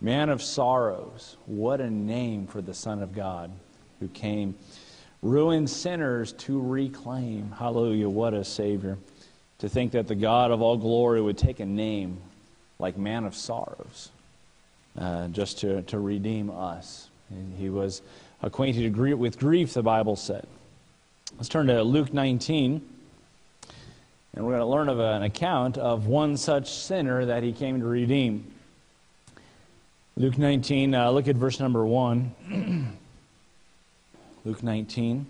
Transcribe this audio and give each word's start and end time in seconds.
Man 0.00 0.28
of 0.28 0.42
sorrows. 0.42 1.36
What 1.46 1.80
a 1.80 1.90
name 1.90 2.46
for 2.46 2.60
the 2.60 2.74
Son 2.74 3.02
of 3.02 3.14
God 3.14 3.50
who 4.00 4.08
came. 4.08 4.54
Ruined 5.22 5.68
sinners 5.68 6.32
to 6.34 6.60
reclaim. 6.60 7.50
Hallelujah. 7.50 8.08
What 8.08 8.34
a 8.34 8.44
Savior. 8.44 8.98
To 9.58 9.68
think 9.68 9.92
that 9.92 10.06
the 10.06 10.14
God 10.14 10.52
of 10.52 10.62
all 10.62 10.76
glory 10.76 11.20
would 11.20 11.36
take 11.36 11.58
a 11.58 11.66
name 11.66 12.18
like 12.78 12.96
Man 12.96 13.24
of 13.24 13.34
Sorrows 13.34 14.10
uh, 14.96 15.26
just 15.28 15.58
to, 15.60 15.82
to 15.82 15.98
redeem 15.98 16.50
us. 16.50 17.08
And 17.30 17.58
he 17.58 17.68
was 17.68 18.02
acquainted 18.42 18.96
with 18.96 19.38
grief, 19.38 19.74
the 19.74 19.82
Bible 19.82 20.14
said. 20.14 20.46
Let's 21.36 21.48
turn 21.48 21.66
to 21.66 21.82
Luke 21.82 22.14
19. 22.14 22.88
And 24.34 24.46
we're 24.46 24.52
going 24.52 24.60
to 24.60 24.66
learn 24.66 24.88
of 24.88 25.00
an 25.00 25.24
account 25.24 25.76
of 25.76 26.06
one 26.06 26.36
such 26.36 26.70
sinner 26.70 27.26
that 27.26 27.42
he 27.42 27.52
came 27.52 27.80
to 27.80 27.86
redeem. 27.86 28.44
Luke 30.18 30.36
19, 30.36 30.96
uh, 30.96 31.10
look 31.12 31.28
at 31.28 31.36
verse 31.36 31.60
number 31.60 31.86
1. 31.86 32.34
Luke 34.44 34.62
19. 34.64 35.26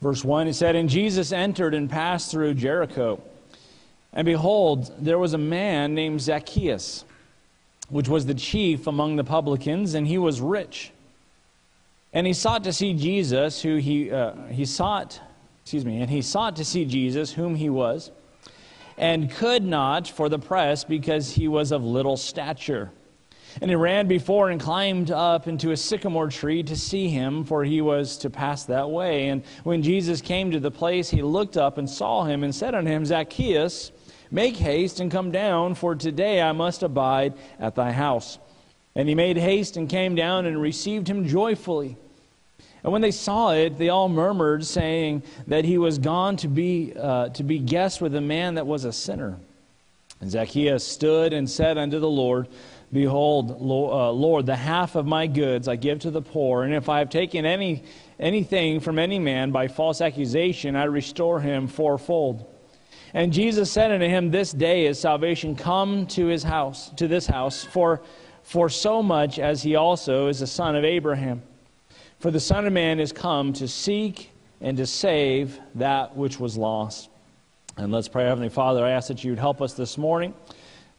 Verse 0.00 0.24
1, 0.24 0.48
it 0.48 0.54
said, 0.54 0.74
And 0.74 0.88
Jesus 0.88 1.30
entered 1.30 1.74
and 1.74 1.90
passed 1.90 2.30
through 2.30 2.54
Jericho. 2.54 3.22
And 4.14 4.24
behold, 4.24 4.90
there 4.98 5.18
was 5.18 5.34
a 5.34 5.38
man 5.38 5.94
named 5.94 6.22
Zacchaeus, 6.22 7.04
which 7.90 8.08
was 8.08 8.24
the 8.24 8.32
chief 8.32 8.86
among 8.86 9.16
the 9.16 9.24
publicans, 9.24 9.92
and 9.92 10.06
he 10.06 10.16
was 10.16 10.40
rich. 10.40 10.90
And 12.14 12.26
he 12.26 12.32
sought 12.32 12.64
to 12.64 12.72
see 12.72 12.94
Jesus, 12.94 13.60
who 13.60 13.76
he, 13.76 14.10
uh, 14.10 14.32
he 14.46 14.64
sought, 14.64 15.20
excuse 15.62 15.84
me, 15.84 16.00
and 16.00 16.08
he 16.08 16.22
sought 16.22 16.56
to 16.56 16.64
see 16.64 16.86
Jesus, 16.86 17.34
whom 17.34 17.54
he 17.54 17.68
was, 17.68 18.12
and 18.96 19.30
could 19.30 19.62
not 19.62 20.08
for 20.08 20.30
the 20.30 20.38
press 20.38 20.84
because 20.84 21.32
he 21.32 21.48
was 21.48 21.70
of 21.70 21.84
little 21.84 22.16
stature. 22.16 22.90
And 23.60 23.70
he 23.70 23.74
ran 23.74 24.06
before 24.06 24.50
and 24.50 24.60
climbed 24.60 25.10
up 25.10 25.48
into 25.48 25.72
a 25.72 25.76
sycamore 25.76 26.28
tree 26.28 26.62
to 26.62 26.76
see 26.76 27.08
him, 27.08 27.44
for 27.44 27.64
he 27.64 27.80
was 27.80 28.16
to 28.18 28.30
pass 28.30 28.64
that 28.64 28.90
way. 28.90 29.28
And 29.28 29.42
when 29.64 29.82
Jesus 29.82 30.20
came 30.20 30.50
to 30.50 30.60
the 30.60 30.70
place, 30.70 31.10
he 31.10 31.22
looked 31.22 31.56
up 31.56 31.78
and 31.78 31.88
saw 31.88 32.24
him 32.24 32.44
and 32.44 32.54
said 32.54 32.74
unto 32.74 32.90
him, 32.90 33.04
Zacchaeus, 33.04 33.92
make 34.30 34.56
haste 34.56 35.00
and 35.00 35.10
come 35.10 35.30
down, 35.30 35.74
for 35.74 35.94
today 35.94 36.40
I 36.40 36.52
must 36.52 36.82
abide 36.82 37.34
at 37.58 37.74
thy 37.74 37.92
house. 37.92 38.38
And 38.94 39.08
he 39.08 39.14
made 39.14 39.36
haste 39.36 39.76
and 39.76 39.88
came 39.88 40.14
down 40.14 40.46
and 40.46 40.60
received 40.60 41.08
him 41.08 41.26
joyfully. 41.26 41.96
And 42.82 42.92
when 42.92 43.02
they 43.02 43.10
saw 43.10 43.52
it, 43.52 43.76
they 43.78 43.90
all 43.90 44.08
murmured, 44.08 44.64
saying 44.64 45.22
that 45.46 45.64
he 45.64 45.76
was 45.76 45.98
gone 45.98 46.36
to 46.38 46.48
be, 46.48 46.94
uh, 46.98 47.28
to 47.30 47.42
be 47.42 47.58
guest 47.58 48.00
with 48.00 48.14
a 48.14 48.20
man 48.20 48.54
that 48.54 48.66
was 48.66 48.84
a 48.84 48.92
sinner. 48.92 49.36
And 50.20 50.30
Zacchaeus 50.30 50.86
stood 50.86 51.32
and 51.32 51.48
said 51.48 51.78
unto 51.78 51.98
the 51.98 52.08
Lord, 52.08 52.48
Behold, 52.92 53.52
uh, 53.52 54.10
Lord, 54.10 54.46
the 54.46 54.56
half 54.56 54.96
of 54.96 55.06
my 55.06 55.28
goods 55.28 55.68
I 55.68 55.76
give 55.76 56.00
to 56.00 56.10
the 56.10 56.22
poor, 56.22 56.64
and 56.64 56.74
if 56.74 56.88
I 56.88 56.98
have 56.98 57.08
taken 57.08 57.46
any, 57.46 57.84
anything 58.18 58.80
from 58.80 58.98
any 58.98 59.18
man 59.18 59.52
by 59.52 59.68
false 59.68 60.00
accusation, 60.00 60.74
I 60.74 60.84
restore 60.84 61.40
him 61.40 61.68
fourfold. 61.68 62.52
And 63.14 63.32
Jesus 63.32 63.70
said 63.70 63.92
unto 63.92 64.06
him, 64.06 64.30
This 64.30 64.52
day 64.52 64.86
is 64.86 64.98
salvation 64.98 65.54
come 65.54 66.06
to 66.08 66.26
his 66.26 66.42
house, 66.42 66.90
to 66.96 67.06
this 67.06 67.26
house, 67.26 67.62
for, 67.62 68.02
for 68.42 68.68
so 68.68 69.02
much 69.02 69.38
as 69.38 69.62
he 69.62 69.76
also 69.76 70.26
is 70.26 70.42
a 70.42 70.46
son 70.46 70.74
of 70.74 70.84
Abraham. 70.84 71.42
For 72.18 72.30
the 72.30 72.40
Son 72.40 72.66
of 72.66 72.72
Man 72.72 73.00
is 73.00 73.12
come 73.12 73.52
to 73.54 73.66
seek 73.66 74.30
and 74.60 74.76
to 74.76 74.86
save 74.86 75.58
that 75.76 76.16
which 76.16 76.38
was 76.38 76.58
lost. 76.58 77.08
And 77.76 77.90
let's 77.90 78.08
pray, 78.08 78.24
Heavenly 78.24 78.50
Father, 78.50 78.84
I 78.84 78.90
ask 78.90 79.08
that 79.08 79.24
you 79.24 79.30
would 79.30 79.38
help 79.38 79.62
us 79.62 79.72
this 79.72 79.96
morning. 79.96 80.34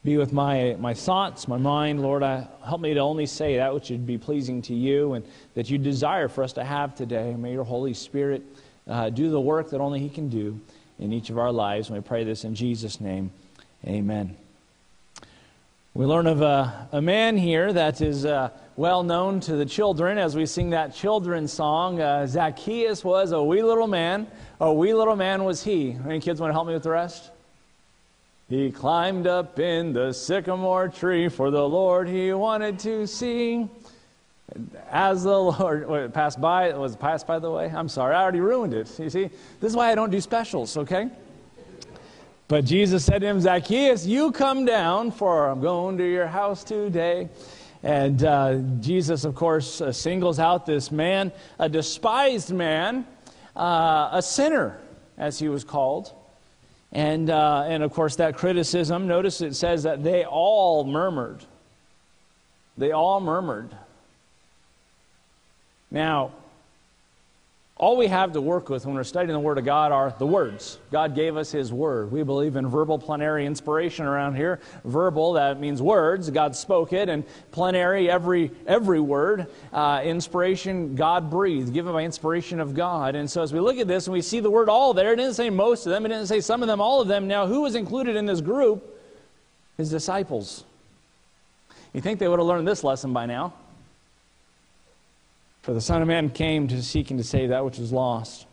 Be 0.04 0.18
with 0.18 0.34
my, 0.34 0.76
my 0.80 0.96
thoughts, 0.96 1.48
my 1.48 1.58
mind. 1.58 2.02
Lord, 2.02 2.24
I, 2.24 2.48
help 2.66 2.82
me 2.82 2.94
to 2.96 3.00
only 3.00 3.28
say 3.28 3.58
that 3.58 3.72
which 3.72 3.92
would 3.92 4.08
be 4.08 4.18
pleasing 4.18 4.62
to 4.64 4.74
you 4.74 5.14
and 5.14 5.24
that 5.54 5.70
you 5.70 5.78
desire 5.78 6.28
for 6.28 6.44
us 6.44 6.54
to 6.54 6.64
have 6.64 6.96
today. 6.96 7.36
May 7.36 7.52
your 7.52 7.64
Holy 7.64 7.94
Spirit 7.94 8.42
uh, 8.88 9.12
do 9.12 9.30
the 9.30 9.40
work 9.40 9.70
that 9.70 9.80
only 9.80 10.00
He 10.00 10.10
can 10.10 10.28
do 10.28 10.60
in 10.98 11.14
each 11.14 11.30
of 11.30 11.38
our 11.38 11.52
lives. 11.52 11.90
And 11.90 11.98
we 11.98 12.02
pray 12.02 12.24
this 12.24 12.46
in 12.46 12.56
Jesus' 12.56 13.00
name. 13.00 13.32
Amen. 13.86 14.36
We 15.94 16.06
learn 16.06 16.26
of 16.26 16.42
a, 16.42 16.88
a 16.94 17.02
man 17.02 17.38
here 17.38 17.72
that 17.72 18.02
is 18.02 18.26
uh, 18.26 18.50
well 18.78 19.04
known 19.04 19.40
to 19.42 19.56
the 19.56 19.66
children 19.66 20.18
as 20.18 20.36
we 20.36 20.46
sing 20.48 20.72
that 20.72 20.96
children's 20.96 21.52
song. 21.52 22.02
Uh, 22.02 22.26
Zacchaeus 22.26 23.04
was 23.04 23.34
a 23.34 23.44
wee 23.44 23.62
little 23.62 23.88
man. 23.88 24.26
A 24.60 24.74
wee 24.74 24.94
little 24.94 25.16
man 25.16 25.44
was 25.44 25.64
he. 25.64 25.98
Any 26.06 26.22
kids 26.22 26.40
want 26.40 26.50
to 26.50 26.54
help 26.54 26.66
me 26.66 26.74
with 26.74 26.84
the 26.84 26.92
rest? 26.92 27.30
He 28.52 28.70
climbed 28.70 29.28
up 29.28 29.60
in 29.60 29.94
the 29.94 30.12
sycamore 30.12 30.90
tree 30.90 31.30
for 31.30 31.52
the 31.52 31.66
Lord 31.66 32.10
he 32.10 32.34
wanted 32.34 32.80
to 32.80 33.08
see. 33.08 33.70
As 34.90 35.24
the 35.24 35.40
Lord 35.40 36.14
passed 36.14 36.42
by, 36.42 36.68
it 36.68 36.76
was 36.76 36.98
passed 36.98 37.26
by 37.26 37.40
the 37.40 37.50
way. 37.50 37.72
I'm 37.74 37.88
sorry, 37.88 38.14
I 38.14 38.22
already 38.22 38.42
ruined 38.42 38.74
it. 38.74 38.94
You 39.00 39.10
see, 39.10 39.30
this 39.62 39.70
is 39.70 39.76
why 39.78 39.90
I 39.90 39.96
don't 39.96 40.10
do 40.10 40.20
specials, 40.20 40.76
okay? 40.76 41.10
But 42.50 42.66
Jesus 42.66 43.06
said 43.06 43.20
to 43.20 43.28
him, 43.28 43.40
Zacchaeus, 43.40 44.06
you 44.06 44.34
come 44.34 44.66
down, 44.66 45.12
for 45.12 45.48
I'm 45.48 45.62
going 45.62 45.98
to 46.00 46.06
your 46.06 46.28
house 46.28 46.66
today. 46.66 47.30
And 47.84 48.22
uh, 48.22 48.58
Jesus, 48.82 49.24
of 49.24 49.34
course, 49.34 49.80
uh, 49.80 49.94
singles 49.94 50.40
out 50.40 50.66
this 50.66 50.92
man, 50.92 51.32
a 51.58 51.70
despised 51.70 52.52
man, 52.52 53.08
uh, 53.56 54.10
a 54.12 54.22
sinner, 54.22 54.78
as 55.18 55.40
he 55.40 55.48
was 55.48 55.64
called. 55.64 56.12
And, 56.92 57.30
uh, 57.30 57.64
and 57.68 57.84
of 57.84 57.94
course, 57.94 58.18
that 58.18 58.36
criticism, 58.36 59.08
notice 59.08 59.42
it 59.42 59.56
says 59.56 59.84
that 59.84 60.04
they 60.04 60.26
all 60.26 60.84
murmured. 60.84 61.46
They 62.78 62.92
all 62.92 63.22
murmured. 63.22 63.70
Now, 65.90 66.32
all 67.82 67.98
we 67.98 68.06
have 68.06 68.34
to 68.34 68.42
work 68.42 68.70
with 68.70 68.86
when 68.86 68.94
we're 68.94 69.04
studying 69.04 69.34
the 69.34 69.40
Word 69.40 69.58
of 69.58 69.66
God 69.66 69.92
are 69.92 70.14
the 70.20 70.28
words. 70.28 70.78
God 70.92 71.16
gave 71.16 71.36
us 71.36 71.52
His 71.52 71.74
Word. 71.74 72.12
We 72.12 72.22
believe 72.22 72.56
in 72.56 72.68
verbal 72.68 73.00
plenary 73.00 73.48
inspiration 73.48 74.06
around 74.06 74.36
here. 74.36 74.60
Verbal, 74.86 75.34
that 75.34 75.60
means 75.60 75.82
words. 75.82 76.30
God 76.30 76.56
spoke 76.56 76.94
it. 76.94 77.10
And 77.10 77.24
plenary, 77.52 78.08
every, 78.08 78.52
every 78.68 79.00
word. 79.00 79.48
Uh, 79.74 80.00
inspiration, 80.04 80.94
God 80.94 81.32
breathed, 81.32 81.74
given 81.74 81.92
by 81.92 82.04
inspiration 82.04 82.60
of 82.60 82.76
God. 82.76 83.16
And 83.16 83.28
so 83.28 83.42
as 83.42 83.52
we 83.52 83.60
look 83.60 83.78
at 83.78 83.88
this 83.88 84.06
and 84.06 84.14
we 84.14 84.22
see 84.22 84.42
the 84.42 84.52
word 84.52 84.70
all 84.70 84.94
there, 84.94 85.14
it 85.14 85.16
didn't 85.16 85.34
say 85.34 85.50
most 85.50 85.88
of 85.88 85.92
them, 85.92 86.06
it 86.06 86.10
didn't 86.10 86.28
say 86.28 86.40
some 86.40 86.62
of 86.62 86.68
them, 86.68 86.80
all 86.80 87.02
of 87.02 87.08
them. 87.08 87.28
Now, 87.28 87.48
who 87.48 87.62
was 87.62 87.74
included 87.74 88.16
in 88.16 88.28
this 88.28 88.42
group? 88.42 88.96
His 89.78 89.90
disciples. 89.90 90.66
You 91.94 92.02
think 92.02 92.20
they 92.20 92.28
would 92.28 92.38
have 92.38 92.48
learned 92.48 92.68
this 92.68 92.84
lesson 92.84 93.12
by 93.12 93.26
now? 93.26 93.54
For 95.72 95.76
the 95.76 95.80
Son 95.80 96.02
of 96.02 96.10
Man 96.10 96.30
came 96.30 96.68
to 96.68 96.84
seek 96.84 97.12
and 97.12 97.18
to 97.18 97.24
save 97.24 97.48
that 97.48 97.64
which 97.64 97.78
was 97.78 97.94
lost. 97.94 98.46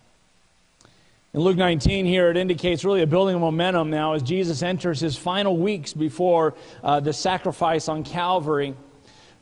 In 1.34 1.40
Luke 1.40 1.56
19, 1.56 2.06
here 2.06 2.30
it 2.30 2.36
indicates 2.36 2.84
really 2.84 3.02
a 3.02 3.08
building 3.08 3.34
of 3.34 3.40
momentum 3.40 3.90
now 3.90 4.12
as 4.12 4.22
Jesus 4.22 4.62
enters 4.62 5.00
his 5.00 5.16
final 5.16 5.56
weeks 5.56 5.92
before 5.92 6.54
uh, 6.84 7.00
the 7.00 7.12
sacrifice 7.12 7.88
on 7.88 8.04
Calvary. 8.04 8.72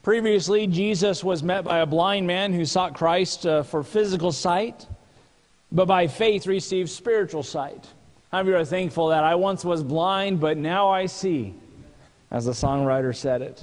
Previously, 0.02 0.66
Jesus 0.66 1.22
was 1.22 1.42
met 1.42 1.64
by 1.64 1.80
a 1.80 1.86
blind 1.86 2.26
man 2.26 2.54
who 2.54 2.64
sought 2.64 2.94
Christ 2.94 3.44
uh, 3.44 3.62
for 3.62 3.82
physical 3.82 4.32
sight, 4.32 4.86
but 5.70 5.84
by 5.84 6.06
faith 6.06 6.46
received 6.46 6.88
spiritual 6.88 7.42
sight. 7.42 7.86
How 8.32 8.42
many 8.42 8.56
are 8.56 8.64
thankful 8.64 9.08
that 9.08 9.22
I 9.22 9.34
once 9.34 9.66
was 9.66 9.82
blind, 9.82 10.40
but 10.40 10.56
now 10.56 10.88
I 10.88 11.04
see, 11.04 11.52
as 12.30 12.46
the 12.46 12.52
songwriter 12.52 13.14
said 13.14 13.42
it? 13.42 13.62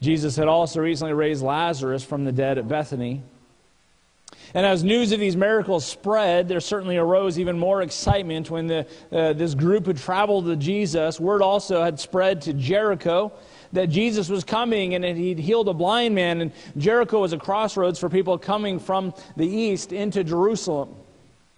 Jesus 0.00 0.36
had 0.36 0.48
also 0.48 0.80
recently 0.80 1.14
raised 1.14 1.42
Lazarus 1.42 2.04
from 2.04 2.24
the 2.24 2.32
dead 2.32 2.58
at 2.58 2.68
Bethany. 2.68 3.22
And 4.54 4.64
as 4.64 4.84
news 4.84 5.12
of 5.12 5.20
these 5.20 5.36
miracles 5.36 5.84
spread, 5.84 6.48
there 6.48 6.60
certainly 6.60 6.96
arose 6.96 7.38
even 7.38 7.58
more 7.58 7.82
excitement 7.82 8.50
when 8.50 8.66
the, 8.66 8.86
uh, 9.10 9.32
this 9.32 9.54
group 9.54 9.86
had 9.86 9.96
traveled 9.96 10.46
to 10.46 10.56
Jesus. 10.56 11.18
Word 11.18 11.42
also 11.42 11.82
had 11.82 11.98
spread 11.98 12.42
to 12.42 12.52
Jericho 12.52 13.32
that 13.72 13.88
Jesus 13.88 14.28
was 14.28 14.44
coming 14.44 14.94
and 14.94 15.04
that 15.04 15.16
he'd 15.16 15.38
healed 15.38 15.68
a 15.68 15.74
blind 15.74 16.14
man. 16.14 16.40
And 16.40 16.52
Jericho 16.76 17.20
was 17.20 17.32
a 17.32 17.38
crossroads 17.38 17.98
for 17.98 18.08
people 18.08 18.38
coming 18.38 18.78
from 18.78 19.12
the 19.36 19.46
east 19.46 19.92
into 19.92 20.22
Jerusalem 20.22 20.94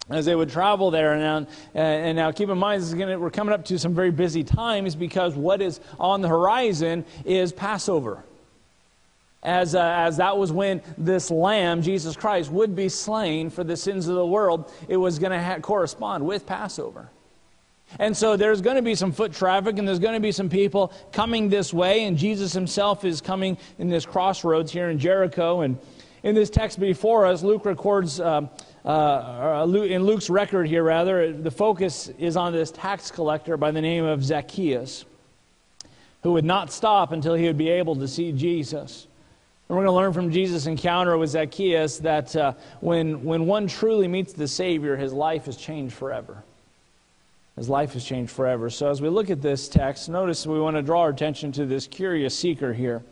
as 0.09 0.25
they 0.25 0.35
would 0.35 0.49
travel 0.49 0.89
there. 0.89 1.13
And 1.13 1.21
now, 1.21 1.51
and 1.75 2.15
now 2.15 2.31
keep 2.31 2.49
in 2.49 2.57
mind, 2.57 2.83
gonna, 2.97 3.19
we're 3.19 3.29
coming 3.29 3.53
up 3.53 3.65
to 3.65 3.77
some 3.77 3.93
very 3.93 4.11
busy 4.11 4.43
times 4.43 4.95
because 4.95 5.35
what 5.35 5.61
is 5.61 5.79
on 5.99 6.21
the 6.21 6.27
horizon 6.27 7.05
is 7.25 7.53
Passover 7.53 8.23
as, 9.43 9.75
uh, 9.75 9.81
as 9.81 10.17
that 10.17 10.37
was 10.37 10.51
when 10.51 10.81
this 10.97 11.31
lamb, 11.31 11.81
Jesus 11.81 12.15
Christ, 12.15 12.51
would 12.51 12.75
be 12.75 12.89
slain 12.89 13.49
for 13.49 13.63
the 13.63 13.77
sins 13.77 14.07
of 14.07 14.15
the 14.15 14.25
world. 14.25 14.71
It 14.87 14.97
was 14.97 15.19
going 15.19 15.31
to 15.31 15.41
ha- 15.41 15.59
correspond 15.59 16.25
with 16.25 16.45
Passover. 16.45 17.09
And 17.97 18.15
so 18.15 18.37
there's 18.37 18.61
going 18.61 18.75
to 18.75 18.81
be 18.81 18.95
some 18.95 19.11
foot 19.11 19.33
traffic, 19.33 19.79
and 19.79 19.87
there's 19.87 19.99
going 19.99 20.13
to 20.13 20.19
be 20.19 20.31
some 20.31 20.49
people 20.49 20.93
coming 21.11 21.49
this 21.49 21.73
way, 21.73 22.03
and 22.03 22.17
Jesus 22.17 22.53
himself 22.53 23.03
is 23.03 23.21
coming 23.21 23.57
in 23.79 23.89
this 23.89 24.05
crossroads 24.05 24.71
here 24.71 24.89
in 24.89 24.99
Jericho. 24.99 25.61
And 25.61 25.77
in 26.21 26.35
this 26.35 26.49
text 26.49 26.79
before 26.79 27.25
us, 27.25 27.41
Luke 27.41 27.65
records, 27.65 28.19
uh, 28.19 28.47
uh, 28.85 29.65
in 29.67 30.03
Luke's 30.03 30.29
record 30.29 30.67
here, 30.67 30.83
rather, 30.83 31.33
the 31.33 31.49
focus 31.49 32.09
is 32.19 32.35
on 32.35 32.53
this 32.53 32.71
tax 32.71 33.09
collector 33.09 33.57
by 33.57 33.71
the 33.71 33.81
name 33.81 34.03
of 34.03 34.23
Zacchaeus 34.23 35.05
who 36.23 36.33
would 36.33 36.45
not 36.45 36.71
stop 36.71 37.11
until 37.11 37.33
he 37.33 37.45
would 37.45 37.57
be 37.57 37.69
able 37.69 37.95
to 37.95 38.07
see 38.07 38.31
Jesus. 38.31 39.07
And 39.69 39.77
we're 39.77 39.83
going 39.83 39.93
to 39.93 39.97
learn 39.97 40.13
from 40.13 40.31
Jesus' 40.31 40.65
encounter 40.65 41.15
with 41.15 41.29
Zacchaeus 41.29 41.99
that 41.99 42.35
uh, 42.35 42.53
when, 42.79 43.23
when 43.23 43.45
one 43.45 43.67
truly 43.67 44.07
meets 44.07 44.33
the 44.33 44.47
Savior, 44.47 44.97
his 44.97 45.13
life 45.13 45.47
is 45.47 45.57
changed 45.57 45.93
forever. 45.93 46.43
His 47.55 47.69
life 47.69 47.95
is 47.95 48.03
changed 48.03 48.31
forever. 48.31 48.71
So 48.71 48.89
as 48.89 48.99
we 48.99 49.09
look 49.09 49.29
at 49.29 49.43
this 49.43 49.69
text, 49.69 50.09
notice 50.09 50.47
we 50.47 50.59
want 50.59 50.75
to 50.75 50.81
draw 50.81 51.01
our 51.01 51.09
attention 51.09 51.51
to 51.51 51.67
this 51.67 51.85
curious 51.85 52.35
seeker 52.35 52.73
here. 52.73 53.03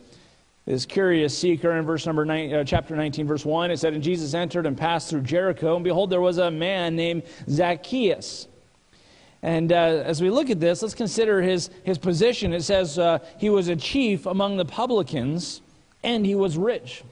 This 0.64 0.84
curious 0.84 1.36
seeker 1.36 1.76
in 1.76 1.84
verse 1.84 2.06
number 2.06 2.24
nine, 2.24 2.52
uh, 2.52 2.64
chapter 2.64 2.96
19, 2.96 3.28
verse 3.28 3.44
1, 3.44 3.70
it 3.70 3.78
said, 3.78 3.94
And 3.94 4.02
Jesus 4.02 4.34
entered 4.34 4.66
and 4.66 4.76
passed 4.76 5.10
through 5.10 5.20
Jericho, 5.22 5.76
and 5.76 5.84
behold, 5.84 6.10
there 6.10 6.20
was 6.20 6.38
a 6.38 6.50
man 6.50 6.96
named 6.96 7.22
Zacchaeus. 7.48 8.48
And 9.42 9.70
uh, 9.70 10.02
as 10.04 10.20
we 10.20 10.28
look 10.28 10.50
at 10.50 10.58
this, 10.58 10.82
let's 10.82 10.94
consider 10.94 11.40
his, 11.40 11.70
his 11.84 11.98
position. 11.98 12.52
It 12.52 12.64
says 12.64 12.98
uh, 12.98 13.20
he 13.38 13.48
was 13.48 13.68
a 13.68 13.76
chief 13.76 14.26
among 14.26 14.56
the 14.56 14.64
publicans, 14.64 15.60
and 16.02 16.24
he 16.24 16.34
was 16.34 16.56
rich. 16.56 17.02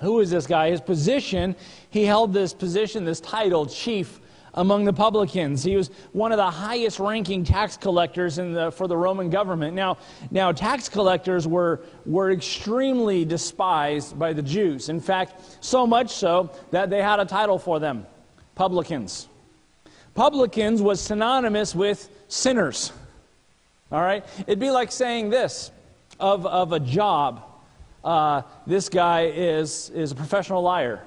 Who 0.00 0.20
is 0.20 0.30
this 0.30 0.46
guy? 0.46 0.70
His 0.70 0.80
position, 0.80 1.56
he 1.90 2.04
held 2.04 2.32
this 2.32 2.52
position, 2.52 3.04
this 3.04 3.20
title, 3.20 3.66
chief 3.66 4.20
among 4.54 4.84
the 4.84 4.92
publicans. 4.92 5.62
He 5.64 5.76
was 5.76 5.90
one 6.12 6.32
of 6.32 6.38
the 6.38 6.50
highest 6.50 6.98
ranking 6.98 7.44
tax 7.44 7.76
collectors 7.76 8.36
the, 8.36 8.72
for 8.72 8.86
the 8.86 8.96
Roman 8.96 9.30
government. 9.30 9.74
Now, 9.74 9.98
now 10.30 10.52
tax 10.52 10.88
collectors 10.88 11.46
were, 11.46 11.80
were 12.06 12.30
extremely 12.30 13.24
despised 13.24 14.18
by 14.18 14.32
the 14.32 14.42
Jews. 14.42 14.88
In 14.88 15.00
fact, 15.00 15.42
so 15.60 15.86
much 15.86 16.10
so 16.10 16.50
that 16.70 16.90
they 16.90 17.02
had 17.02 17.20
a 17.20 17.24
title 17.24 17.58
for 17.58 17.80
them 17.80 18.06
publicans. 18.54 19.28
Publicans 20.14 20.80
was 20.80 21.00
synonymous 21.00 21.74
with 21.74 22.08
sinners. 22.28 22.92
All 23.90 24.00
right? 24.00 24.24
It'd 24.46 24.60
be 24.60 24.70
like 24.70 24.92
saying 24.92 25.30
this 25.30 25.72
of, 26.20 26.46
of 26.46 26.72
a 26.72 26.78
job 26.78 27.42
uh, 28.04 28.42
this 28.66 28.88
guy 28.88 29.26
is, 29.26 29.90
is 29.90 30.12
a 30.12 30.14
professional 30.14 30.62
liar. 30.62 31.02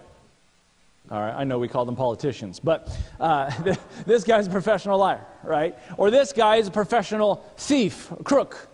All 1.10 1.22
right, 1.22 1.34
I 1.34 1.44
know 1.46 1.58
we 1.58 1.70
call 1.70 1.86
them 1.86 1.96
politicians, 1.96 2.60
but 2.60 2.90
uh, 3.20 3.52
this 4.06 4.24
guy's 4.24 4.48
a 4.48 4.50
professional 4.50 4.98
liar, 4.98 5.26
right? 5.44 5.78
Or 5.96 6.12
this 6.12 6.34
guy 6.34 6.58
is 6.58 6.68
a 6.68 6.72
professional 6.72 7.46
thief, 7.56 8.12
crook, 8.26 8.68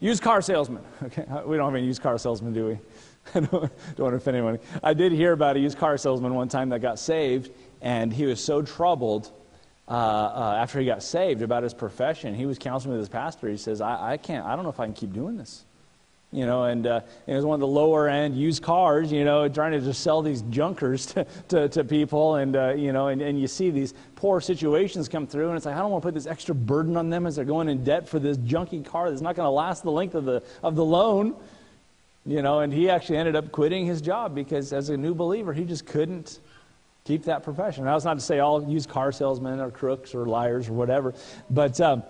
used 0.00 0.22
car 0.22 0.42
salesman. 0.42 0.82
Okay, 1.04 1.24
we 1.46 1.56
don't 1.56 1.66
have 1.66 1.74
any 1.74 1.86
used 1.86 2.02
car 2.02 2.18
salesman, 2.18 2.52
do 2.52 2.66
we? 2.66 2.78
I 3.34 3.40
don't, 3.40 3.50
don't 3.50 3.60
want 3.98 4.12
to 4.12 4.16
offend 4.16 4.36
anyone. 4.36 4.58
I 4.82 4.92
did 4.92 5.12
hear 5.12 5.32
about 5.32 5.56
a 5.56 5.60
used 5.60 5.78
car 5.78 5.96
salesman 5.96 6.34
one 6.34 6.48
time 6.48 6.68
that 6.70 6.80
got 6.80 6.98
saved, 6.98 7.50
and 7.80 8.12
he 8.12 8.26
was 8.26 8.42
so 8.42 8.60
troubled 8.60 9.30
uh, 9.88 9.92
uh, 9.92 10.58
after 10.58 10.78
he 10.78 10.84
got 10.84 11.02
saved 11.02 11.40
about 11.40 11.62
his 11.62 11.72
profession. 11.72 12.34
He 12.34 12.44
was 12.44 12.58
counseling 12.58 12.92
with 12.92 13.00
his 13.00 13.08
pastor. 13.08 13.48
He 13.48 13.56
says, 13.56 13.80
I, 13.80 14.12
I 14.12 14.16
can't, 14.18 14.44
I 14.44 14.56
don't 14.56 14.64
know 14.64 14.70
if 14.70 14.80
I 14.80 14.84
can 14.84 14.94
keep 14.94 15.14
doing 15.14 15.38
this 15.38 15.64
you 16.32 16.46
know, 16.46 16.64
and 16.64 16.86
uh, 16.86 17.00
it 17.26 17.34
was 17.34 17.44
one 17.44 17.54
of 17.54 17.60
the 17.60 17.66
lower 17.66 18.08
end 18.08 18.36
used 18.36 18.62
cars, 18.62 19.10
you 19.10 19.24
know, 19.24 19.48
trying 19.48 19.72
to 19.72 19.80
just 19.80 20.02
sell 20.02 20.22
these 20.22 20.42
junkers 20.42 21.06
to, 21.14 21.26
to, 21.48 21.68
to 21.70 21.84
people. 21.84 22.36
And, 22.36 22.54
uh, 22.54 22.74
you 22.74 22.92
know, 22.92 23.08
and, 23.08 23.20
and 23.20 23.40
you 23.40 23.48
see 23.48 23.70
these 23.70 23.94
poor 24.14 24.40
situations 24.40 25.08
come 25.08 25.26
through, 25.26 25.48
and 25.48 25.56
it's 25.56 25.66
like, 25.66 25.74
I 25.74 25.80
don't 25.80 25.90
want 25.90 26.02
to 26.02 26.06
put 26.06 26.14
this 26.14 26.26
extra 26.26 26.54
burden 26.54 26.96
on 26.96 27.10
them 27.10 27.26
as 27.26 27.34
they're 27.36 27.44
going 27.44 27.68
in 27.68 27.82
debt 27.82 28.08
for 28.08 28.20
this 28.20 28.36
junky 28.38 28.84
car 28.84 29.10
that's 29.10 29.22
not 29.22 29.34
going 29.34 29.46
to 29.46 29.50
last 29.50 29.82
the 29.82 29.90
length 29.90 30.14
of 30.14 30.24
the, 30.24 30.42
of 30.62 30.76
the 30.76 30.84
loan. 30.84 31.34
You 32.26 32.42
know, 32.42 32.60
and 32.60 32.72
he 32.72 32.90
actually 32.90 33.16
ended 33.16 33.34
up 33.34 33.50
quitting 33.50 33.86
his 33.86 34.00
job 34.00 34.34
because 34.34 34.72
as 34.72 34.90
a 34.90 34.96
new 34.96 35.14
believer, 35.14 35.52
he 35.52 35.64
just 35.64 35.86
couldn't 35.86 36.38
keep 37.04 37.24
that 37.24 37.42
profession. 37.42 37.84
Now, 37.84 37.94
that's 37.94 38.04
not 38.04 38.14
to 38.14 38.20
say 38.20 38.38
all 38.38 38.62
used 38.68 38.88
car 38.88 39.10
salesmen 39.10 39.58
are 39.58 39.70
crooks 39.70 40.14
or 40.14 40.26
liars 40.26 40.68
or 40.68 40.74
whatever, 40.74 41.12
but. 41.50 41.80
Uh, 41.80 42.02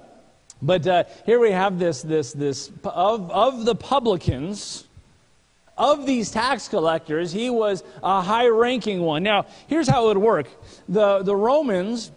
but 0.62 0.86
uh, 0.86 1.04
here 1.26 1.38
we 1.38 1.50
have 1.52 1.78
this, 1.78 2.02
this, 2.02 2.32
this 2.32 2.70
of, 2.84 3.30
of 3.30 3.64
the 3.64 3.74
publicans, 3.74 4.86
of 5.78 6.04
these 6.04 6.30
tax 6.30 6.68
collectors, 6.68 7.32
he 7.32 7.48
was 7.48 7.82
a 8.02 8.20
high 8.20 8.48
ranking 8.48 9.00
one. 9.00 9.22
Now, 9.22 9.46
here's 9.66 9.88
how 9.88 10.04
it 10.04 10.08
would 10.08 10.18
work 10.18 10.48
the, 10.88 11.22
the 11.22 11.34
Romans 11.34 12.12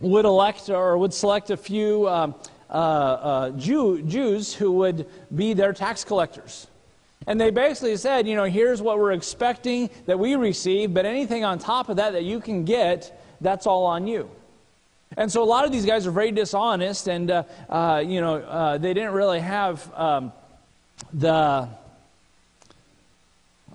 would 0.00 0.24
elect 0.24 0.68
or 0.68 0.96
would 0.98 1.14
select 1.14 1.50
a 1.50 1.56
few 1.56 2.08
um, 2.08 2.34
uh, 2.68 2.72
uh, 2.72 3.50
Jew, 3.52 4.02
Jews 4.02 4.54
who 4.54 4.72
would 4.72 5.06
be 5.34 5.54
their 5.54 5.72
tax 5.72 6.04
collectors. 6.04 6.66
And 7.26 7.40
they 7.40 7.50
basically 7.50 7.96
said, 7.96 8.26
you 8.26 8.34
know, 8.34 8.44
here's 8.44 8.80
what 8.80 8.98
we're 8.98 9.12
expecting 9.12 9.90
that 10.06 10.18
we 10.18 10.36
receive, 10.36 10.94
but 10.94 11.04
anything 11.04 11.44
on 11.44 11.58
top 11.58 11.88
of 11.88 11.96
that 11.96 12.12
that 12.12 12.24
you 12.24 12.40
can 12.40 12.64
get, 12.64 13.20
that's 13.40 13.66
all 13.66 13.84
on 13.86 14.06
you. 14.06 14.30
And 15.16 15.30
so 15.30 15.42
a 15.42 15.44
lot 15.44 15.64
of 15.64 15.72
these 15.72 15.84
guys 15.84 16.06
are 16.06 16.12
very 16.12 16.30
dishonest, 16.30 17.08
and 17.08 17.30
uh, 17.32 17.42
uh, 17.68 18.02
you 18.06 18.20
know 18.20 18.36
uh, 18.36 18.78
they 18.78 18.94
didn't 18.94 19.12
really 19.12 19.40
have 19.40 19.92
um, 19.94 20.32
the. 21.12 21.68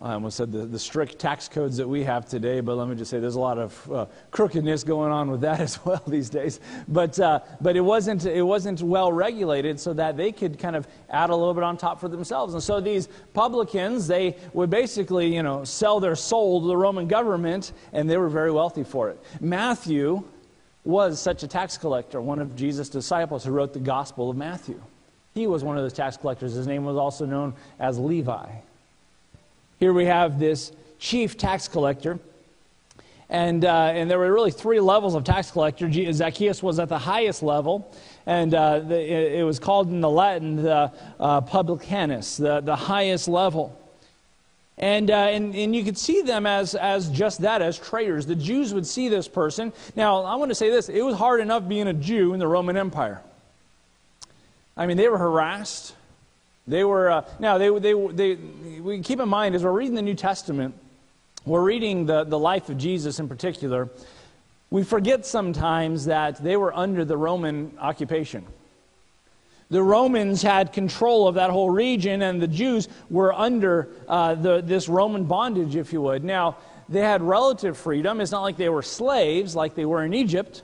I 0.02 0.14
almost 0.14 0.38
said 0.38 0.52
the, 0.52 0.66
the 0.66 0.78
strict 0.78 1.20
tax 1.20 1.48
codes 1.48 1.78
that 1.78 1.88
we 1.88 2.04
have 2.04 2.28
today, 2.28 2.60
but 2.60 2.76
let 2.76 2.88
me 2.88 2.96
just 2.96 3.10
say 3.10 3.20
there's 3.20 3.36
a 3.36 3.40
lot 3.40 3.58
of 3.58 3.92
uh, 3.92 4.06
crookedness 4.30 4.84
going 4.84 5.12
on 5.12 5.32
with 5.32 5.42
that 5.42 5.60
as 5.62 5.84
well 5.86 6.04
these 6.06 6.30
days. 6.30 6.60
But, 6.90 7.18
uh, 7.18 7.40
but 7.62 7.78
it, 7.78 7.82
wasn't, 7.82 8.26
it 8.26 8.42
wasn't 8.42 8.82
well 8.82 9.12
regulated 9.12 9.80
so 9.80 9.94
that 9.94 10.18
they 10.18 10.34
could 10.34 10.60
kind 10.60 10.76
of 10.76 10.86
add 11.10 11.30
a 11.30 11.36
little 11.36 11.54
bit 11.54 11.64
on 11.64 11.78
top 11.78 12.02
for 12.02 12.10
themselves. 12.10 12.54
And 12.54 12.62
so 12.62 12.82
these 12.82 13.08
publicans, 13.34 14.06
they 14.06 14.36
would 14.52 14.70
basically, 14.70 15.34
you 15.34 15.42
know, 15.42 15.64
sell 15.64 16.02
their 16.02 16.16
soul 16.16 16.60
to 16.60 16.68
the 16.68 16.78
Roman 16.78 17.08
government, 17.08 17.72
and 17.94 18.10
they 18.10 18.18
were 18.18 18.30
very 18.30 18.52
wealthy 18.52 18.84
for 18.84 19.10
it. 19.10 19.24
Matthew 19.40 20.26
was 20.86 21.20
such 21.20 21.44
a 21.44 21.48
tax 21.48 21.78
collector, 21.78 22.22
one 22.22 22.40
of 22.40 22.56
Jesus' 22.56 22.90
disciples 22.90 23.44
who 23.44 23.52
wrote 23.52 23.74
the 23.74 23.80
Gospel 23.80 24.30
of 24.30 24.38
Matthew. 24.38 24.82
He 25.34 25.48
was 25.48 25.64
one 25.64 25.78
of 25.78 25.84
those 25.84 25.94
tax 25.94 26.16
collectors. 26.16 26.54
His 26.54 26.68
name 26.68 26.86
was 26.86 26.96
also 26.96 27.26
known 27.26 27.56
as 27.80 28.00
Levi. 28.00 28.48
Here 29.80 29.92
we 29.92 30.06
have 30.06 30.40
this 30.40 30.72
chief 31.00 31.38
tax 31.38 31.68
collector. 31.68 32.20
And, 33.30 33.66
uh, 33.66 33.92
and 33.94 34.10
there 34.10 34.20
were 34.20 34.32
really 34.32 34.52
three 34.52 34.80
levels 34.80 35.16
of 35.16 35.24
tax 35.24 35.50
collector. 35.50 35.92
Zacchaeus 36.14 36.62
was 36.62 36.80
at 36.80 36.90
the 36.90 37.00
highest 37.00 37.42
level, 37.42 37.92
and 38.28 38.54
uh, 38.54 38.80
the, 38.80 39.40
it, 39.40 39.44
was 39.44 39.58
called 39.58 39.90
in 39.90 40.00
the 40.00 40.10
Latin 40.10 40.58
the 40.58 40.92
uh, 41.20 41.42
publicanus, 41.42 42.38
the, 42.38 42.62
the 42.62 42.76
highest 42.76 43.28
level. 43.28 43.78
And, 44.78 45.10
uh, 45.10 45.14
and, 45.14 45.56
and 45.56 45.74
you 45.76 45.84
could 45.84 45.98
see 45.98 46.22
them 46.22 46.46
as, 46.46 46.76
as 46.76 47.10
just 47.10 47.42
that, 47.42 47.62
as 47.62 47.80
traitors. 47.80 48.26
The 48.26 48.36
Jews 48.36 48.74
would 48.74 48.86
see 48.86 49.08
this 49.08 49.28
person. 49.28 49.72
Now, 49.96 50.24
I 50.24 50.36
want 50.36 50.52
to 50.52 50.56
say 50.56 50.70
this 50.70 50.90
it 50.90 51.02
was 51.02 51.16
hard 51.16 51.40
enough 51.40 51.68
being 51.68 51.88
a 51.88 51.94
Jew 51.94 52.34
in 52.34 52.40
the 52.40 52.48
Roman 52.48 52.76
Empire. 52.76 53.22
I 54.76 54.86
mean, 54.86 54.98
they 54.98 55.08
were 55.08 55.18
harassed. 55.18 55.96
They 56.68 56.84
were, 56.84 57.10
uh, 57.10 57.26
now, 57.40 57.58
they, 57.58 57.70
they, 57.80 57.94
they, 57.94 58.36
we 58.82 59.02
keep 59.02 59.20
in 59.20 59.30
mind, 59.30 59.56
as 59.56 59.64
we're 59.64 59.72
reading 59.72 59.96
the 59.96 60.02
New 60.02 60.16
Testament, 60.16 60.76
we're 61.46 61.64
reading 61.64 62.08
the, 62.08 62.24
the 62.24 62.40
life 62.40 62.70
of 62.70 62.78
Jesus 62.78 63.20
in 63.20 63.30
particular, 63.30 63.90
we 64.72 64.84
forget 64.84 65.26
sometimes 65.26 66.06
that 66.06 66.44
they 66.44 66.58
were 66.58 66.76
under 66.76 67.06
the 67.06 67.16
Roman 67.16 67.78
occupation. 67.80 68.46
The 69.70 69.82
Romans 69.82 70.42
had 70.42 70.74
control 70.74 71.28
of 71.28 71.36
that 71.36 71.50
whole 71.50 71.70
region, 71.70 72.22
and 72.22 72.42
the 72.42 72.48
Jews 72.48 72.88
were 73.10 73.34
under 73.34 73.90
uh, 74.08 74.36
the, 74.36 74.62
this 74.62 74.88
Roman 74.88 75.24
bondage, 75.24 75.76
if 75.76 75.92
you 75.92 76.02
would. 76.02 76.24
Now, 76.24 76.58
they 76.88 77.02
had 77.02 77.22
relative 77.22 77.78
freedom. 77.78 78.22
It's 78.22 78.32
not 78.32 78.44
like 78.44 78.58
they 78.58 78.70
were 78.70 78.84
slaves 78.84 79.56
like 79.56 79.74
they 79.74 79.86
were 79.86 80.06
in 80.06 80.14
Egypt. 80.14 80.62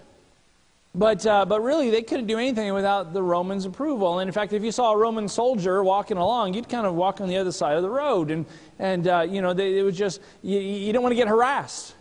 But, 0.94 1.26
uh, 1.26 1.46
but 1.46 1.62
really, 1.62 1.90
they 1.90 2.02
couldn't 2.02 2.28
do 2.28 2.38
anything 2.38 2.74
without 2.74 3.14
the 3.14 3.24
Romans' 3.24 3.66
approval. 3.66 4.20
And 4.20 4.28
in 4.28 4.34
fact, 4.34 4.52
if 4.52 4.62
you 4.62 4.74
saw 4.74 4.92
a 4.92 4.98
Roman 4.98 5.30
soldier 5.30 5.84
walking 5.84 6.18
along, 6.18 6.54
you'd 6.54 6.68
kind 6.68 6.86
of 6.86 6.96
walk 6.96 7.22
on 7.22 7.30
the 7.30 7.38
other 7.38 7.54
side 7.54 7.78
of 7.78 7.82
the 7.82 7.90
road. 7.90 8.30
And, 8.30 8.46
and 8.78 9.08
uh, 9.08 9.22
you 9.28 9.42
know, 9.42 9.54
they, 9.54 9.80
it 9.80 9.84
was 9.84 9.98
just, 9.98 10.20
you, 10.44 10.60
you 10.60 10.92
don't 10.92 11.02
want 11.02 11.14
to 11.14 11.18
get 11.18 11.30
harassed. 11.30 11.96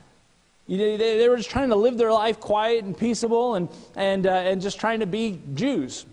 You, 0.66 0.76
they, 0.76 0.96
they, 0.96 1.28
were 1.28 1.36
just 1.36 1.50
trying 1.50 1.68
to 1.68 1.76
live 1.76 1.98
their 1.98 2.12
life 2.12 2.40
quiet 2.40 2.84
and 2.84 2.98
peaceable 2.98 3.54
and, 3.54 3.68
and, 3.94 4.26
uh, 4.26 4.30
and 4.30 4.60
just 4.60 4.80
trying 4.80 5.00
to 5.00 5.06
be 5.06 5.40
Jews. 5.54 6.04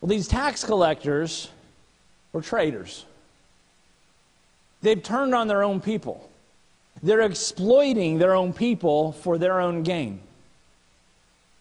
Well, 0.00 0.08
these 0.08 0.28
tax 0.28 0.64
collectors 0.64 1.50
were 2.32 2.42
traitors. 2.42 3.04
They've 4.82 5.02
turned 5.02 5.34
on 5.34 5.48
their 5.48 5.62
own 5.62 5.80
people. 5.80 6.30
They're 7.02 7.22
exploiting 7.22 8.18
their 8.18 8.34
own 8.34 8.52
people 8.52 9.12
for 9.12 9.38
their 9.38 9.60
own 9.60 9.82
gain. 9.82 10.20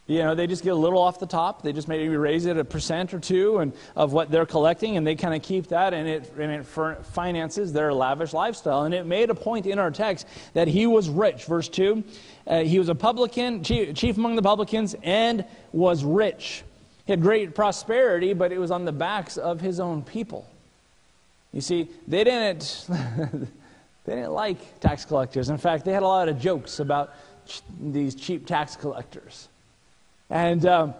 You 0.07 0.19
know, 0.19 0.35
they 0.35 0.45
just 0.45 0.63
get 0.63 0.69
a 0.69 0.75
little 0.75 0.99
off 0.99 1.19
the 1.19 1.25
top. 1.25 1.63
They 1.63 1.73
just 1.73 1.87
maybe 1.87 2.15
raise 2.15 2.45
it 2.45 2.57
a 2.57 2.63
percent 2.63 3.11
or 3.13 3.19
two 3.19 3.57
and, 3.57 3.73
of 3.95 4.13
what 4.13 4.29
they're 4.29 4.45
collecting, 4.45 4.97
and 4.97 5.07
they 5.07 5.15
kind 5.15 5.33
of 5.33 5.41
keep 5.41 5.67
that, 5.69 5.95
and 5.95 6.07
it, 6.07 6.31
and 6.37 6.51
it 6.51 6.63
finances 6.63 7.73
their 7.73 7.91
lavish 7.91 8.31
lifestyle. 8.31 8.83
And 8.83 8.93
it 8.93 9.07
made 9.07 9.31
a 9.31 9.35
point 9.35 9.65
in 9.65 9.79
our 9.79 9.89
text 9.89 10.27
that 10.53 10.67
he 10.67 10.85
was 10.85 11.09
rich. 11.09 11.45
Verse 11.45 11.69
2 11.69 12.03
uh, 12.47 12.63
he 12.63 12.77
was 12.77 12.89
a 12.89 12.95
publican, 12.95 13.63
chief, 13.63 13.95
chief 13.95 14.17
among 14.17 14.35
the 14.35 14.43
publicans, 14.43 14.95
and 15.01 15.43
was 15.71 16.03
rich. 16.03 16.63
He 17.05 17.11
had 17.11 17.21
great 17.21 17.53
prosperity, 17.53 18.33
but 18.33 18.51
it 18.51 18.57
was 18.57 18.71
on 18.71 18.85
the 18.85 18.91
backs 18.91 19.37
of 19.37 19.61
his 19.61 19.79
own 19.79 20.01
people. 20.01 20.47
You 21.53 21.61
see, 21.61 21.87
they 22.07 22.23
didn't, 22.23 22.85
they 24.05 24.15
didn't 24.15 24.33
like 24.33 24.79
tax 24.79 25.05
collectors. 25.05 25.49
In 25.49 25.57
fact, 25.57 25.85
they 25.85 25.93
had 25.93 26.03
a 26.03 26.07
lot 26.07 26.27
of 26.27 26.39
jokes 26.39 26.79
about 26.79 27.13
ch- 27.47 27.61
these 27.79 28.15
cheap 28.15 28.45
tax 28.45 28.75
collectors. 28.75 29.47
And 30.29 30.65
um, 30.65 30.93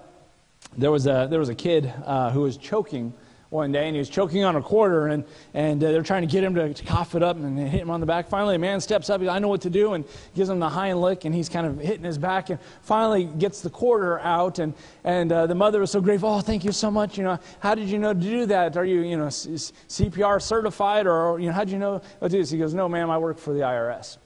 there 0.78 0.92
was 0.92 1.08
a, 1.08 1.28
there 1.30 1.40
was 1.40 1.50
a 1.50 1.56
kid 1.56 1.92
uh, 2.06 2.32
who 2.32 2.42
was 2.42 2.58
choking 2.58 3.14
one 3.56 3.72
day, 3.72 3.88
and 3.88 3.96
he 3.96 4.00
was 4.00 4.10
choking 4.10 4.44
on 4.44 4.56
a 4.56 4.62
quarter, 4.62 5.08
and, 5.08 5.24
and 5.54 5.84
uh, 5.84 5.92
they're 5.92 6.04
trying 6.04 6.22
to 6.22 6.28
get 6.28 6.44
him 6.44 6.54
to, 6.56 6.74
to, 6.74 6.86
cough 6.86 7.16
it 7.16 7.24
up 7.24 7.38
and 7.38 7.58
hit 7.58 7.82
him 7.82 7.90
on 7.90 8.00
the 8.00 8.06
back. 8.06 8.30
Finally, 8.30 8.56
a 8.56 8.60
man 8.60 8.80
steps 8.80 9.10
up, 9.10 9.22
I 9.22 9.40
know 9.40 9.48
what 9.48 9.62
to 9.62 9.70
do, 9.70 9.94
and 9.94 10.06
gives 10.36 10.50
him 10.50 10.60
the 10.60 10.70
Heimlich, 10.70 11.26
and 11.26 11.34
he's 11.34 11.50
kind 11.50 11.66
of 11.66 11.80
hitting 11.80 12.04
his 12.04 12.18
back, 12.18 12.50
and 12.50 12.60
finally 12.82 13.26
gets 13.26 13.62
the 13.62 13.70
quarter 13.70 14.20
out, 14.20 14.60
and, 14.60 14.74
and 15.04 15.32
uh, 15.32 15.48
the 15.48 15.56
mother 15.56 15.80
was 15.80 15.92
so 15.92 16.02
grateful, 16.02 16.30
oh, 16.30 16.42
thank 16.42 16.64
you 16.64 16.72
so 16.72 16.92
much, 16.92 17.18
you 17.18 17.24
know, 17.24 17.40
how 17.60 17.74
did 17.74 17.90
you 17.90 17.98
know 17.98 18.14
to 18.14 18.20
do 18.20 18.46
that? 18.46 18.78
Are 18.78 18.86
you, 18.86 19.02
you 19.02 19.18
know, 19.18 19.28
CPR 19.28 20.42
certified, 20.42 21.08
or, 21.08 21.40
you 21.40 21.48
know, 21.48 21.54
how 21.54 21.64
did 21.64 21.72
you 21.72 21.80
know 21.80 22.02
to 22.22 22.30
do 22.30 22.38
this? 22.38 22.52
He 22.52 22.58
goes, 22.58 22.74
no, 22.74 22.88
ma'am, 22.90 23.10
I 23.10 23.18
work 23.18 23.40
for 23.40 23.54
the 23.54 23.62
IRS. 23.62 24.18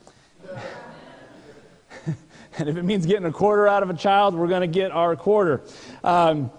and 2.58 2.68
if 2.70 2.78
it 2.78 2.84
means 2.84 3.06
getting 3.06 3.26
a 3.26 3.32
quarter 3.32 3.68
out 3.68 3.84
of 3.84 3.90
a 3.90 3.94
child, 3.94 4.36
we're 4.36 4.48
going 4.48 4.62
to 4.62 4.68
get 4.68 4.92
our 4.92 5.16
quarter. 5.16 5.62
Um, 6.04 6.52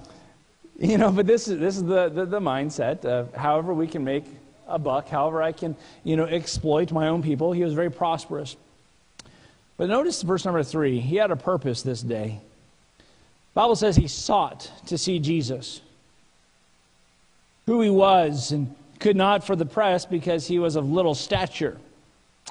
you 0.82 0.96
know, 0.96 1.12
but 1.12 1.26
this 1.26 1.46
is, 1.46 1.60
this 1.60 1.76
is 1.76 1.84
the, 1.84 2.08
the, 2.08 2.24
the 2.24 2.40
mindset 2.40 3.04
of 3.04 3.34
however 3.34 3.74
we 3.74 3.86
can 3.86 4.02
make 4.02 4.24
a 4.66 4.78
buck, 4.78 5.08
however 5.08 5.42
I 5.42 5.52
can, 5.52 5.76
you 6.04 6.16
know, 6.16 6.24
exploit 6.24 6.90
my 6.90 7.08
own 7.08 7.22
people. 7.22 7.52
He 7.52 7.62
was 7.62 7.74
very 7.74 7.90
prosperous. 7.90 8.56
But 9.76 9.90
notice 9.90 10.22
verse 10.22 10.46
number 10.46 10.62
three. 10.62 10.98
He 10.98 11.16
had 11.16 11.30
a 11.30 11.36
purpose 11.36 11.82
this 11.82 12.00
day. 12.00 12.40
Bible 13.52 13.76
says 13.76 13.94
he 13.94 14.08
sought 14.08 14.70
to 14.86 14.96
see 14.96 15.18
Jesus. 15.18 15.82
Who 17.66 17.82
he 17.82 17.90
was 17.90 18.50
and 18.50 18.74
could 19.00 19.16
not 19.16 19.44
for 19.44 19.56
the 19.56 19.66
press 19.66 20.06
because 20.06 20.46
he 20.46 20.58
was 20.58 20.76
of 20.76 20.90
little 20.90 21.14
stature 21.14 21.76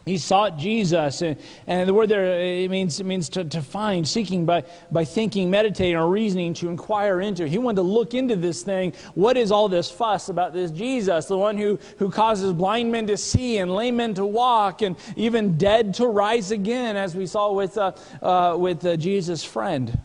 he 0.05 0.17
sought 0.17 0.57
Jesus. 0.57 1.21
And, 1.21 1.37
and, 1.67 1.87
the 1.87 1.93
word 1.93 2.09
there 2.09 2.39
it 2.41 2.69
means, 2.69 2.99
it 2.99 3.05
means 3.05 3.29
to, 3.29 3.43
to 3.43 3.61
find, 3.61 4.07
seeking 4.07 4.45
by, 4.45 4.63
by 4.91 5.05
thinking, 5.05 5.49
meditating, 5.49 5.95
or 5.95 6.09
reasoning, 6.09 6.53
to 6.55 6.69
inquire 6.69 7.21
into. 7.21 7.47
He 7.47 7.57
wanted 7.57 7.77
to 7.77 7.81
look 7.83 8.13
into 8.13 8.35
this 8.35 8.63
thing. 8.63 8.93
What 9.13 9.37
is 9.37 9.51
all 9.51 9.69
this 9.69 9.91
fuss 9.91 10.29
about 10.29 10.53
this 10.53 10.71
Jesus, 10.71 11.25
the 11.25 11.37
one 11.37 11.57
who, 11.57 11.79
who 11.97 12.09
causes 12.09 12.53
blind 12.53 12.91
men 12.91 13.07
to 13.07 13.17
see 13.17 13.57
and 13.57 13.73
lame 13.73 13.97
men 13.97 14.13
to 14.15 14.25
walk 14.25 14.81
and 14.81 14.95
even 15.15 15.57
dead 15.57 15.93
to 15.95 16.07
rise 16.07 16.51
again, 16.51 16.95
as 16.95 17.15
we 17.15 17.25
saw 17.25 17.51
with, 17.51 17.77
uh, 17.77 17.91
uh, 18.21 18.55
with 18.57 18.85
uh, 18.85 18.95
Jesus' 18.95 19.43
friend? 19.43 19.99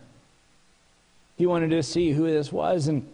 He 1.36 1.46
wanted 1.46 1.70
to 1.70 1.82
see 1.82 2.12
who 2.12 2.26
this 2.26 2.52
was. 2.52 2.88
And 2.88 3.08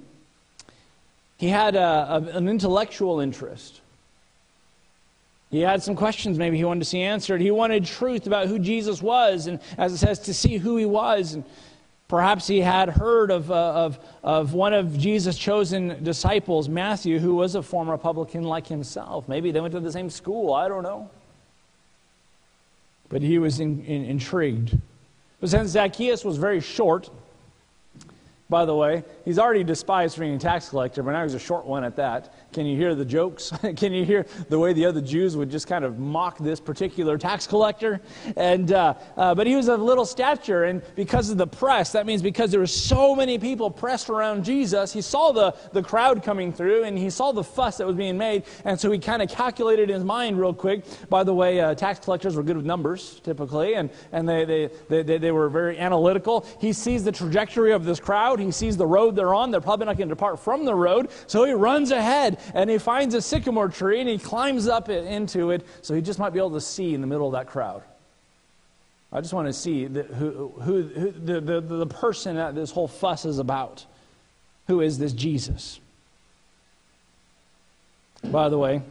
he 1.38 1.49
had 1.49 1.75
a, 1.75 1.80
a, 1.80 2.37
an 2.37 2.49
intellectual 2.49 3.20
interest. 3.20 3.79
He 5.50 5.61
had 5.61 5.83
some 5.83 5.97
questions 5.97 6.38
maybe 6.38 6.57
he 6.57 6.64
wanted 6.64 6.80
to 6.80 6.87
see 6.87 7.02
answered. 7.02 7.40
He 7.40 7.50
wanted 7.50 7.85
truth 7.85 8.26
about 8.26 8.47
who 8.47 8.59
Jesus 8.59 9.02
was, 9.02 9.49
and 9.49 9.59
as 9.76 9.92
it 9.92 9.99
says, 9.99 10.21
to 10.21 10.35
see 10.35 10.59
who 10.59 10.76
he 10.76 10.87
was. 10.87 11.35
And 11.35 11.45
perhaps 12.07 12.47
he 12.47 12.61
had 12.61 12.88
heard 12.88 13.33
of, 13.33 13.50
uh, 13.50 13.54
of, 13.54 13.99
of 14.23 14.54
one 14.54 14.73
of 14.73 14.97
Jesus' 14.97 15.37
chosen 15.37 16.02
disciples, 16.04 16.69
Matthew, 16.69 17.19
who 17.19 17.35
was 17.35 17.57
a 17.57 17.62
former 17.62 17.99
publican 17.99 18.45
like 18.45 18.69
himself. 18.69 19.28
Maybe 19.28 19.50
they 19.50 19.61
went 19.61 19.75
to 19.75 19.80
the 19.80 19.90
same 19.90 20.09
school. 20.09 20.54
I 20.54 20.69
don't 20.69 20.85
know. 20.85 21.11
But 23.09 23.23
he 23.23 23.38
was 23.40 23.59
in, 23.59 23.85
in, 23.87 24.04
intrigued. 24.04 24.78
But 25.40 25.50
since 25.50 25.71
Zacchaeus 25.71 26.25
was 26.25 26.37
very 26.37 26.61
short, 26.61 27.11
by 28.50 28.64
the 28.64 28.75
way, 28.75 29.04
he's 29.25 29.38
already 29.38 29.62
despised 29.62 30.16
for 30.16 30.23
being 30.23 30.35
a 30.35 30.38
tax 30.38 30.69
collector, 30.69 31.04
but 31.04 31.12
now 31.12 31.23
he's 31.23 31.35
a 31.35 31.38
short 31.38 31.64
one 31.64 31.85
at 31.85 31.95
that. 31.97 32.35
Can 32.52 32.66
you 32.66 32.76
hear 32.76 32.97
the 32.97 33.04
jokes? 33.04 33.52
Can 33.76 33.92
you 33.92 34.04
hear 34.04 34.26
the 34.49 34.59
way 34.59 34.73
the 34.73 34.85
other 34.85 35.00
Jews 35.00 35.37
would 35.37 35.50
just 35.50 35.69
kind 35.69 35.85
of 35.85 36.00
mock 36.00 36.37
this 36.38 36.59
particular 36.59 37.16
tax 37.16 37.47
collector? 37.47 38.00
And 38.37 38.73
uh, 38.73 38.95
uh, 39.16 39.37
but 39.37 39.47
he 39.47 39.54
was 39.54 39.69
of 39.69 39.80
little 39.80 40.04
stature, 40.04 40.64
and 40.64 40.83
because 40.97 41.30
of 41.30 41.38
the 41.38 41.47
press, 41.47 41.92
that 41.92 42.07
means 42.07 42.23
because 42.23 42.50
there 42.50 42.59
were 42.59 42.66
so 42.66 43.14
many 43.14 43.38
people 43.38 43.71
pressed 43.71 44.11
around 44.11 44.45
Jesus, 44.45 44.92
he 44.92 45.00
saw 45.00 45.30
the, 45.30 45.54
the 45.73 45.83
crowd 45.83 46.25
coming 46.25 46.52
through, 46.52 46.83
and 46.83 46.99
he 46.99 47.09
saw 47.09 47.30
the 47.30 47.45
fuss 47.45 47.76
that 47.76 47.87
was 47.87 47.95
being 47.95 48.19
made, 48.19 48.42
and 48.64 48.78
so 48.78 48.90
he 48.90 48.99
kind 48.99 49.23
of 49.23 49.30
calculated 49.30 49.90
in 49.90 49.95
his 49.95 50.04
mind 50.04 50.40
real 50.40 50.52
quick. 50.52 50.85
By 51.09 51.23
the 51.23 51.33
way, 51.33 51.61
uh, 51.61 51.76
tax 51.76 52.00
collectors 52.00 52.35
were 52.35 52.42
good 52.42 52.57
with 52.57 52.66
numbers 52.66 53.21
typically, 53.23 53.75
and 53.75 53.90
and 54.11 54.28
they 54.28 54.45
they, 54.45 55.02
they 55.02 55.19
they 55.19 55.30
were 55.30 55.49
very 55.49 55.78
analytical. 55.78 56.45
He 56.61 56.73
sees 56.73 57.04
the 57.04 57.12
trajectory 57.12 57.73
of 57.73 57.85
this 57.85 58.00
crowd. 58.00 58.39
He 58.40 58.50
sees 58.50 58.76
the 58.76 58.87
road 58.87 59.16
they're 59.16 59.35
on. 59.35 59.50
They're 59.50 59.61
probably 59.61 59.87
not 59.87 59.97
going 59.97 60.09
to 60.09 60.14
depart 60.14 60.40
from 60.40 60.64
the 60.64 60.75
road, 60.75 61.11
so 61.26 61.44
he 61.44 61.52
runs 61.52 61.90
ahead 61.90 62.38
and 62.54 62.68
he 62.70 62.78
finds 62.78 63.14
a 63.14 63.23
sycamore 63.23 63.68
tree 63.68 64.00
and 64.00 64.09
he 64.09 64.18
climbs 64.18 64.68
up 64.68 64.88
it, 64.88 65.04
into 65.04 65.50
it 65.50 65.66
so 65.82 65.94
he 65.94 66.00
just 66.00 66.18
might 66.18 66.30
be 66.30 66.38
able 66.38 66.52
to 66.52 66.61
see 66.61 66.94
in 66.94 67.00
the 67.00 67.06
middle 67.06 67.26
of 67.26 67.32
that 67.32 67.47
crowd. 67.47 67.82
I 69.12 69.20
just 69.20 69.32
want 69.32 69.49
to 69.49 69.52
see 69.52 69.87
the, 69.87 70.04
who, 70.04 70.52
who, 70.61 70.82
who 70.82 71.11
the, 71.12 71.40
the, 71.40 71.61
the 71.61 71.87
person 71.87 72.37
that 72.37 72.54
this 72.54 72.70
whole 72.70 72.88
fuss 72.88 73.25
is 73.25 73.38
about. 73.38 73.85
Who 74.68 74.80
is 74.80 74.99
this 74.99 75.12
Jesus? 75.12 75.80
By 78.23 78.49
the 78.49 78.59
way, 78.59 78.82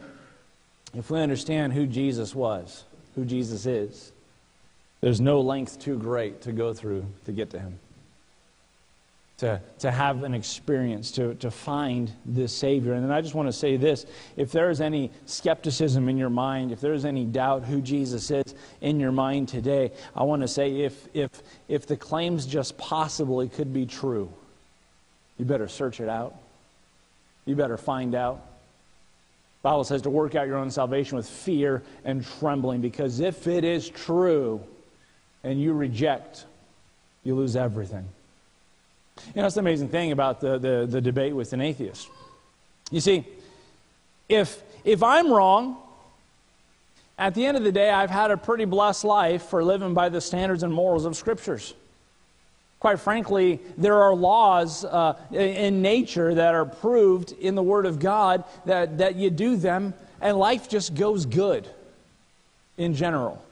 if 0.94 1.10
we 1.10 1.20
understand 1.20 1.72
who 1.72 1.86
Jesus 1.86 2.34
was, 2.34 2.84
who 3.14 3.24
Jesus 3.24 3.64
is, 3.64 4.12
there's 5.00 5.20
no 5.20 5.40
length 5.40 5.78
too 5.78 5.96
great 5.96 6.42
to 6.42 6.52
go 6.52 6.74
through 6.74 7.06
to 7.24 7.32
get 7.32 7.50
to 7.50 7.58
him 7.58 7.78
to, 9.40 9.58
to 9.78 9.90
have 9.90 10.22
an 10.22 10.34
experience, 10.34 11.10
to, 11.12 11.34
to 11.36 11.50
find 11.50 12.12
this 12.26 12.54
Savior. 12.54 12.92
And 12.92 13.02
then 13.02 13.10
I 13.10 13.22
just 13.22 13.34
want 13.34 13.48
to 13.48 13.52
say 13.54 13.78
this 13.78 14.04
if 14.36 14.52
there 14.52 14.68
is 14.68 14.82
any 14.82 15.10
skepticism 15.24 16.10
in 16.10 16.18
your 16.18 16.28
mind, 16.28 16.72
if 16.72 16.80
there 16.82 16.92
is 16.92 17.06
any 17.06 17.24
doubt 17.24 17.64
who 17.64 17.80
Jesus 17.80 18.30
is 18.30 18.54
in 18.82 19.00
your 19.00 19.12
mind 19.12 19.48
today, 19.48 19.92
I 20.14 20.24
want 20.24 20.42
to 20.42 20.48
say 20.48 20.80
if, 20.82 21.08
if, 21.14 21.30
if 21.68 21.86
the 21.86 21.96
claims 21.96 22.44
just 22.44 22.76
possibly 22.76 23.48
could 23.48 23.72
be 23.72 23.86
true, 23.86 24.30
you 25.38 25.46
better 25.46 25.68
search 25.68 26.00
it 26.00 26.08
out. 26.10 26.34
You 27.46 27.56
better 27.56 27.78
find 27.78 28.14
out. 28.14 28.46
The 29.62 29.70
Bible 29.70 29.84
says 29.84 30.02
to 30.02 30.10
work 30.10 30.34
out 30.34 30.48
your 30.48 30.58
own 30.58 30.70
salvation 30.70 31.16
with 31.16 31.28
fear 31.28 31.82
and 32.04 32.26
trembling, 32.38 32.82
because 32.82 33.20
if 33.20 33.46
it 33.46 33.64
is 33.64 33.88
true 33.88 34.60
and 35.42 35.58
you 35.58 35.72
reject, 35.72 36.44
you 37.24 37.34
lose 37.34 37.56
everything. 37.56 38.06
You 39.28 39.36
know, 39.36 39.42
that's 39.42 39.54
the 39.54 39.60
amazing 39.60 39.88
thing 39.88 40.12
about 40.12 40.40
the, 40.40 40.58
the, 40.58 40.86
the 40.88 41.00
debate 41.00 41.34
with 41.34 41.52
an 41.52 41.60
atheist. 41.60 42.08
You 42.90 43.00
see, 43.00 43.24
if, 44.28 44.62
if 44.84 45.02
I'm 45.02 45.30
wrong, 45.32 45.76
at 47.18 47.34
the 47.34 47.44
end 47.44 47.56
of 47.56 47.64
the 47.64 47.72
day, 47.72 47.90
I've 47.90 48.10
had 48.10 48.30
a 48.30 48.36
pretty 48.36 48.64
blessed 48.64 49.04
life 49.04 49.42
for 49.42 49.62
living 49.62 49.92
by 49.92 50.08
the 50.08 50.20
standards 50.20 50.62
and 50.62 50.72
morals 50.72 51.04
of 51.04 51.16
Scriptures. 51.16 51.74
Quite 52.80 52.98
frankly, 52.98 53.60
there 53.76 54.02
are 54.02 54.14
laws 54.14 54.86
uh, 54.86 55.14
in 55.30 55.82
nature 55.82 56.34
that 56.34 56.54
are 56.54 56.64
proved 56.64 57.32
in 57.32 57.54
the 57.54 57.62
Word 57.62 57.84
of 57.84 57.98
God 57.98 58.44
that, 58.64 58.96
that 58.98 59.16
you 59.16 59.28
do 59.28 59.56
them, 59.56 59.92
and 60.22 60.38
life 60.38 60.66
just 60.66 60.94
goes 60.94 61.26
good 61.26 61.68
in 62.78 62.94
general. 62.94 63.44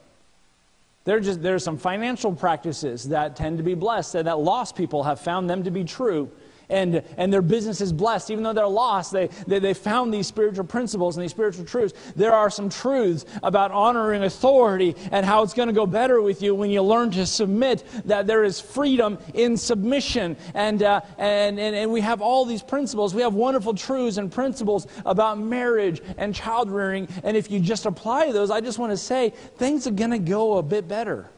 There 1.09 1.21
there's 1.21 1.65
some 1.65 1.79
financial 1.79 2.35
practices 2.35 3.09
that 3.09 3.35
tend 3.35 3.57
to 3.57 3.65
be 3.65 3.73
blessed 3.73 4.17
and 4.17 4.27
that 4.29 4.41
lost 4.41 4.77
people 4.77 5.05
have 5.05 5.19
found 5.19 5.49
them 5.49 5.65
to 5.65 5.71
be 5.71 5.83
true 5.83 6.31
and, 6.71 7.03
and 7.17 7.33
their 7.33 7.43
business 7.43 7.81
is 7.81 7.93
blessed. 7.93 8.31
Even 8.31 8.45
though 8.45 8.53
they're 8.53 8.67
lost, 8.67 9.13
they, 9.13 9.29
they, 9.47 9.59
they 9.59 9.75
found 9.75 10.13
these 10.13 10.27
spiritual 10.27 10.65
principles 10.65 11.17
and 11.17 11.23
these 11.23 11.31
spiritual 11.31 11.65
truths. 11.65 11.95
There 12.17 12.33
are 12.33 12.51
some 12.51 12.69
truths 12.69 13.25
about 13.43 13.71
honoring 13.71 14.23
authority 14.25 14.95
and 15.11 15.25
how 15.25 15.43
it's 15.43 15.55
going 15.55 15.69
to 15.69 15.75
go 15.75 15.87
better 15.87 16.21
with 16.21 16.43
you 16.43 16.55
when 16.55 16.71
you 16.71 16.83
learn 16.83 17.11
to 17.13 17.27
submit, 17.27 17.85
that 18.05 18.27
there 18.27 18.45
is 18.45 18.61
freedom 18.61 19.19
in 19.35 19.57
submission. 19.57 20.37
And, 20.55 20.83
uh, 20.83 21.01
and, 21.19 21.59
and, 21.59 21.75
and 21.75 21.93
we 21.93 22.01
have 22.01 22.21
all 22.21 22.45
these 22.45 22.63
principles. 22.63 23.15
We 23.15 23.23
have 23.23 23.35
wonderful 23.35 23.75
truths 23.75 24.17
and 24.17 24.31
principles 24.31 24.87
about 25.05 25.39
marriage 25.39 26.03
and 26.17 26.35
child 26.35 26.71
rearing. 26.71 27.09
And 27.25 27.37
if 27.37 27.51
you 27.51 27.61
just 27.61 27.87
apply 27.87 28.33
those, 28.33 28.51
I 28.51 28.61
just 28.61 28.79
want 28.79 28.93
to 28.93 28.97
say 28.97 29.31
things 29.57 29.87
are 29.87 29.93
going 29.93 30.11
to 30.11 30.19
go 30.19 30.59
a 30.59 30.63
bit 30.63 30.89
better. 30.89 31.31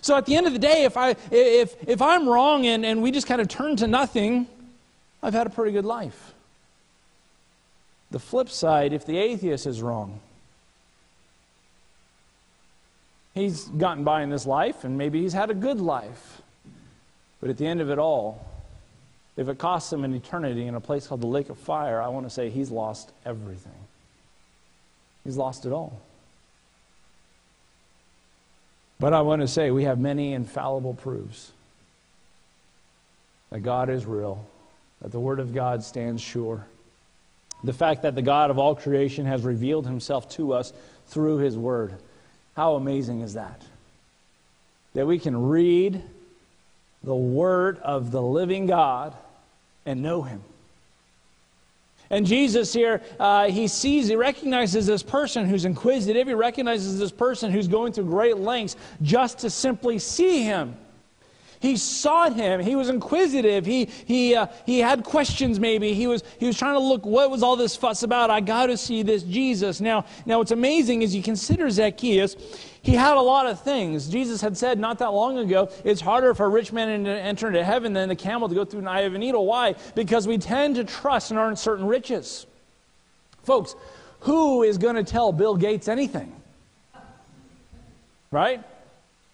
So 0.00 0.16
at 0.16 0.26
the 0.26 0.36
end 0.36 0.46
of 0.46 0.52
the 0.52 0.58
day, 0.58 0.84
if, 0.84 0.96
I, 0.96 1.16
if, 1.30 1.76
if 1.88 2.00
I'm 2.02 2.28
wrong 2.28 2.66
and, 2.66 2.84
and 2.84 3.02
we 3.02 3.10
just 3.10 3.26
kind 3.26 3.40
of 3.40 3.48
turn 3.48 3.76
to 3.76 3.86
nothing, 3.86 4.46
I've 5.22 5.34
had 5.34 5.46
a 5.46 5.50
pretty 5.50 5.72
good 5.72 5.84
life. 5.84 6.34
The 8.10 8.18
flip 8.18 8.48
side, 8.48 8.92
if 8.92 9.04
the 9.04 9.18
atheist 9.18 9.66
is 9.66 9.82
wrong, 9.82 10.20
he's 13.34 13.64
gotten 13.64 14.04
by 14.04 14.22
in 14.22 14.30
this 14.30 14.46
life 14.46 14.84
and 14.84 14.96
maybe 14.96 15.20
he's 15.22 15.32
had 15.32 15.50
a 15.50 15.54
good 15.54 15.80
life. 15.80 16.42
But 17.40 17.50
at 17.50 17.58
the 17.58 17.66
end 17.66 17.80
of 17.80 17.90
it 17.90 17.98
all, 17.98 18.44
if 19.36 19.48
it 19.48 19.58
costs 19.58 19.92
him 19.92 20.04
an 20.04 20.14
eternity 20.14 20.66
in 20.66 20.74
a 20.74 20.80
place 20.80 21.06
called 21.06 21.20
the 21.20 21.28
lake 21.28 21.48
of 21.48 21.58
fire, 21.58 22.02
I 22.02 22.08
want 22.08 22.26
to 22.26 22.30
say 22.30 22.50
he's 22.50 22.70
lost 22.70 23.12
everything. 23.24 23.72
He's 25.22 25.36
lost 25.36 25.64
it 25.64 25.72
all. 25.72 26.00
But 29.00 29.12
I 29.12 29.20
want 29.20 29.42
to 29.42 29.48
say 29.48 29.70
we 29.70 29.84
have 29.84 29.98
many 29.98 30.32
infallible 30.32 30.94
proofs 30.94 31.52
that 33.50 33.60
God 33.60 33.88
is 33.88 34.04
real, 34.04 34.44
that 35.00 35.12
the 35.12 35.20
Word 35.20 35.40
of 35.40 35.54
God 35.54 35.82
stands 35.82 36.20
sure. 36.20 36.66
The 37.64 37.72
fact 37.72 38.02
that 38.02 38.14
the 38.14 38.22
God 38.22 38.50
of 38.50 38.58
all 38.58 38.74
creation 38.74 39.26
has 39.26 39.42
revealed 39.42 39.86
himself 39.86 40.28
to 40.30 40.52
us 40.52 40.72
through 41.08 41.38
his 41.38 41.56
Word. 41.56 41.94
How 42.56 42.74
amazing 42.74 43.20
is 43.20 43.34
that? 43.34 43.62
That 44.94 45.06
we 45.06 45.18
can 45.18 45.48
read 45.48 46.02
the 47.02 47.14
Word 47.14 47.78
of 47.78 48.10
the 48.10 48.22
living 48.22 48.66
God 48.66 49.14
and 49.86 50.02
know 50.02 50.22
him. 50.22 50.42
And 52.10 52.26
Jesus 52.26 52.72
here, 52.72 53.02
uh, 53.20 53.50
he 53.50 53.68
sees, 53.68 54.08
he 54.08 54.16
recognizes 54.16 54.86
this 54.86 55.02
person 55.02 55.46
who's 55.46 55.64
inquisitive. 55.64 56.26
He 56.26 56.34
recognizes 56.34 56.98
this 56.98 57.12
person 57.12 57.50
who's 57.50 57.68
going 57.68 57.92
through 57.92 58.06
great 58.06 58.38
lengths 58.38 58.76
just 59.02 59.38
to 59.40 59.50
simply 59.50 59.98
see 59.98 60.42
him. 60.42 60.76
He 61.60 61.76
sought 61.76 62.34
him. 62.34 62.60
He 62.60 62.76
was 62.76 62.88
inquisitive. 62.88 63.66
He, 63.66 63.86
he, 63.86 64.34
uh, 64.34 64.46
he 64.64 64.78
had 64.78 65.02
questions, 65.02 65.58
maybe. 65.58 65.92
He 65.94 66.06
was, 66.06 66.22
he 66.38 66.46
was 66.46 66.56
trying 66.56 66.74
to 66.74 66.80
look, 66.80 67.04
what 67.04 67.30
was 67.30 67.42
all 67.42 67.56
this 67.56 67.74
fuss 67.74 68.02
about? 68.04 68.30
I 68.30 68.40
got 68.40 68.66
to 68.66 68.76
see 68.76 69.02
this 69.02 69.22
Jesus. 69.24 69.80
Now, 69.80 70.04
now, 70.24 70.38
what's 70.38 70.52
amazing 70.52 71.02
is 71.02 71.14
you 71.14 71.22
consider 71.22 71.68
Zacchaeus. 71.68 72.36
He 72.82 72.94
had 72.94 73.16
a 73.16 73.20
lot 73.20 73.46
of 73.46 73.60
things. 73.60 74.08
Jesus 74.08 74.40
had 74.40 74.56
said 74.56 74.78
not 74.78 74.98
that 75.00 75.12
long 75.12 75.38
ago, 75.38 75.70
it's 75.84 76.00
harder 76.00 76.32
for 76.32 76.46
a 76.46 76.48
rich 76.48 76.72
man 76.72 77.04
to 77.04 77.10
enter 77.10 77.48
into 77.48 77.64
heaven 77.64 77.92
than 77.92 78.10
a 78.10 78.16
camel 78.16 78.48
to 78.48 78.54
go 78.54 78.64
through 78.64 78.80
an 78.80 78.88
eye 78.88 79.00
of 79.00 79.14
a 79.14 79.18
needle. 79.18 79.44
Why? 79.44 79.74
Because 79.94 80.28
we 80.28 80.38
tend 80.38 80.76
to 80.76 80.84
trust 80.84 81.32
in 81.32 81.36
our 81.36 81.48
uncertain 81.48 81.86
riches. 81.86 82.46
Folks, 83.42 83.74
who 84.20 84.62
is 84.62 84.78
going 84.78 84.96
to 84.96 85.04
tell 85.04 85.32
Bill 85.32 85.56
Gates 85.56 85.88
anything? 85.88 86.34
Right? 88.30 88.62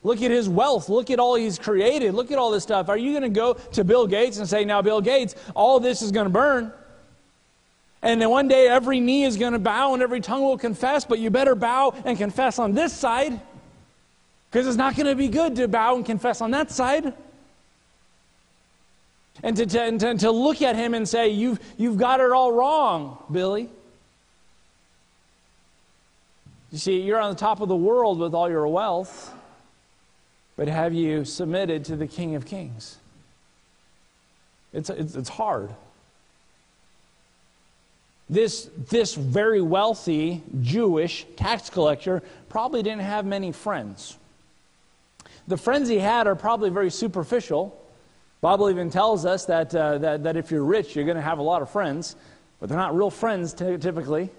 Look 0.05 0.21
at 0.21 0.31
his 0.31 0.49
wealth. 0.49 0.91
Look 0.91 1.11
at 1.11 1.19
all 1.19 1.35
he's 1.35 1.59
created. 1.59 2.15
Look 2.15 2.31
at 2.31 2.39
all 2.39 2.51
this 2.51 2.63
stuff. 2.63 2.91
Are 2.91 2.97
you 2.97 3.13
going 3.13 3.23
to 3.23 3.31
go 3.31 3.55
to 3.55 3.83
Bill 3.83 4.07
Gates 4.07 4.37
and 4.37 4.49
say, 4.49 4.65
now, 4.65 4.83
Bill 4.83 5.01
Gates, 5.01 5.35
all 5.57 5.81
this 5.81 6.03
is 6.03 6.13
going 6.13 6.27
to 6.27 6.31
burn? 6.31 6.73
And 8.03 8.21
then 8.21 8.29
one 8.29 8.47
day 8.47 8.69
every 8.69 9.01
knee 9.01 9.25
is 9.25 9.39
going 9.39 9.55
to 9.55 9.59
bow 9.59 9.95
and 9.95 10.03
every 10.03 10.21
tongue 10.21 10.43
will 10.43 10.59
confess, 10.59 11.07
but 11.07 11.19
you 11.19 11.31
better 11.31 11.55
bow 11.55 11.95
and 12.05 12.19
confess 12.19 12.59
on 12.59 12.75
this 12.75 12.93
side 12.93 13.41
because 14.51 14.67
it's 14.67 14.77
not 14.77 14.95
going 14.95 15.07
to 15.07 15.17
be 15.17 15.29
good 15.29 15.57
to 15.57 15.67
bow 15.67 15.97
and 15.97 16.05
confess 16.05 16.43
on 16.43 16.51
that 16.51 16.71
side. 16.71 17.15
And 19.43 19.57
to, 19.57 19.65
to, 19.65 19.99
to, 19.99 20.15
to 20.19 20.31
look 20.31 20.61
at 20.61 20.77
him 20.77 20.93
and 20.93 21.09
say, 21.09 21.31
you've, 21.31 21.59
you've 21.79 21.97
got 21.97 22.21
it 22.21 22.31
all 22.31 22.53
wrong, 22.53 23.19
Billy. 23.33 23.71
You 26.71 26.79
see, 26.79 27.01
you're 27.01 27.19
on 27.19 27.31
the 27.31 27.39
top 27.39 27.63
of 27.63 27.69
the 27.69 27.77
world 27.77 28.19
with 28.19 28.35
all 28.35 28.51
your 28.51 28.69
wealth. 28.69 29.35
But 30.57 30.69
have 30.69 30.95
you 30.95 31.25
submitted 31.25 31.85
to 31.87 31.97
the 31.97 32.07
King 32.07 32.35
of 32.35 32.47
Kings? 32.47 32.99
It's, 34.73 34.91
it's, 34.91 35.15
it's 35.15 35.29
hard. 35.29 35.71
This, 38.29 38.71
this 38.91 39.15
very 39.15 39.61
wealthy 39.61 40.43
Jewish 40.61 41.27
tax 41.37 41.69
collector 41.71 42.23
probably 42.49 42.83
didn't 42.83 43.03
have 43.03 43.27
many 43.27 43.53
friends. 43.53 44.17
The 45.47 45.57
friends 45.57 45.89
he 45.89 45.99
had 45.99 46.27
are 46.27 46.35
probably 46.35 46.71
very 46.71 46.91
superficial. 46.91 47.79
Bible 48.41 48.71
even 48.71 48.91
tells 48.91 49.27
us 49.27 49.45
that, 49.47 49.75
uh, 49.75 49.99
that, 49.99 50.23
that 50.25 50.37
if 50.37 50.51
you're 50.51 50.65
rich, 50.65 50.97
you're 50.97 51.05
going 51.05 51.17
to 51.17 51.23
have 51.23 51.39
a 51.39 51.43
lot 51.43 51.63
of 51.63 51.71
friends, 51.71 52.17
but 52.61 52.69
they're 52.69 52.79
not 52.79 52.97
real 52.97 53.11
friends 53.11 53.53
t- 53.53 53.77
typically. 53.77 54.31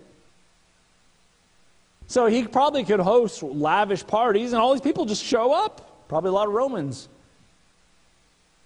So 2.07 2.27
he 2.27 2.48
probably 2.48 2.84
could 2.84 3.00
host 3.00 3.43
lavish 3.43 4.05
parties, 4.05 4.53
and 4.53 4.62
all 4.62 4.74
these 4.74 4.81
people 4.81 5.05
just 5.05 5.24
show 5.24 5.53
up. 5.53 5.95
Probably 6.07 6.29
a 6.29 6.33
lot 6.33 6.47
of 6.47 6.53
Romans. 6.53 7.09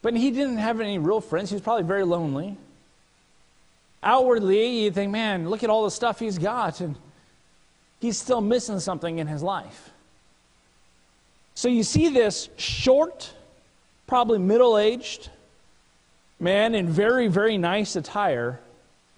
But 0.01 0.15
he 0.15 0.31
didn't 0.31 0.57
have 0.57 0.79
any 0.79 0.97
real 0.97 1.21
friends. 1.21 1.49
He 1.49 1.55
was 1.55 1.61
probably 1.61 1.83
very 1.83 2.03
lonely. 2.03 2.57
Outwardly, 4.01 4.83
you 4.83 4.91
think, 4.91 5.11
man, 5.11 5.49
look 5.49 5.63
at 5.63 5.69
all 5.69 5.83
the 5.83 5.91
stuff 5.91 6.19
he's 6.19 6.37
got, 6.37 6.79
and 6.79 6.95
he's 7.99 8.17
still 8.17 8.39
missing 8.39 8.79
something 8.79 9.19
in 9.19 9.27
his 9.27 9.43
life. 9.43 9.89
So 11.55 11.67
you 11.67 11.83
see 11.83 12.07
this 12.07 12.47
short, 12.55 13.33
probably 14.07 14.39
middle 14.39 14.77
aged 14.77 15.29
man 16.39 16.75
in 16.75 16.87
very, 16.87 17.27
very 17.27 17.57
nice 17.57 17.95
attire. 17.95 18.59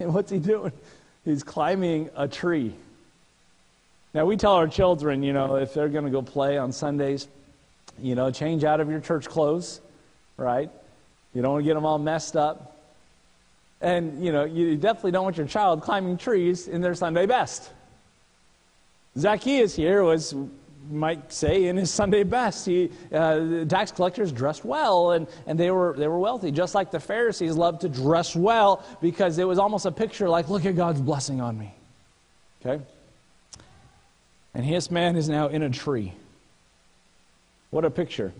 And 0.00 0.12
what's 0.12 0.30
he 0.30 0.38
doing? 0.38 0.72
He's 1.24 1.44
climbing 1.44 2.10
a 2.16 2.26
tree. 2.26 2.74
Now, 4.14 4.26
we 4.26 4.36
tell 4.36 4.54
our 4.54 4.66
children, 4.66 5.22
you 5.22 5.32
know, 5.32 5.56
if 5.56 5.72
they're 5.72 5.88
going 5.88 6.04
to 6.04 6.10
go 6.10 6.20
play 6.20 6.58
on 6.58 6.72
Sundays, 6.72 7.28
you 8.02 8.14
know, 8.14 8.30
change 8.30 8.64
out 8.64 8.80
of 8.80 8.90
your 8.90 9.00
church 9.00 9.28
clothes, 9.28 9.80
right? 10.36 10.70
You 11.32 11.40
don't 11.40 11.52
want 11.52 11.64
to 11.64 11.66
get 11.66 11.74
them 11.74 11.86
all 11.86 11.98
messed 11.98 12.36
up. 12.36 12.76
And, 13.80 14.24
you 14.24 14.32
know, 14.32 14.44
you 14.44 14.76
definitely 14.76 15.12
don't 15.12 15.24
want 15.24 15.36
your 15.36 15.46
child 15.46 15.82
climbing 15.82 16.18
trees 16.18 16.68
in 16.68 16.80
their 16.80 16.94
Sunday 16.94 17.26
best. 17.26 17.70
Zacchaeus 19.18 19.74
here 19.74 20.02
was, 20.02 20.34
might 20.90 21.32
say, 21.32 21.66
in 21.66 21.76
his 21.76 21.90
Sunday 21.90 22.22
best. 22.22 22.64
He, 22.66 22.90
uh, 23.12 23.64
tax 23.64 23.90
collectors 23.90 24.30
dressed 24.30 24.64
well, 24.64 25.12
and, 25.12 25.26
and 25.46 25.58
they, 25.58 25.70
were, 25.70 25.94
they 25.96 26.06
were 26.06 26.18
wealthy, 26.18 26.50
just 26.50 26.74
like 26.74 26.90
the 26.90 27.00
Pharisees 27.00 27.54
loved 27.54 27.80
to 27.82 27.88
dress 27.88 28.36
well 28.36 28.84
because 29.00 29.38
it 29.38 29.46
was 29.46 29.58
almost 29.58 29.84
a 29.86 29.92
picture 29.92 30.28
like, 30.28 30.48
look 30.48 30.64
at 30.64 30.76
God's 30.76 31.00
blessing 31.00 31.40
on 31.40 31.58
me. 31.58 31.74
Okay? 32.64 32.82
And 34.54 34.68
this 34.68 34.90
man 34.90 35.16
is 35.16 35.28
now 35.28 35.48
in 35.48 35.62
a 35.62 35.70
tree. 35.70 36.12
What 37.72 37.86
a 37.86 37.90
picture. 37.90 38.34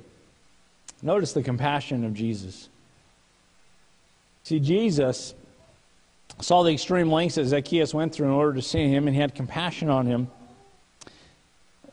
Notice 1.00 1.32
the 1.32 1.42
compassion 1.42 2.04
of 2.04 2.12
Jesus. 2.12 2.68
See, 4.44 4.60
Jesus 4.60 5.34
saw 6.38 6.62
the 6.62 6.70
extreme 6.70 7.10
lengths 7.10 7.36
that 7.36 7.46
Zacchaeus 7.46 7.94
went 7.94 8.14
through 8.14 8.26
in 8.26 8.34
order 8.34 8.52
to 8.52 8.62
see 8.62 8.88
him, 8.88 9.06
and 9.06 9.16
he 9.16 9.22
had 9.22 9.34
compassion 9.34 9.88
on 9.88 10.04
him. 10.04 10.28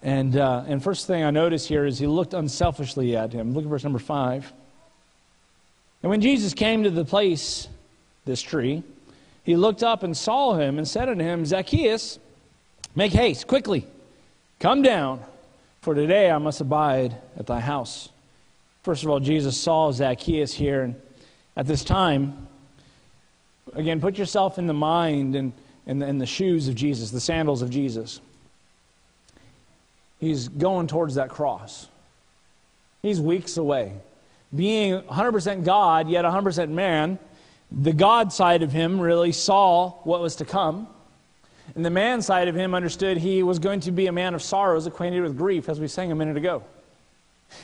And, 0.02 0.36
uh, 0.36 0.66
and 0.68 0.84
first 0.84 1.08
thing 1.08 1.24
I 1.24 1.32
notice 1.32 1.66
here 1.66 1.86
is 1.86 1.98
he 1.98 2.08
looked 2.08 2.34
unselfishly 2.34 3.16
at 3.16 3.32
him. 3.32 3.54
Look 3.54 3.64
at 3.64 3.70
verse 3.70 3.86
number 3.86 4.00
five. 4.00 4.52
And 6.04 6.10
when 6.10 6.20
Jesus 6.20 6.54
came 6.54 6.84
to 6.84 6.90
the 6.90 7.06
place, 7.06 7.70
this 8.26 8.42
tree, 8.42 8.84
he 9.46 9.56
looked 9.56 9.82
up 9.82 10.04
and 10.04 10.16
saw 10.16 10.56
him 10.56 10.78
and 10.78 10.86
said 10.86 11.08
unto 11.08 11.24
him, 11.24 11.46
Zacchaeus, 11.46 12.20
make 12.96 13.14
haste, 13.14 13.48
quickly, 13.48 13.88
come 14.60 14.82
down. 14.82 15.24
For 15.82 15.96
today 15.96 16.30
I 16.30 16.38
must 16.38 16.62
abide 16.62 17.16
at 17.38 17.48
thy 17.48 17.60
house. 17.60 18.10
First 18.84 19.04
of 19.04 19.10
all, 19.10 19.20
Jesus 19.20 19.58
saw 19.58 19.92
Zacchaeus 19.92 20.54
here, 20.54 20.84
and 20.84 20.96
at 21.56 21.68
this 21.68 21.84
time, 21.84 22.48
again, 23.74 24.02
put 24.02 24.18
yourself 24.18 24.58
in 24.58 24.68
the 24.68 24.74
mind 24.74 25.36
and 25.36 25.54
in 25.86 26.20
the, 26.20 26.26
shoes 26.26 26.68
of 26.68 26.76
Jesus, 26.76 27.12
the 27.12 27.20
sandals 27.20 27.62
of 27.62 27.70
Jesus. 27.70 28.22
He's 30.20 30.48
going 30.48 30.88
towards 30.88 31.16
that 31.16 31.30
cross. 31.30 31.88
He's 33.02 33.20
weeks 33.20 33.58
away. 33.58 33.94
Being 34.56 35.02
100% 35.02 35.64
God, 35.64 36.10
yet 36.10 36.26
100% 36.26 36.70
man, 36.70 37.18
the 37.72 37.94
God 37.94 38.34
side 38.34 38.64
of 38.64 38.72
him 38.72 39.00
really 39.00 39.32
saw 39.32 39.92
what 40.04 40.22
was 40.22 40.36
to 40.38 40.46
come. 40.46 40.88
And 41.76 41.86
the 41.86 41.90
man 41.90 42.22
side 42.22 42.48
of 42.48 42.56
him 42.56 42.74
understood 42.74 43.18
he 43.18 43.44
was 43.44 43.60
going 43.60 43.80
to 43.82 43.92
be 43.92 44.08
a 44.08 44.12
man 44.12 44.34
of 44.34 44.42
sorrows, 44.42 44.86
acquainted 44.86 45.22
with 45.22 45.38
grief, 45.38 45.70
as 45.70 45.80
we 45.80 45.88
sang 45.88 46.12
a 46.12 46.16
minute 46.16 46.38
ago. 46.38 46.64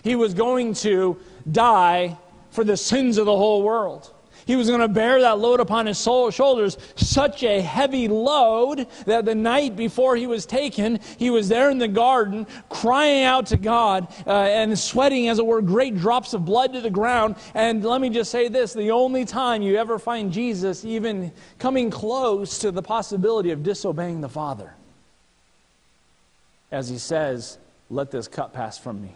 He 0.04 0.16
was 0.16 0.34
going 0.34 0.74
to 0.76 1.18
die 1.52 2.18
for 2.50 2.64
the 2.64 2.78
sins 2.78 3.18
of 3.18 3.26
the 3.26 3.36
whole 3.36 3.62
world. 3.62 4.14
He 4.46 4.56
was 4.56 4.68
going 4.68 4.82
to 4.82 4.88
bear 4.88 5.22
that 5.22 5.40
load 5.40 5.60
upon 5.60 5.88
his 5.88 5.98
soul, 5.98 6.30
shoulders, 6.30 6.78
such 6.96 7.42
a 7.44 7.62
heavy 7.62 8.08
load 8.08 8.88
that 9.06 9.26
the 9.26 9.34
night 9.34 9.76
before 9.76 10.16
he 10.16 10.28
was 10.28 10.46
taken, 10.46 11.00
he 11.18 11.32
was 11.32 11.50
there 11.50 11.72
in 11.72 11.80
the 11.80 11.88
garden 11.88 12.46
crying 12.70 13.24
out 13.24 13.48
to 13.48 13.58
God 13.58 14.08
uh, 14.28 14.32
and 14.32 14.78
sweating, 14.78 15.30
as 15.30 15.40
it 15.40 15.46
were, 15.46 15.62
great 15.62 15.98
drops 15.98 16.36
of 16.36 16.46
blood 16.46 16.74
to 16.74 16.82
the 16.82 16.92
ground. 16.92 17.36
And 17.56 17.84
let 17.84 18.02
me 18.02 18.12
just 18.12 18.30
say 18.30 18.48
this 18.48 18.74
the 18.74 18.92
only 18.92 19.26
time 19.26 19.64
you 19.64 19.78
ever 19.78 19.98
find 19.98 20.32
Jesus 20.32 20.86
even 20.86 21.32
coming 21.58 21.90
close 21.90 22.60
to 22.60 22.72
the 22.72 22.84
possibility 22.84 23.50
of 23.50 23.64
disobeying 23.64 24.22
the 24.22 24.30
Father, 24.30 24.76
as 26.72 26.88
he 26.88 27.00
says, 27.00 27.58
Let 27.90 28.12
this 28.12 28.28
cup 28.28 28.54
pass 28.54 28.78
from 28.78 29.02
me. 29.02 29.16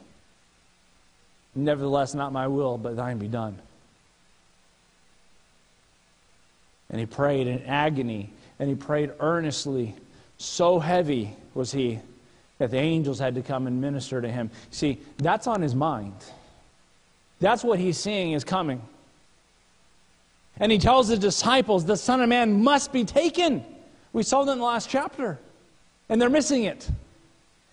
Nevertheless, 1.53 2.15
not 2.15 2.31
my 2.31 2.47
will, 2.47 2.79
but 2.79 2.95
thine 2.95 3.19
be 3.19 3.27
done. 3.27 3.59
And 6.89 6.99
he 6.99 7.05
prayed 7.05 7.47
in 7.47 7.63
agony 7.63 8.31
and 8.59 8.69
he 8.69 8.75
prayed 8.75 9.11
earnestly. 9.19 9.95
So 10.37 10.79
heavy 10.79 11.35
was 11.53 11.71
he 11.71 11.99
that 12.57 12.71
the 12.71 12.77
angels 12.77 13.19
had 13.19 13.35
to 13.35 13.41
come 13.41 13.67
and 13.67 13.79
minister 13.81 14.21
to 14.21 14.29
him. 14.29 14.51
See, 14.71 14.99
that's 15.17 15.47
on 15.47 15.61
his 15.61 15.75
mind. 15.75 16.13
That's 17.39 17.63
what 17.63 17.79
he's 17.79 17.97
seeing 17.97 18.33
is 18.33 18.43
coming. 18.43 18.81
And 20.59 20.71
he 20.71 20.77
tells 20.77 21.07
his 21.07 21.19
disciples, 21.19 21.85
the 21.85 21.95
Son 21.95 22.21
of 22.21 22.27
Man 22.27 22.63
must 22.63 22.91
be 22.91 23.05
taken. 23.05 23.63
We 24.11 24.23
saw 24.23 24.43
that 24.43 24.51
in 24.51 24.57
the 24.57 24.63
last 24.63 24.89
chapter. 24.89 25.39
And 26.09 26.21
they're 26.21 26.29
missing 26.29 26.63
it. 26.63 26.89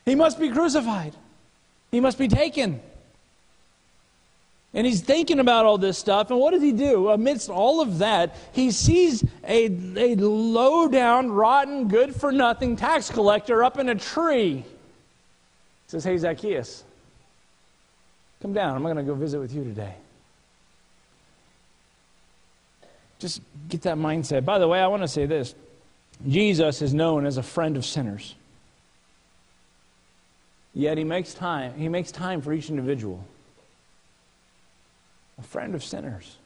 He 0.04 0.14
must 0.14 0.38
be 0.38 0.50
crucified, 0.50 1.14
he 1.90 2.00
must 2.00 2.18
be 2.18 2.28
taken. 2.28 2.80
And 4.76 4.86
he's 4.86 5.00
thinking 5.00 5.40
about 5.40 5.66
all 5.66 5.78
this 5.78 5.98
stuff. 5.98 6.30
And 6.30 6.38
what 6.38 6.52
does 6.52 6.62
he 6.62 6.70
do? 6.70 7.08
Amidst 7.08 7.50
all 7.50 7.80
of 7.80 7.98
that, 7.98 8.36
he 8.52 8.70
sees 8.70 9.24
a, 9.42 9.64
a 9.96 10.14
low 10.14 10.86
down, 10.86 11.32
rotten, 11.32 11.88
good 11.88 12.14
for 12.14 12.30
nothing 12.30 12.76
tax 12.76 13.10
collector 13.10 13.64
up 13.64 13.78
in 13.78 13.88
a 13.88 13.96
tree. 13.96 14.56
He 14.56 14.64
says, 15.88 16.04
Hey, 16.04 16.16
Zacchaeus, 16.16 16.84
come 18.40 18.52
down. 18.52 18.76
I'm 18.76 18.82
going 18.82 18.96
to 18.96 19.02
go 19.02 19.14
visit 19.14 19.40
with 19.40 19.52
you 19.52 19.64
today. 19.64 19.94
just 23.18 23.40
get 23.68 23.82
that 23.82 23.96
mindset. 23.96 24.44
By 24.44 24.58
the 24.58 24.68
way, 24.68 24.80
I 24.80 24.86
want 24.86 25.02
to 25.02 25.08
say 25.08 25.26
this 25.26 25.54
Jesus 26.28 26.82
is 26.82 26.94
known 26.94 27.26
as 27.26 27.36
a 27.36 27.42
friend 27.42 27.76
of 27.76 27.84
sinners. 27.84 28.34
Yet 30.74 30.98
he 30.98 31.04
makes 31.04 31.32
time, 31.32 31.74
he 31.78 31.88
makes 31.88 32.12
time 32.12 32.42
for 32.42 32.52
each 32.52 32.68
individual. 32.68 33.24
A 35.38 35.42
friend 35.42 35.74
of 35.74 35.84
sinners. 35.84 36.36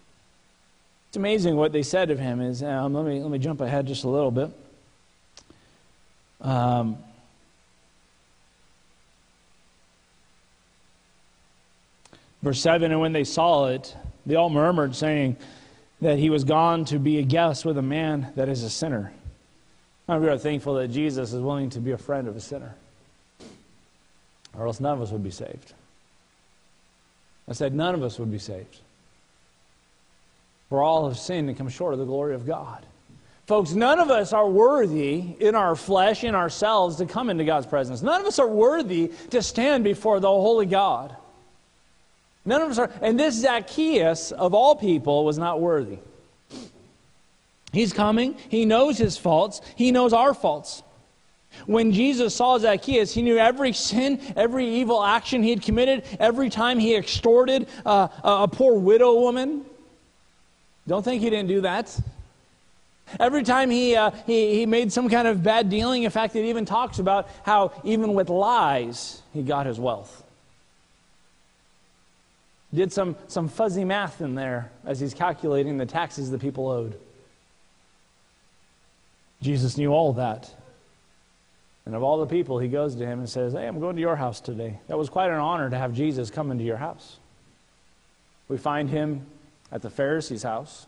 It's 1.08 1.16
amazing 1.16 1.56
what 1.56 1.72
they 1.72 1.82
said 1.82 2.10
of 2.10 2.18
him 2.18 2.40
is 2.40 2.62
um, 2.62 2.94
let 2.94 3.04
me 3.04 3.20
let 3.20 3.30
me 3.30 3.38
jump 3.38 3.60
ahead 3.60 3.86
just 3.86 4.04
a 4.04 4.08
little 4.08 4.30
bit. 4.30 4.50
Um, 6.40 6.98
verse 12.42 12.60
7 12.60 12.90
and 12.90 13.00
when 13.00 13.12
they 13.12 13.24
saw 13.24 13.66
it 13.66 13.94
they 14.24 14.34
all 14.34 14.48
murmured 14.48 14.96
saying 14.96 15.36
that 16.00 16.18
he 16.18 16.30
was 16.30 16.44
gone 16.44 16.84
to 16.86 16.98
be 16.98 17.18
a 17.18 17.22
guest 17.22 17.64
with 17.64 17.76
a 17.76 17.82
man 17.82 18.32
that 18.36 18.48
is 18.48 18.62
a 18.62 18.70
sinner 18.70 19.12
And 20.08 20.22
we 20.22 20.28
are 20.28 20.38
thankful 20.38 20.74
that 20.74 20.88
Jesus 20.88 21.32
is 21.32 21.40
willing 21.40 21.70
to 21.70 21.80
be 21.80 21.92
a 21.92 21.98
friend 21.98 22.26
of 22.26 22.36
a 22.36 22.40
sinner, 22.40 22.74
or 24.56 24.66
else 24.66 24.80
none 24.80 24.94
of 24.94 25.02
us 25.02 25.10
would 25.10 25.22
be 25.22 25.30
saved. 25.30 25.74
I 27.50 27.52
said, 27.52 27.74
none 27.74 27.94
of 27.96 28.02
us 28.04 28.18
would 28.18 28.30
be 28.30 28.38
saved. 28.38 28.78
For 30.68 30.82
all 30.82 31.08
have 31.08 31.18
sinned 31.18 31.48
and 31.48 31.58
come 31.58 31.68
short 31.68 31.92
of 31.92 31.98
the 31.98 32.06
glory 32.06 32.34
of 32.34 32.46
God. 32.46 32.86
Folks, 33.46 33.72
none 33.72 33.98
of 33.98 34.08
us 34.08 34.32
are 34.32 34.48
worthy 34.48 35.34
in 35.40 35.56
our 35.56 35.74
flesh, 35.74 36.22
in 36.22 36.36
ourselves, 36.36 36.96
to 36.96 37.06
come 37.06 37.28
into 37.28 37.44
God's 37.44 37.66
presence. 37.66 38.00
None 38.00 38.20
of 38.20 38.26
us 38.28 38.38
are 38.38 38.46
worthy 38.46 39.10
to 39.30 39.42
stand 39.42 39.82
before 39.82 40.20
the 40.20 40.28
holy 40.28 40.66
God. 40.66 41.16
None 42.44 42.62
of 42.62 42.70
us 42.70 42.78
are. 42.78 42.92
And 43.02 43.18
this 43.18 43.34
Zacchaeus, 43.34 44.30
of 44.30 44.54
all 44.54 44.76
people, 44.76 45.24
was 45.24 45.36
not 45.36 45.60
worthy. 45.60 45.98
He's 47.72 47.92
coming. 47.92 48.36
He 48.48 48.64
knows 48.64 48.96
his 48.96 49.16
faults. 49.16 49.60
He 49.74 49.90
knows 49.90 50.12
our 50.12 50.34
faults. 50.34 50.84
When 51.66 51.92
Jesus 51.92 52.34
saw 52.34 52.58
Zacchaeus, 52.58 53.12
he 53.12 53.22
knew 53.22 53.36
every 53.36 53.72
sin, 53.72 54.20
every 54.36 54.66
evil 54.66 55.02
action 55.02 55.42
he 55.42 55.50
had 55.50 55.62
committed, 55.62 56.04
every 56.18 56.48
time 56.48 56.78
he 56.78 56.96
extorted 56.96 57.68
uh, 57.84 58.08
a 58.22 58.48
poor 58.48 58.78
widow 58.78 59.20
woman. 59.20 59.64
Don't 60.86 61.04
think 61.04 61.22
he 61.22 61.30
didn't 61.30 61.48
do 61.48 61.60
that. 61.62 61.98
Every 63.18 63.42
time 63.42 63.70
he, 63.70 63.96
uh, 63.96 64.12
he, 64.26 64.54
he 64.54 64.66
made 64.66 64.92
some 64.92 65.08
kind 65.08 65.26
of 65.26 65.42
bad 65.42 65.68
dealing, 65.68 66.04
in 66.04 66.10
fact, 66.10 66.36
it 66.36 66.44
even 66.44 66.64
talks 66.64 66.98
about 66.98 67.28
how 67.44 67.72
even 67.84 68.14
with 68.14 68.28
lies, 68.28 69.22
he 69.32 69.42
got 69.42 69.66
his 69.66 69.80
wealth. 69.80 70.22
Did 72.72 72.92
some, 72.92 73.16
some 73.26 73.48
fuzzy 73.48 73.84
math 73.84 74.20
in 74.20 74.36
there 74.36 74.70
as 74.86 75.00
he's 75.00 75.12
calculating 75.12 75.76
the 75.76 75.86
taxes 75.86 76.30
the 76.30 76.38
people 76.38 76.68
owed. 76.68 76.98
Jesus 79.42 79.76
knew 79.76 79.90
all 79.90 80.12
that. 80.12 80.54
And 81.86 81.94
of 81.94 82.02
all 82.02 82.18
the 82.18 82.26
people, 82.26 82.58
he 82.58 82.68
goes 82.68 82.94
to 82.96 83.06
him 83.06 83.20
and 83.20 83.28
says, 83.28 83.52
Hey, 83.52 83.66
I'm 83.66 83.80
going 83.80 83.96
to 83.96 84.02
your 84.02 84.16
house 84.16 84.40
today. 84.40 84.78
That 84.88 84.98
was 84.98 85.08
quite 85.08 85.30
an 85.30 85.38
honor 85.38 85.70
to 85.70 85.78
have 85.78 85.94
Jesus 85.94 86.30
come 86.30 86.50
into 86.50 86.64
your 86.64 86.76
house. 86.76 87.18
We 88.48 88.58
find 88.58 88.90
him 88.90 89.26
at 89.72 89.82
the 89.82 89.90
Pharisee's 89.90 90.42
house. 90.42 90.86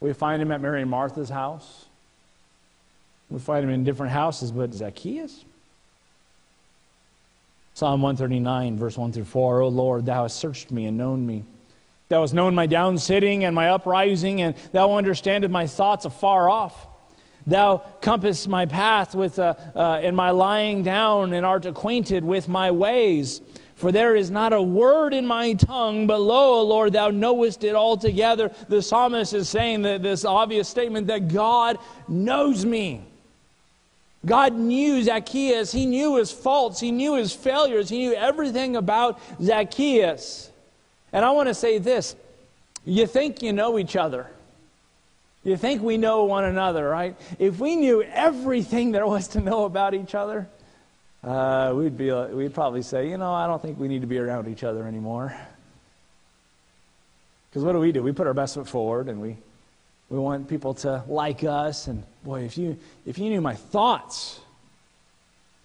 We 0.00 0.12
find 0.12 0.40
him 0.40 0.50
at 0.52 0.60
Mary 0.60 0.82
and 0.82 0.90
Martha's 0.90 1.28
house. 1.28 1.86
We 3.30 3.38
find 3.38 3.64
him 3.64 3.70
in 3.70 3.84
different 3.84 4.12
houses, 4.12 4.50
but 4.50 4.72
Zacchaeus? 4.72 5.44
Psalm 7.78 8.02
139, 8.02 8.76
verse 8.76 8.98
1 8.98 9.12
through 9.12 9.22
4. 9.22 9.60
O 9.60 9.68
Lord, 9.68 10.06
thou 10.06 10.22
hast 10.22 10.36
searched 10.38 10.72
me 10.72 10.86
and 10.86 10.98
known 10.98 11.24
me. 11.24 11.44
Thou 12.08 12.22
hast 12.22 12.34
known 12.34 12.52
my 12.52 12.66
down 12.66 12.98
sitting 12.98 13.44
and 13.44 13.54
my 13.54 13.68
uprising, 13.68 14.42
and 14.42 14.56
thou 14.72 14.96
understandest 14.96 15.52
my 15.52 15.68
thoughts 15.68 16.04
afar 16.04 16.50
off. 16.50 16.87
Thou 17.48 17.78
compass 18.02 18.46
my 18.46 18.66
path 18.66 19.14
with, 19.14 19.38
uh, 19.38 19.54
uh, 19.74 20.00
in 20.02 20.14
my 20.14 20.30
lying 20.30 20.82
down 20.82 21.32
and 21.32 21.46
art 21.46 21.64
acquainted 21.64 22.22
with 22.22 22.46
my 22.46 22.70
ways. 22.70 23.40
For 23.74 23.90
there 23.90 24.14
is 24.14 24.30
not 24.30 24.52
a 24.52 24.60
word 24.60 25.14
in 25.14 25.26
my 25.26 25.54
tongue, 25.54 26.06
but 26.06 26.20
lo, 26.20 26.62
Lord, 26.62 26.92
thou 26.92 27.10
knowest 27.10 27.64
it 27.64 27.74
altogether. 27.74 28.52
The 28.68 28.82
psalmist 28.82 29.32
is 29.32 29.48
saying 29.48 29.82
that 29.82 30.02
this 30.02 30.26
obvious 30.26 30.68
statement 30.68 31.06
that 31.06 31.28
God 31.28 31.78
knows 32.06 32.66
me. 32.66 33.02
God 34.26 34.52
knew 34.54 35.02
Zacchaeus. 35.02 35.72
He 35.72 35.86
knew 35.86 36.16
his 36.16 36.30
faults. 36.30 36.80
He 36.80 36.90
knew 36.90 37.14
his 37.14 37.32
failures. 37.32 37.88
He 37.88 37.98
knew 37.98 38.14
everything 38.14 38.76
about 38.76 39.20
Zacchaeus. 39.40 40.50
And 41.14 41.24
I 41.24 41.30
want 41.30 41.48
to 41.48 41.54
say 41.54 41.78
this 41.78 42.14
you 42.84 43.06
think 43.06 43.42
you 43.42 43.54
know 43.54 43.78
each 43.78 43.96
other. 43.96 44.26
You 45.48 45.56
think 45.56 45.82
we 45.82 45.96
know 45.96 46.24
one 46.24 46.44
another, 46.44 46.86
right? 46.86 47.16
If 47.38 47.58
we 47.58 47.74
knew 47.74 48.02
everything 48.02 48.92
there 48.92 49.06
was 49.06 49.28
to 49.28 49.40
know 49.40 49.64
about 49.64 49.94
each 49.94 50.14
other, 50.14 50.46
uh, 51.24 51.72
we'd, 51.74 51.96
be, 51.96 52.12
we'd 52.12 52.52
probably 52.52 52.82
say, 52.82 53.08
you 53.08 53.16
know, 53.16 53.32
I 53.32 53.46
don't 53.46 53.60
think 53.60 53.78
we 53.78 53.88
need 53.88 54.02
to 54.02 54.06
be 54.06 54.18
around 54.18 54.46
each 54.48 54.62
other 54.62 54.86
anymore. 54.86 55.34
Because 57.48 57.64
what 57.64 57.72
do 57.72 57.78
we 57.78 57.92
do? 57.92 58.02
We 58.02 58.12
put 58.12 58.26
our 58.26 58.34
best 58.34 58.56
foot 58.56 58.68
forward 58.68 59.08
and 59.08 59.22
we, 59.22 59.38
we 60.10 60.18
want 60.18 60.50
people 60.50 60.74
to 60.74 61.02
like 61.08 61.44
us. 61.44 61.86
And 61.86 62.04
boy, 62.22 62.42
if 62.42 62.58
you, 62.58 62.76
if 63.06 63.16
you 63.16 63.30
knew 63.30 63.40
my 63.40 63.54
thoughts, 63.54 64.40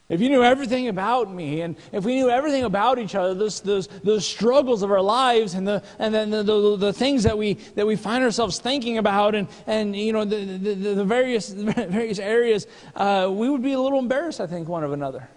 if 0.10 0.20
you 0.20 0.30
knew 0.30 0.44
everything 0.44 0.90
about 0.90 1.34
me, 1.34 1.62
and 1.62 1.78
if 1.94 2.04
we 2.04 2.16
knew 2.16 2.30
everything 2.30 2.66
about 2.66 3.00
each 3.00 3.16
other, 3.16 3.34
those, 3.34 3.62
those, 3.62 3.88
those 4.04 4.26
struggles 4.26 4.84
of 4.84 4.92
our 4.92 5.02
lives 5.02 5.54
and, 5.54 5.66
the, 5.66 5.82
and 5.98 6.14
then 6.14 6.30
the, 6.30 6.44
the, 6.44 6.78
the, 6.78 6.94
things 6.94 7.24
that 7.24 7.38
we, 7.38 7.54
that 7.76 7.88
we 7.88 7.96
find 7.96 8.24
ourselves 8.24 8.60
thinking 8.60 8.98
about 8.98 9.34
and, 9.34 9.48
and 9.66 9.96
you 9.96 10.12
know, 10.12 10.26
the, 10.26 10.44
the, 10.44 10.74
the 10.96 11.06
various, 11.06 11.50
various 11.54 12.20
areas, 12.20 12.68
uh, 12.96 13.30
we 13.32 13.50
would 13.50 13.64
be 13.64 13.74
a 13.74 13.80
little 13.80 14.00
embarrassed, 14.00 14.42
I 14.42 14.48
think, 14.48 14.68
one 14.68 14.84
of 14.84 14.92
another. 14.92 15.30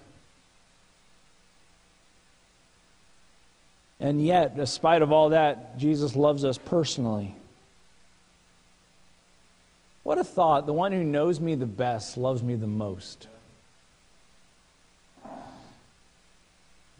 And 4.00 4.24
yet, 4.24 4.56
despite 4.56 5.00
of 5.00 5.12
all 5.12 5.30
that, 5.30 5.78
Jesus 5.78 6.16
loves 6.16 6.44
us 6.44 6.58
personally. 6.58 7.36
What 10.02 10.18
a 10.18 10.24
thought. 10.24 10.66
The 10.66 10.72
one 10.72 10.92
who 10.92 11.02
knows 11.02 11.40
me 11.40 11.54
the 11.54 11.66
best 11.66 12.16
loves 12.16 12.42
me 12.42 12.56
the 12.56 12.66
most. 12.66 13.28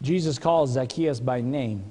Jesus 0.01 0.37
calls 0.37 0.71
Zacchaeus 0.71 1.19
by 1.19 1.41
name. 1.41 1.83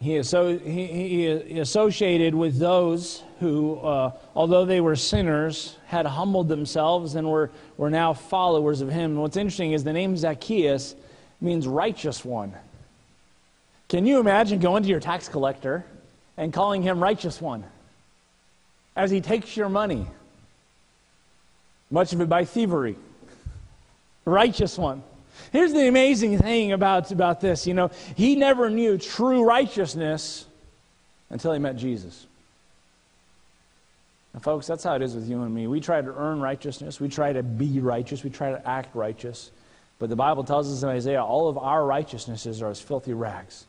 He, 0.00 0.22
so, 0.22 0.58
he, 0.58 0.86
he 0.86 1.58
associated 1.58 2.34
with 2.34 2.58
those 2.58 3.22
who, 3.40 3.76
uh, 3.76 4.12
although 4.36 4.66
they 4.66 4.82
were 4.82 4.96
sinners, 4.96 5.76
had 5.86 6.04
humbled 6.04 6.48
themselves 6.48 7.14
and 7.14 7.28
were, 7.30 7.50
were 7.78 7.88
now 7.88 8.12
followers 8.12 8.82
of 8.82 8.90
him. 8.90 9.16
what's 9.16 9.38
interesting 9.38 9.72
is 9.72 9.82
the 9.82 9.94
name 9.94 10.14
Zacchaeus 10.16 10.94
means 11.40 11.66
righteous 11.66 12.22
one. 12.22 12.52
Can 13.88 14.06
you 14.06 14.20
imagine 14.20 14.58
going 14.58 14.82
to 14.82 14.88
your 14.88 15.00
tax 15.00 15.28
collector 15.28 15.84
and 16.36 16.52
calling 16.52 16.82
him 16.82 17.02
righteous 17.02 17.40
one 17.40 17.64
as 18.96 19.10
he 19.10 19.22
takes 19.22 19.56
your 19.56 19.70
money? 19.70 20.06
Much 21.90 22.12
of 22.12 22.20
it 22.20 22.28
by 22.28 22.44
thievery. 22.44 22.96
Righteous 24.26 24.76
one. 24.76 25.02
Here's 25.52 25.72
the 25.72 25.88
amazing 25.88 26.38
thing 26.38 26.72
about, 26.72 27.10
about 27.10 27.40
this. 27.40 27.66
You 27.66 27.74
know, 27.74 27.90
he 28.16 28.36
never 28.36 28.70
knew 28.70 28.98
true 28.98 29.44
righteousness 29.44 30.46
until 31.30 31.52
he 31.52 31.58
met 31.58 31.76
Jesus. 31.76 32.26
And 34.32 34.42
folks, 34.42 34.66
that's 34.66 34.82
how 34.82 34.96
it 34.96 35.02
is 35.02 35.14
with 35.14 35.28
you 35.28 35.42
and 35.42 35.54
me. 35.54 35.66
We 35.66 35.80
try 35.80 36.00
to 36.00 36.14
earn 36.14 36.40
righteousness, 36.40 37.00
we 37.00 37.08
try 37.08 37.32
to 37.32 37.42
be 37.42 37.78
righteous, 37.80 38.24
we 38.24 38.30
try 38.30 38.50
to 38.50 38.68
act 38.68 38.94
righteous. 38.94 39.50
But 40.00 40.10
the 40.10 40.16
Bible 40.16 40.42
tells 40.42 40.72
us 40.72 40.82
in 40.82 40.88
Isaiah, 40.88 41.22
all 41.22 41.48
of 41.48 41.56
our 41.56 41.86
righteousnesses 41.86 42.60
are 42.60 42.70
as 42.70 42.80
filthy 42.80 43.14
rags. 43.14 43.64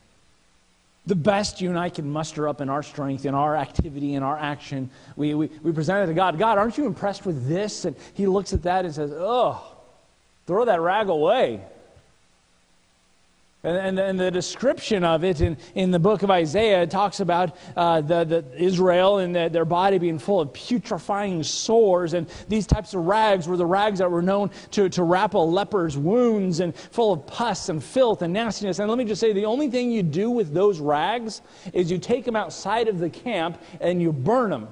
The 1.05 1.15
best 1.15 1.61
you 1.61 1.69
and 1.69 1.77
I 1.77 1.89
can 1.89 2.09
muster 2.09 2.47
up 2.47 2.61
in 2.61 2.69
our 2.69 2.81
strength, 2.81 3.27
in 3.27 3.35
our 3.35 3.55
activity, 3.55 4.15
in 4.15 4.23
our 4.23 4.37
action, 4.37 4.89
we, 5.15 5.35
we, 5.35 5.51
we 5.61 5.71
present 5.71 6.03
it 6.03 6.07
to 6.07 6.15
God. 6.15 6.39
God, 6.39 6.57
aren't 6.57 6.79
you 6.79 6.87
impressed 6.87 7.27
with 7.27 7.47
this? 7.47 7.85
And 7.85 7.95
He 8.15 8.25
looks 8.25 8.53
at 8.53 8.63
that 8.63 8.85
and 8.85 8.93
says, 8.93 9.11
Oh, 9.13 9.74
throw 10.45 10.65
that 10.65 10.81
rag 10.81 11.09
away. 11.09 11.61
And, 13.65 13.77
and, 13.77 13.99
and, 13.99 14.19
the 14.19 14.29
description 14.29 15.03
of 15.03 15.23
it 15.23 15.41
in, 15.41 15.57
in 15.73 15.89
the 15.89 15.97
book 15.97 16.21
of 16.21 16.29
Isaiah 16.29 16.85
talks 16.85 17.19
about 17.19 17.57
uh, 17.75 17.99
the, 18.01 18.23
the 18.23 18.45
Israel 18.55 19.17
and 19.17 19.35
the, 19.35 19.49
their 19.49 19.65
body 19.65 19.97
being 19.97 20.19
full 20.19 20.39
of 20.39 20.53
putrefying 20.53 21.41
sores. 21.41 22.13
And 22.13 22.29
these 22.47 22.67
types 22.67 22.93
of 22.93 23.07
rags 23.07 23.47
were 23.47 23.57
the 23.57 23.65
rags 23.65 23.97
that 23.97 24.11
were 24.11 24.21
known 24.21 24.51
to, 24.69 24.87
to 24.89 25.01
wrap 25.01 25.33
a 25.33 25.39
leper's 25.39 25.97
wounds 25.97 26.59
and 26.59 26.75
full 26.75 27.11
of 27.11 27.25
pus 27.25 27.69
and 27.69 27.83
filth 27.83 28.21
and 28.21 28.33
nastiness. 28.33 28.77
And 28.77 28.87
let 28.87 28.99
me 28.99 29.05
just 29.05 29.19
say 29.19 29.33
the 29.33 29.45
only 29.45 29.67
thing 29.67 29.91
you 29.91 30.03
do 30.03 30.29
with 30.29 30.53
those 30.53 30.79
rags 30.79 31.41
is 31.73 31.89
you 31.89 31.97
take 31.97 32.23
them 32.23 32.35
outside 32.35 32.87
of 32.87 32.99
the 32.99 33.09
camp 33.09 33.59
and 33.81 33.99
you 33.99 34.13
burn 34.13 34.51
them. 34.51 34.67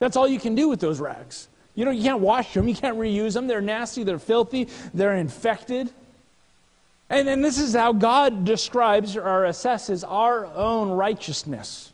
That's 0.00 0.18
all 0.18 0.28
you 0.28 0.38
can 0.38 0.54
do 0.54 0.68
with 0.68 0.80
those 0.80 1.00
rags. 1.00 1.48
You 1.76 1.84
know, 1.84 1.92
you 1.92 2.02
can't 2.02 2.20
wash 2.20 2.54
them, 2.54 2.66
you 2.66 2.74
can't 2.74 2.98
reuse 2.98 3.34
them. 3.34 3.46
They're 3.46 3.60
nasty, 3.60 4.02
they're 4.02 4.18
filthy, 4.18 4.68
they're 4.92 5.14
infected. 5.14 5.90
And, 7.08 7.28
and 7.28 7.44
this 7.44 7.60
is 7.60 7.74
how 7.74 7.92
God 7.92 8.44
describes 8.44 9.16
or 9.16 9.44
assesses 9.44 10.02
our 10.06 10.46
own 10.46 10.90
righteousness. 10.90 11.92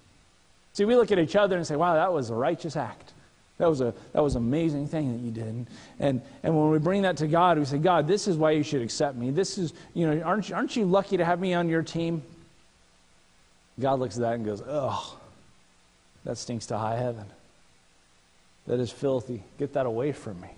See, 0.73 0.87
we 0.87 0.97
look 0.97 1.13
at 1.13 1.19
each 1.19 1.37
other 1.37 1.57
and 1.57 1.67
say, 1.67 1.77
wow, 1.77 1.95
that 1.95 2.13
was 2.13 2.31
a 2.31 2.35
righteous 2.35 2.77
act. 2.77 3.13
That 3.59 3.69
was 3.69 3.81
a 3.81 3.93
that 4.13 4.23
was 4.23 4.35
an 4.35 4.43
amazing 4.43 4.89
thing 4.89 5.13
that 5.13 5.21
you 5.21 5.31
did. 5.31 5.67
And 6.01 6.23
and 6.43 6.57
when 6.57 6.71
we 6.71 6.79
bring 6.79 7.03
that 7.03 7.19
to 7.19 7.27
God, 7.27 7.59
we 7.59 7.65
say, 7.65 7.79
God, 7.79 8.09
this 8.09 8.27
is 8.27 8.37
why 8.37 8.53
you 8.53 8.63
should 8.63 8.83
accept 8.83 9.17
me. 9.17 9.31
This 9.31 9.59
is, 9.59 9.75
you 9.95 10.07
know, 10.07 10.23
aren't 10.23 10.49
you, 10.49 10.55
aren't 10.55 10.75
you 10.75 10.85
lucky 10.85 11.19
to 11.19 11.25
have 11.25 11.39
me 11.39 11.53
on 11.53 11.69
your 11.69 11.83
team? 11.83 12.23
God 13.79 14.01
looks 14.01 14.17
at 14.17 14.23
that 14.23 14.35
and 14.35 14.45
goes, 14.45 14.63
Oh, 14.67 15.19
that 16.25 16.39
stinks 16.39 16.67
to 16.67 16.79
high 16.79 16.97
heaven. 16.97 17.27
That 18.67 18.81
is 18.81 18.91
filthy. 18.91 19.43
Get 19.59 19.73
that 19.75 19.87
away 19.87 20.13
from 20.13 20.41
me. 20.41 20.51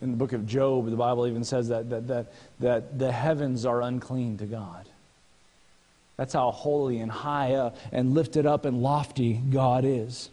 In 0.00 0.12
the 0.12 0.16
book 0.16 0.32
of 0.32 0.46
Job, 0.46 0.88
the 0.88 0.96
Bible 0.96 1.26
even 1.26 1.44
says 1.44 1.68
that, 1.68 1.90
that, 1.90 2.08
that, 2.08 2.32
that 2.60 2.98
the 2.98 3.12
heavens 3.12 3.66
are 3.66 3.82
unclean 3.82 4.38
to 4.38 4.46
God. 4.46 4.86
That's 6.16 6.32
how 6.32 6.50
holy 6.50 6.98
and 6.98 7.10
high 7.10 7.54
up 7.54 7.76
and 7.92 8.14
lifted 8.14 8.46
up 8.46 8.64
and 8.64 8.82
lofty 8.82 9.34
God 9.34 9.84
is. 9.84 10.30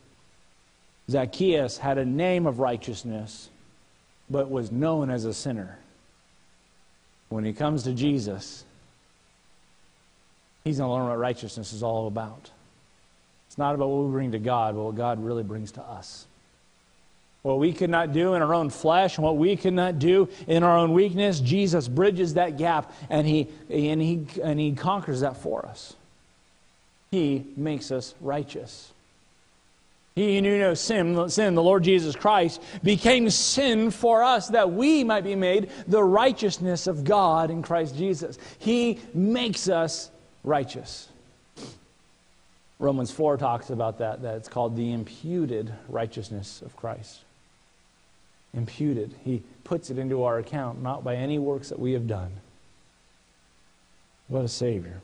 Zacchaeus 1.10 1.78
had 1.78 1.98
a 1.98 2.06
name 2.06 2.46
of 2.46 2.60
righteousness, 2.60 3.50
but 4.30 4.50
was 4.50 4.72
known 4.72 5.10
as 5.10 5.26
a 5.26 5.34
sinner. 5.34 5.80
When 7.30 7.44
he 7.44 7.54
comes 7.54 7.84
to 7.84 7.94
Jesus, 7.94 8.64
he's 10.64 10.78
going 10.78 10.90
to 10.90 10.94
learn 10.94 11.08
what 11.08 11.18
righteousness 11.18 11.74
is 11.74 11.84
all 11.84 12.08
about. 12.08 12.52
It's 13.58 13.60
not 13.60 13.74
about 13.74 13.90
what 13.90 14.06
we 14.06 14.12
bring 14.12 14.34
to 14.34 14.40
God, 14.40 14.76
but 14.76 14.84
what 14.84 14.96
God 14.96 15.20
really 15.20 15.42
brings 15.42 15.72
to 15.72 15.82
us. 15.82 16.28
What 17.42 17.58
we 17.58 17.74
could 17.74 17.90
not 17.90 18.14
do 18.14 18.36
in 18.36 18.44
our 18.44 18.54
own 18.54 18.70
flesh 18.70 19.18
and 19.18 19.26
what 19.26 19.36
we 19.36 19.56
could 19.56 19.74
not 19.74 19.98
do 19.98 20.30
in 20.46 20.62
our 20.62 20.78
own 20.78 20.94
weakness, 20.94 21.40
Jesus 21.40 21.88
bridges 21.88 22.36
that 22.36 22.60
gap 22.60 22.94
and 23.10 23.26
he, 23.26 23.48
and 23.68 24.00
he, 24.00 24.28
and 24.44 24.60
he 24.60 24.74
conquers 24.74 25.22
that 25.22 25.38
for 25.38 25.66
us. 25.66 25.96
He 27.10 27.48
makes 27.56 27.90
us 27.90 28.14
righteous. 28.22 28.94
He 30.14 30.40
knew 30.40 30.60
no 30.60 30.76
sin, 30.76 31.28
sin, 31.28 31.56
the 31.56 31.64
Lord 31.64 31.84
Jesus 31.84 32.16
Christ, 32.16 32.62
became 32.84 33.28
sin 33.32 33.90
for 33.90 34.22
us 34.22 34.50
that 34.50 34.72
we 34.72 35.04
might 35.04 35.24
be 35.24 35.34
made 35.34 35.72
the 35.88 36.04
righteousness 36.04 36.86
of 36.86 37.04
God 37.04 37.50
in 37.50 37.64
Christ 37.64 37.98
Jesus. 37.98 38.38
He 38.60 39.00
makes 39.16 39.68
us 39.68 40.12
righteous. 40.44 41.08
Romans 42.80 43.12
4 43.12 43.38
talks 43.38 43.70
about 43.70 43.98
that, 44.00 44.22
that 44.22 44.36
it's 44.36 44.50
called 44.50 44.76
the 44.76 44.94
imputed 44.94 45.74
righteousness 45.90 46.62
of 46.62 46.76
Christ. 46.76 47.22
Imputed. 48.54 49.16
He 49.24 49.42
puts 49.64 49.90
it 49.90 49.98
into 49.98 50.24
our 50.24 50.38
account, 50.38 50.82
not 50.82 51.04
by 51.04 51.16
any 51.16 51.40
works 51.40 51.70
that 51.70 51.80
we 51.80 51.94
have 51.94 52.08
done. 52.08 52.32
What 54.28 54.46
a 54.46 54.48
Savior. 54.48 55.02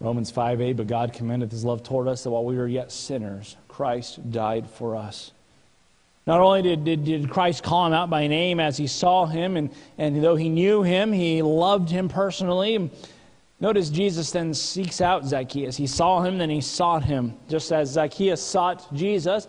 Romans 0.00 0.30
5a, 0.30 0.76
but 0.76 0.86
God 0.86 1.12
commendeth 1.12 1.50
his 1.50 1.64
love 1.64 1.82
toward 1.82 2.06
us 2.06 2.22
that 2.24 2.30
while 2.30 2.44
we 2.44 2.56
were 2.56 2.68
yet 2.68 2.92
sinners, 2.92 3.56
Christ 3.66 4.30
died 4.30 4.68
for 4.68 4.94
us. 4.94 5.32
Not 6.26 6.40
only 6.40 6.62
did, 6.62 6.84
did, 6.84 7.04
did, 7.04 7.30
Christ 7.30 7.62
call 7.62 7.86
him 7.86 7.92
out 7.92 8.10
by 8.10 8.26
name 8.26 8.60
as 8.60 8.76
he 8.76 8.88
saw 8.88 9.26
him, 9.26 9.56
and, 9.56 9.70
and 9.96 10.22
though 10.22 10.34
he 10.34 10.48
knew 10.48 10.82
him, 10.82 11.12
he 11.12 11.40
loved 11.40 11.88
him 11.88 12.08
personally. 12.08 12.90
Notice 13.58 13.88
Jesus 13.88 14.30
then 14.32 14.52
seeks 14.52 15.00
out 15.00 15.24
Zacchaeus. 15.24 15.78
He 15.78 15.86
saw 15.86 16.20
him, 16.20 16.36
then 16.36 16.50
he 16.50 16.60
sought 16.60 17.02
him. 17.02 17.32
Just 17.48 17.72
as 17.72 17.90
Zacchaeus 17.90 18.42
sought 18.42 18.94
Jesus, 18.94 19.48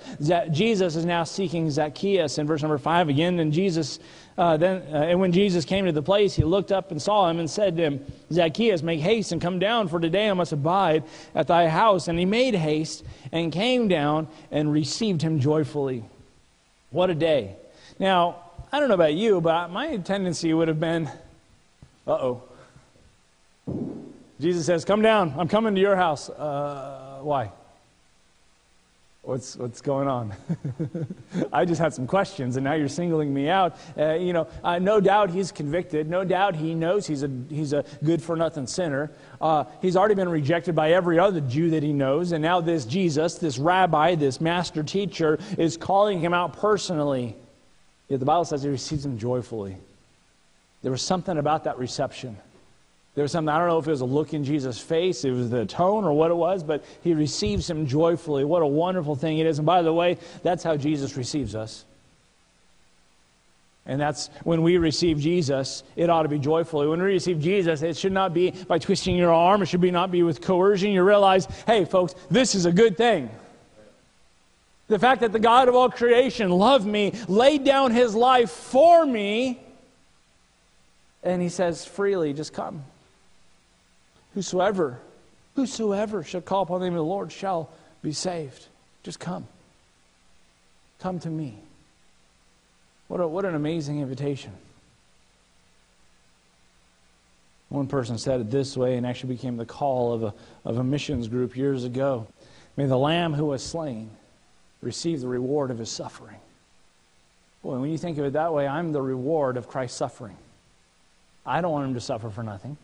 Jesus 0.51 0.95
is 0.95 1.03
now 1.03 1.25
seeking 1.25 1.69
Zacchaeus. 1.69 2.37
In 2.37 2.47
verse 2.47 2.61
number 2.61 2.77
five 2.77 3.09
again, 3.09 3.37
and 3.39 3.51
Jesus, 3.51 3.99
uh, 4.37 4.55
then, 4.55 4.81
uh, 4.93 4.99
and 4.99 5.19
when 5.19 5.33
Jesus 5.33 5.65
came 5.65 5.85
to 5.85 5.91
the 5.91 6.01
place, 6.01 6.33
he 6.33 6.45
looked 6.45 6.71
up 6.71 6.91
and 6.91 7.01
saw 7.01 7.29
him 7.29 7.39
and 7.39 7.49
said 7.49 7.75
to 7.75 7.83
him, 7.83 8.05
Zacchaeus, 8.31 8.81
make 8.81 9.01
haste 9.01 9.33
and 9.33 9.41
come 9.41 9.59
down, 9.59 9.89
for 9.89 9.99
today 9.99 10.29
I 10.29 10.33
must 10.33 10.53
abide 10.53 11.03
at 11.35 11.47
thy 11.47 11.67
house. 11.67 12.07
And 12.07 12.17
he 12.17 12.23
made 12.23 12.55
haste 12.55 13.03
and 13.33 13.51
came 13.51 13.89
down 13.89 14.29
and 14.51 14.71
received 14.71 15.21
him 15.21 15.41
joyfully. 15.41 16.05
What 16.91 17.09
a 17.09 17.15
day! 17.15 17.57
Now, 17.99 18.37
I 18.71 18.79
don't 18.79 18.87
know 18.87 18.95
about 18.95 19.15
you, 19.15 19.41
but 19.41 19.69
my 19.69 19.97
tendency 19.97 20.53
would 20.53 20.69
have 20.69 20.79
been, 20.79 21.07
uh 22.07 22.11
oh. 22.11 22.43
Jesus 24.39 24.65
says, 24.65 24.85
Come 24.85 25.01
down. 25.01 25.33
I'm 25.37 25.47
coming 25.47 25.75
to 25.75 25.81
your 25.81 25.95
house. 25.95 26.29
Uh, 26.29 27.19
why? 27.21 27.51
What's, 29.27 29.57
what's 29.57 29.81
going 29.81 30.07
on? 30.07 30.33
I 31.51 31.65
just 31.65 31.81
had 31.81 31.93
some 31.93 32.07
questions, 32.07 32.55
and 32.55 32.63
now 32.63 32.75
you're 32.75 32.87
singling 32.87 33.33
me 33.33 33.49
out. 33.49 33.75
Uh, 33.97 34.13
you 34.13 34.31
know, 34.31 34.47
uh, 34.63 34.79
no 34.79 35.01
doubt 35.01 35.31
he's 35.31 35.51
convicted. 35.51 36.09
No 36.09 36.23
doubt 36.23 36.55
he 36.55 36.73
knows 36.73 37.05
he's 37.05 37.23
a, 37.23 37.31
he's 37.49 37.73
a 37.73 37.83
good 38.05 38.21
for 38.21 38.37
nothing 38.37 38.67
sinner. 38.67 39.11
Uh, 39.41 39.65
he's 39.81 39.97
already 39.97 40.15
been 40.15 40.29
rejected 40.29 40.75
by 40.75 40.93
every 40.93 41.19
other 41.19 41.41
Jew 41.41 41.71
that 41.71 41.83
he 41.83 41.91
knows, 41.91 42.31
and 42.31 42.41
now 42.41 42.61
this 42.61 42.85
Jesus, 42.85 43.35
this 43.35 43.57
rabbi, 43.57 44.15
this 44.15 44.39
master 44.39 44.81
teacher, 44.81 45.39
is 45.57 45.75
calling 45.75 46.21
him 46.21 46.33
out 46.33 46.55
personally. 46.55 47.35
Yet 48.07 48.21
the 48.21 48.25
Bible 48.25 48.45
says 48.45 48.63
he 48.63 48.69
receives 48.69 49.05
him 49.05 49.17
joyfully. 49.17 49.75
There 50.83 50.91
was 50.91 51.01
something 51.01 51.37
about 51.37 51.65
that 51.65 51.77
reception. 51.77 52.37
There 53.17 53.23
was 53.23 53.31
something, 53.31 53.49
I 53.49 53.57
don't 53.57 53.67
know 53.67 53.79
if 53.79 53.87
it 53.87 53.89
was 53.89 54.01
a 54.01 54.05
look 54.05 54.35
in 54.35 54.43
Jesus' 54.43 54.77
face, 54.77 55.25
it 55.25 55.31
was 55.31 55.49
the 55.49 55.65
tone 55.65 56.03
or 56.03 56.13
what 56.13 56.29
it 56.29 56.35
was, 56.35 56.61
but 56.61 56.85
he 57.01 57.15
receives 57.15 57.67
him 57.67 57.87
joyfully. 57.87 58.45
What 58.45 58.61
a 58.61 58.67
wonderful 58.67 59.15
thing 59.15 59.39
it 59.39 59.47
is. 59.47 59.57
And 59.57 59.65
by 59.65 59.81
the 59.81 59.91
way, 59.91 60.19
that's 60.43 60.61
how 60.63 60.77
Jesus 60.77 61.17
receives 61.17 61.55
us. 61.55 61.83
And 63.87 63.99
that's 63.99 64.29
when 64.43 64.61
we 64.61 64.77
receive 64.77 65.17
Jesus, 65.17 65.81
it 65.95 66.11
ought 66.11 66.23
to 66.23 66.29
be 66.29 66.37
joyfully. 66.37 66.85
When 66.85 67.01
we 67.01 67.07
receive 67.07 67.39
Jesus, 67.39 67.81
it 67.81 67.97
should 67.97 68.11
not 68.11 68.35
be 68.35 68.51
by 68.51 68.77
twisting 68.77 69.17
your 69.17 69.33
arm, 69.33 69.63
it 69.63 69.65
should 69.65 69.81
be 69.81 69.89
not 69.89 70.11
be 70.11 70.21
with 70.21 70.39
coercion. 70.39 70.91
You 70.91 71.01
realize, 71.01 71.47
hey, 71.65 71.85
folks, 71.85 72.13
this 72.29 72.53
is 72.53 72.67
a 72.67 72.71
good 72.71 72.97
thing. 72.97 73.31
The 74.89 74.99
fact 74.99 75.21
that 75.21 75.31
the 75.31 75.39
God 75.39 75.69
of 75.69 75.73
all 75.73 75.89
creation 75.89 76.51
loved 76.51 76.85
me, 76.85 77.13
laid 77.27 77.63
down 77.63 77.89
his 77.89 78.13
life 78.13 78.51
for 78.51 79.07
me, 79.07 79.59
and 81.23 81.41
he 81.41 81.49
says, 81.49 81.83
freely, 81.83 82.31
just 82.31 82.53
come. 82.53 82.83
Whosoever, 84.37 84.99
whosoever 85.55 86.23
shall 86.23 86.41
call 86.41 86.61
upon 86.61 86.79
the 86.79 86.85
name 86.85 86.93
of 86.93 86.99
the 86.99 87.03
Lord 87.03 87.31
shall 87.31 87.71
be 88.03 88.11
saved. 88.11 88.67
Just 89.01 89.19
come. 89.19 89.47
Come 90.99 91.17
to 91.21 91.27
me. 91.27 91.57
What, 93.07 93.19
a, 93.19 93.27
what 93.27 93.45
an 93.45 93.55
amazing 93.55 93.99
invitation. 93.99 94.51
One 97.69 97.87
person 97.87 98.19
said 98.19 98.41
it 98.41 98.51
this 98.51 98.77
way 98.77 98.95
and 98.97 99.07
actually 99.07 99.33
became 99.33 99.57
the 99.57 99.65
call 99.65 100.13
of 100.13 100.21
a, 100.21 100.33
of 100.65 100.77
a 100.77 100.83
missions 100.83 101.27
group 101.27 101.57
years 101.57 101.83
ago. 101.83 102.27
May 102.75 102.85
the 102.85 102.95
Lamb 102.95 103.33
who 103.33 103.45
was 103.45 103.63
slain 103.63 104.11
receive 104.83 105.21
the 105.21 105.27
reward 105.27 105.71
of 105.71 105.79
his 105.79 105.89
suffering. 105.89 106.37
Boy, 107.63 107.79
when 107.79 107.89
you 107.89 107.97
think 107.97 108.19
of 108.19 108.25
it 108.25 108.33
that 108.33 108.53
way, 108.53 108.67
I'm 108.67 108.91
the 108.91 109.01
reward 109.01 109.57
of 109.57 109.67
Christ's 109.67 109.97
suffering. 109.97 110.37
I 111.43 111.59
don't 111.59 111.71
want 111.71 111.87
him 111.87 111.93
to 111.95 112.01
suffer 112.01 112.29
for 112.29 112.43
nothing. 112.43 112.77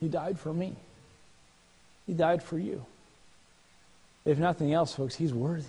He 0.00 0.08
died 0.08 0.38
for 0.38 0.52
me. 0.52 0.74
He 2.06 2.14
died 2.14 2.42
for 2.42 2.58
you. 2.58 2.84
If 4.24 4.38
nothing 4.38 4.72
else, 4.72 4.94
folks, 4.94 5.14
He's 5.14 5.32
worthy. 5.32 5.68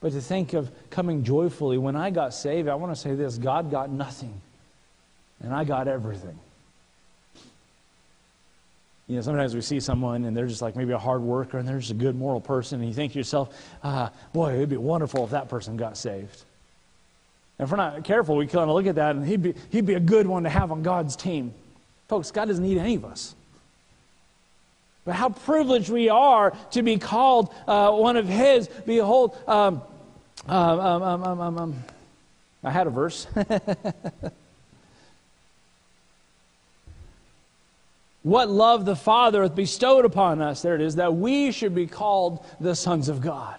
But 0.00 0.12
to 0.12 0.20
think 0.20 0.52
of 0.52 0.70
coming 0.90 1.22
joyfully, 1.22 1.78
when 1.78 1.94
I 1.94 2.10
got 2.10 2.34
saved, 2.34 2.68
I 2.68 2.74
want 2.74 2.92
to 2.92 3.00
say 3.00 3.14
this 3.14 3.38
God 3.38 3.70
got 3.70 3.90
nothing, 3.90 4.40
and 5.42 5.54
I 5.54 5.64
got 5.64 5.86
everything. 5.86 6.38
You 9.06 9.16
know, 9.16 9.22
sometimes 9.22 9.54
we 9.54 9.60
see 9.60 9.78
someone 9.78 10.24
and 10.24 10.36
they're 10.36 10.46
just 10.46 10.62
like 10.62 10.74
maybe 10.74 10.92
a 10.92 10.98
hard 10.98 11.20
worker 11.20 11.58
and 11.58 11.68
they're 11.68 11.78
just 11.78 11.90
a 11.90 11.94
good 11.94 12.16
moral 12.16 12.40
person, 12.40 12.80
and 12.80 12.88
you 12.88 12.94
think 12.94 13.12
to 13.12 13.18
yourself, 13.18 13.54
ah, 13.84 14.10
boy, 14.32 14.54
it'd 14.54 14.70
be 14.70 14.76
wonderful 14.76 15.24
if 15.24 15.30
that 15.30 15.48
person 15.48 15.76
got 15.76 15.96
saved. 15.96 16.44
And 17.58 17.66
if 17.66 17.70
we're 17.70 17.76
not 17.76 18.04
careful, 18.04 18.36
we 18.36 18.46
kind 18.46 18.70
of 18.70 18.74
look 18.74 18.86
at 18.86 18.94
that 18.94 19.14
and 19.14 19.26
he'd 19.26 19.42
be, 19.42 19.54
he'd 19.70 19.86
be 19.86 19.94
a 19.94 20.00
good 20.00 20.26
one 20.26 20.44
to 20.44 20.48
have 20.48 20.72
on 20.72 20.82
God's 20.82 21.14
team. 21.14 21.52
Folks, 22.08 22.30
God 22.30 22.46
doesn't 22.46 22.64
need 22.64 22.78
any 22.78 22.94
of 22.94 23.04
us. 23.04 23.34
But 25.04 25.16
how 25.16 25.30
privileged 25.30 25.90
we 25.90 26.08
are 26.08 26.56
to 26.72 26.82
be 26.82 26.96
called 26.98 27.52
uh, 27.66 27.90
one 27.92 28.16
of 28.16 28.28
His. 28.28 28.68
Behold, 28.86 29.36
um, 29.48 29.82
um, 30.46 31.02
um, 31.02 31.58
um 31.58 31.84
I 32.64 32.70
had 32.70 32.86
a 32.86 32.90
verse. 32.90 33.26
what 38.22 38.48
love 38.48 38.84
the 38.84 38.94
Father 38.94 39.42
hath 39.42 39.56
bestowed 39.56 40.04
upon 40.04 40.40
us, 40.40 40.62
there 40.62 40.76
it 40.76 40.80
is, 40.80 40.94
that 40.96 41.14
we 41.14 41.50
should 41.50 41.74
be 41.74 41.88
called 41.88 42.44
the 42.60 42.76
sons 42.76 43.08
of 43.08 43.20
God. 43.20 43.58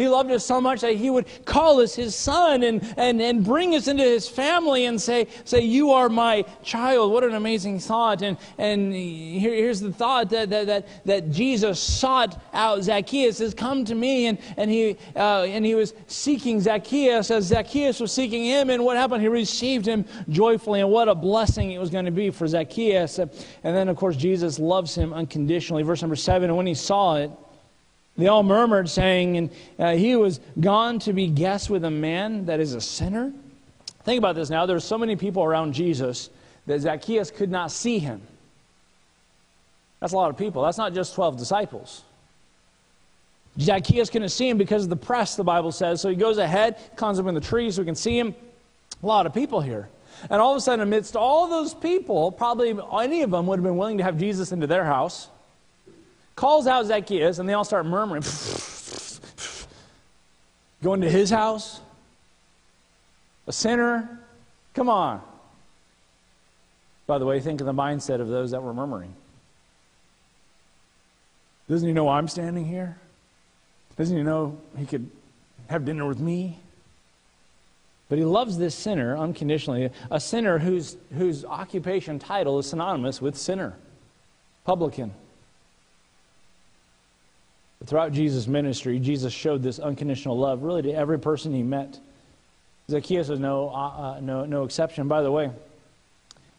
He 0.00 0.08
loved 0.08 0.30
us 0.30 0.44
so 0.44 0.60
much 0.60 0.80
that 0.80 0.96
he 0.96 1.10
would 1.10 1.26
call 1.44 1.80
us 1.80 1.94
his 1.94 2.14
son 2.14 2.62
and, 2.62 2.94
and, 2.96 3.20
and 3.20 3.44
bring 3.44 3.74
us 3.74 3.86
into 3.86 4.02
his 4.02 4.28
family 4.28 4.86
and 4.86 5.00
say, 5.00 5.26
say, 5.44 5.60
You 5.60 5.90
are 5.90 6.08
my 6.08 6.44
child. 6.62 7.12
What 7.12 7.22
an 7.24 7.34
amazing 7.34 7.78
thought. 7.80 8.22
And, 8.22 8.38
and 8.56 8.92
here, 8.92 9.54
here's 9.54 9.80
the 9.80 9.92
thought 9.92 10.30
that, 10.30 10.50
that, 10.50 10.66
that, 10.66 10.88
that 11.04 11.30
Jesus 11.30 11.78
sought 11.78 12.40
out 12.52 12.82
Zacchaeus, 12.82 13.38
says, 13.38 13.54
Come 13.54 13.84
to 13.84 13.94
me. 13.94 14.26
And, 14.26 14.38
and, 14.56 14.70
he, 14.70 14.96
uh, 15.14 15.42
and 15.42 15.64
he 15.64 15.74
was 15.74 15.92
seeking 16.06 16.60
Zacchaeus 16.60 17.30
as 17.30 17.44
Zacchaeus 17.44 18.00
was 18.00 18.12
seeking 18.12 18.44
him. 18.44 18.70
And 18.70 18.84
what 18.84 18.96
happened? 18.96 19.20
He 19.20 19.28
received 19.28 19.86
him 19.86 20.06
joyfully. 20.30 20.80
And 20.80 20.90
what 20.90 21.08
a 21.08 21.14
blessing 21.14 21.72
it 21.72 21.78
was 21.78 21.90
going 21.90 22.06
to 22.06 22.10
be 22.10 22.30
for 22.30 22.48
Zacchaeus. 22.48 23.18
And 23.18 23.30
then, 23.62 23.88
of 23.88 23.96
course, 23.96 24.16
Jesus 24.16 24.58
loves 24.58 24.94
him 24.94 25.12
unconditionally. 25.12 25.82
Verse 25.82 26.00
number 26.00 26.16
seven, 26.16 26.48
and 26.48 26.56
when 26.56 26.66
he 26.66 26.74
saw 26.74 27.16
it, 27.16 27.30
they 28.20 28.28
all 28.28 28.42
murmured, 28.42 28.88
saying, 28.88 29.36
and 29.36 29.50
uh, 29.78 29.94
he 29.94 30.16
was 30.16 30.40
gone 30.60 30.98
to 31.00 31.12
be 31.12 31.28
guest 31.28 31.70
with 31.70 31.84
a 31.84 31.90
man 31.90 32.46
that 32.46 32.60
is 32.60 32.74
a 32.74 32.80
sinner. 32.80 33.32
Think 34.04 34.18
about 34.18 34.34
this 34.34 34.50
now. 34.50 34.66
There's 34.66 34.84
so 34.84 34.98
many 34.98 35.16
people 35.16 35.44
around 35.44 35.74
Jesus 35.74 36.30
that 36.66 36.80
Zacchaeus 36.80 37.30
could 37.30 37.50
not 37.50 37.70
see 37.70 37.98
him. 37.98 38.20
That's 40.00 40.12
a 40.12 40.16
lot 40.16 40.30
of 40.30 40.38
people. 40.38 40.62
That's 40.62 40.78
not 40.78 40.94
just 40.94 41.14
12 41.14 41.36
disciples. 41.36 42.02
Zacchaeus 43.58 44.08
couldn't 44.08 44.30
see 44.30 44.48
him 44.48 44.56
because 44.56 44.84
of 44.84 44.90
the 44.90 44.96
press, 44.96 45.36
the 45.36 45.44
Bible 45.44 45.72
says. 45.72 46.00
So 46.00 46.08
he 46.08 46.16
goes 46.16 46.38
ahead, 46.38 46.76
climbs 46.96 47.18
up 47.18 47.26
in 47.26 47.34
the 47.34 47.40
tree 47.40 47.70
so 47.70 47.82
we 47.82 47.86
can 47.86 47.94
see 47.94 48.18
him. 48.18 48.34
A 49.02 49.06
lot 49.06 49.26
of 49.26 49.34
people 49.34 49.60
here. 49.60 49.88
And 50.30 50.40
all 50.40 50.52
of 50.52 50.58
a 50.58 50.60
sudden, 50.60 50.80
amidst 50.80 51.16
all 51.16 51.48
those 51.48 51.74
people, 51.74 52.32
probably 52.32 52.78
any 53.00 53.22
of 53.22 53.30
them 53.30 53.46
would 53.46 53.58
have 53.58 53.64
been 53.64 53.76
willing 53.76 53.98
to 53.98 54.04
have 54.04 54.18
Jesus 54.18 54.52
into 54.52 54.66
their 54.66 54.84
house 54.84 55.28
calls 56.40 56.66
out 56.66 56.86
Zacchaeus, 56.86 57.38
and 57.38 57.46
they 57.46 57.52
all 57.52 57.64
start 57.64 57.84
murmuring. 57.84 58.24
Going 60.82 61.02
to 61.02 61.10
his 61.10 61.28
house? 61.28 61.80
A 63.46 63.52
sinner? 63.52 64.18
Come 64.72 64.88
on. 64.88 65.20
By 67.06 67.18
the 67.18 67.26
way, 67.26 67.40
think 67.40 67.60
of 67.60 67.66
the 67.66 67.74
mindset 67.74 68.22
of 68.22 68.28
those 68.28 68.52
that 68.52 68.62
were 68.62 68.72
murmuring. 68.72 69.12
Doesn't 71.68 71.86
he 71.86 71.92
know 71.92 72.08
I'm 72.08 72.26
standing 72.26 72.64
here? 72.64 72.96
Doesn't 73.98 74.16
he 74.16 74.22
know 74.22 74.56
he 74.78 74.86
could 74.86 75.10
have 75.68 75.84
dinner 75.84 76.08
with 76.08 76.20
me? 76.20 76.58
But 78.08 78.16
he 78.16 78.24
loves 78.24 78.56
this 78.56 78.74
sinner 78.74 79.14
unconditionally, 79.14 79.90
a 80.10 80.18
sinner 80.18 80.58
whose, 80.58 80.96
whose 81.18 81.44
occupation 81.44 82.18
title 82.18 82.58
is 82.58 82.66
synonymous 82.66 83.20
with 83.20 83.36
sinner, 83.36 83.74
publican. 84.64 85.12
Throughout 87.86 88.12
Jesus' 88.12 88.46
ministry, 88.46 88.98
Jesus 88.98 89.32
showed 89.32 89.62
this 89.62 89.78
unconditional 89.78 90.38
love 90.38 90.62
really 90.62 90.82
to 90.82 90.92
every 90.92 91.18
person 91.18 91.54
he 91.54 91.62
met. 91.62 91.98
Zacchaeus 92.90 93.28
was 93.28 93.40
no, 93.40 93.70
uh, 93.70 93.72
uh, 93.72 94.20
no, 94.20 94.44
no 94.44 94.64
exception. 94.64 95.08
By 95.08 95.22
the 95.22 95.32
way, 95.32 95.50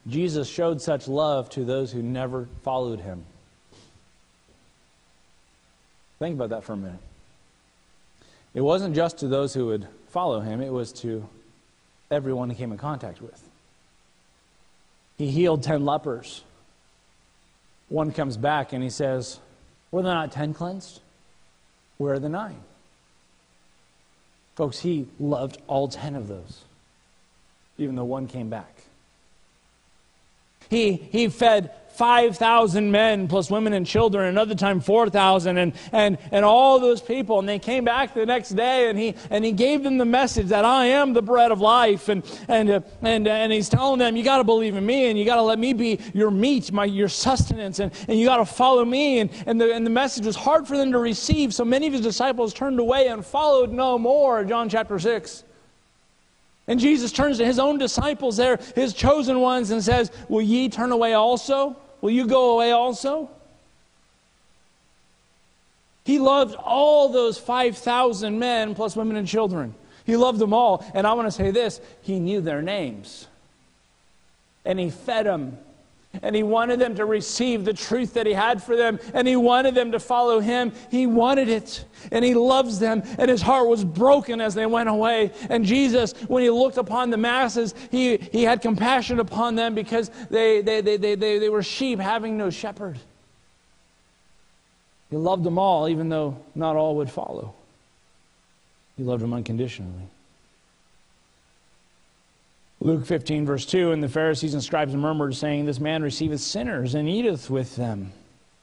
Jesus 0.07 0.49
showed 0.49 0.81
such 0.81 1.07
love 1.07 1.49
to 1.51 1.63
those 1.63 1.91
who 1.91 2.01
never 2.01 2.47
followed 2.63 2.99
him. 2.99 3.23
Think 6.17 6.35
about 6.35 6.49
that 6.49 6.63
for 6.63 6.73
a 6.73 6.77
minute. 6.77 6.99
It 8.53 8.61
wasn't 8.61 8.95
just 8.95 9.19
to 9.19 9.27
those 9.27 9.53
who 9.53 9.67
would 9.67 9.87
follow 10.09 10.39
him, 10.39 10.61
it 10.61 10.71
was 10.71 10.91
to 10.91 11.27
everyone 12.09 12.49
he 12.49 12.55
came 12.55 12.71
in 12.71 12.77
contact 12.77 13.21
with. 13.21 13.41
He 15.17 15.29
healed 15.29 15.63
10 15.63 15.85
lepers. 15.85 16.43
One 17.89 18.11
comes 18.11 18.37
back 18.37 18.73
and 18.73 18.83
he 18.83 18.89
says, 18.89 19.39
Were 19.91 20.01
there 20.01 20.13
not 20.13 20.31
10 20.31 20.53
cleansed? 20.53 20.99
Where 22.01 22.15
are 22.15 22.19
the 22.19 22.29
nine? 22.29 22.57
Folks, 24.55 24.79
he 24.79 25.05
loved 25.19 25.59
all 25.67 25.87
10 25.87 26.15
of 26.15 26.27
those, 26.27 26.63
even 27.77 27.95
though 27.95 28.05
one 28.05 28.25
came 28.27 28.49
back. 28.49 28.70
He, 30.71 30.93
he 30.93 31.27
fed 31.27 31.69
5,000 31.89 32.89
men 32.89 33.27
plus 33.27 33.51
women 33.51 33.73
and 33.73 33.85
children, 33.85 34.29
another 34.29 34.55
time 34.55 34.79
4,000, 34.79 35.57
and, 35.57 35.73
and, 35.91 36.17
and 36.31 36.45
all 36.45 36.79
those 36.79 37.01
people. 37.01 37.39
And 37.39 37.49
they 37.49 37.59
came 37.59 37.83
back 37.83 38.13
the 38.13 38.25
next 38.25 38.51
day, 38.51 38.89
and 38.89 38.97
he, 38.97 39.15
and 39.29 39.43
he 39.43 39.51
gave 39.51 39.83
them 39.83 39.97
the 39.97 40.05
message 40.05 40.47
that 40.47 40.63
I 40.63 40.85
am 40.85 41.11
the 41.11 41.21
bread 41.21 41.51
of 41.51 41.59
life. 41.59 42.07
And, 42.07 42.23
and, 42.47 42.69
uh, 42.69 42.79
and, 43.01 43.27
uh, 43.27 43.31
and 43.31 43.51
he's 43.51 43.67
telling 43.67 43.99
them, 43.99 44.15
You 44.15 44.23
got 44.23 44.37
to 44.37 44.45
believe 44.45 44.77
in 44.77 44.85
me, 44.85 45.09
and 45.09 45.19
you 45.19 45.25
got 45.25 45.35
to 45.35 45.41
let 45.41 45.59
me 45.59 45.73
be 45.73 45.99
your 46.13 46.31
meat, 46.31 46.71
my, 46.71 46.85
your 46.85 47.09
sustenance, 47.09 47.79
and, 47.79 47.91
and 48.07 48.17
you 48.17 48.25
got 48.25 48.37
to 48.37 48.45
follow 48.45 48.85
me. 48.85 49.19
And, 49.19 49.29
and, 49.45 49.59
the, 49.59 49.73
and 49.73 49.85
the 49.85 49.91
message 49.91 50.25
was 50.25 50.37
hard 50.37 50.65
for 50.69 50.77
them 50.77 50.93
to 50.93 50.99
receive, 50.99 51.53
so 51.53 51.65
many 51.65 51.85
of 51.85 51.91
his 51.91 52.01
disciples 52.01 52.53
turned 52.53 52.79
away 52.79 53.09
and 53.09 53.25
followed 53.25 53.73
no 53.73 53.99
more. 53.99 54.45
John 54.45 54.69
chapter 54.69 54.97
6. 54.97 55.43
And 56.71 56.79
Jesus 56.79 57.11
turns 57.11 57.37
to 57.39 57.45
his 57.45 57.59
own 57.59 57.79
disciples 57.79 58.37
there, 58.37 58.57
his 58.75 58.93
chosen 58.93 59.41
ones, 59.41 59.71
and 59.71 59.83
says, 59.83 60.09
Will 60.29 60.41
ye 60.41 60.69
turn 60.69 60.93
away 60.93 61.11
also? 61.11 61.75
Will 61.99 62.11
you 62.11 62.25
go 62.25 62.53
away 62.53 62.71
also? 62.71 63.29
He 66.05 66.17
loved 66.17 66.55
all 66.55 67.09
those 67.09 67.37
5,000 67.37 68.39
men 68.39 68.73
plus 68.73 68.95
women 68.95 69.17
and 69.17 69.27
children. 69.27 69.75
He 70.05 70.15
loved 70.15 70.39
them 70.39 70.53
all. 70.53 70.89
And 70.93 71.05
I 71.05 71.11
want 71.11 71.27
to 71.27 71.31
say 71.31 71.51
this 71.51 71.81
He 72.03 72.21
knew 72.21 72.39
their 72.39 72.61
names. 72.61 73.27
And 74.63 74.79
He 74.79 74.91
fed 74.91 75.25
them 75.25 75.57
and 76.21 76.35
he 76.35 76.43
wanted 76.43 76.79
them 76.79 76.95
to 76.95 77.05
receive 77.05 77.63
the 77.63 77.73
truth 77.73 78.13
that 78.15 78.25
he 78.25 78.33
had 78.33 78.61
for 78.61 78.75
them. 78.75 78.99
And 79.13 79.27
he 79.27 79.37
wanted 79.37 79.75
them 79.75 79.93
to 79.93 79.99
follow 79.99 80.39
him. 80.39 80.73
He 80.89 81.07
wanted 81.07 81.47
it. 81.47 81.85
And 82.11 82.25
he 82.25 82.33
loves 82.33 82.79
them. 82.79 83.01
And 83.17 83.29
his 83.29 83.41
heart 83.41 83.67
was 83.67 83.85
broken 83.85 84.41
as 84.41 84.53
they 84.53 84.65
went 84.65 84.89
away. 84.89 85.31
And 85.49 85.63
Jesus, 85.63 86.13
when 86.27 86.43
he 86.43 86.49
looked 86.49 86.77
upon 86.77 87.11
the 87.11 87.17
masses, 87.17 87.73
he, 87.91 88.17
he 88.17 88.43
had 88.43 88.61
compassion 88.61 89.19
upon 89.19 89.55
them 89.55 89.73
because 89.73 90.11
they, 90.29 90.61
they, 90.61 90.81
they, 90.81 90.97
they, 90.97 91.15
they, 91.15 91.39
they 91.39 91.49
were 91.49 91.63
sheep 91.63 91.99
having 91.99 92.37
no 92.37 92.49
shepherd. 92.49 92.99
He 95.09 95.17
loved 95.17 95.43
them 95.43 95.57
all, 95.57 95.87
even 95.87 96.09
though 96.09 96.37
not 96.55 96.75
all 96.75 96.97
would 96.97 97.09
follow. 97.09 97.53
He 98.97 99.03
loved 99.03 99.23
them 99.23 99.33
unconditionally. 99.33 100.07
Luke 102.83 103.05
15, 103.05 103.45
verse 103.45 103.65
2 103.67 103.91
And 103.91 104.03
the 104.03 104.09
Pharisees 104.09 104.55
and 104.55 104.63
scribes 104.63 104.95
murmured, 104.95 105.35
saying, 105.35 105.65
This 105.65 105.79
man 105.79 106.01
receiveth 106.01 106.41
sinners 106.41 106.95
and 106.95 107.07
eateth 107.07 107.49
with 107.49 107.75
them. 107.75 108.11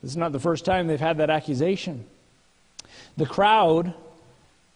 This 0.03 0.11
is 0.11 0.17
not 0.17 0.33
the 0.33 0.41
first 0.41 0.65
time 0.65 0.87
they've 0.87 1.01
had 1.01 1.19
that 1.19 1.31
accusation. 1.31 2.05
The 3.17 3.27
crowd 3.27 3.95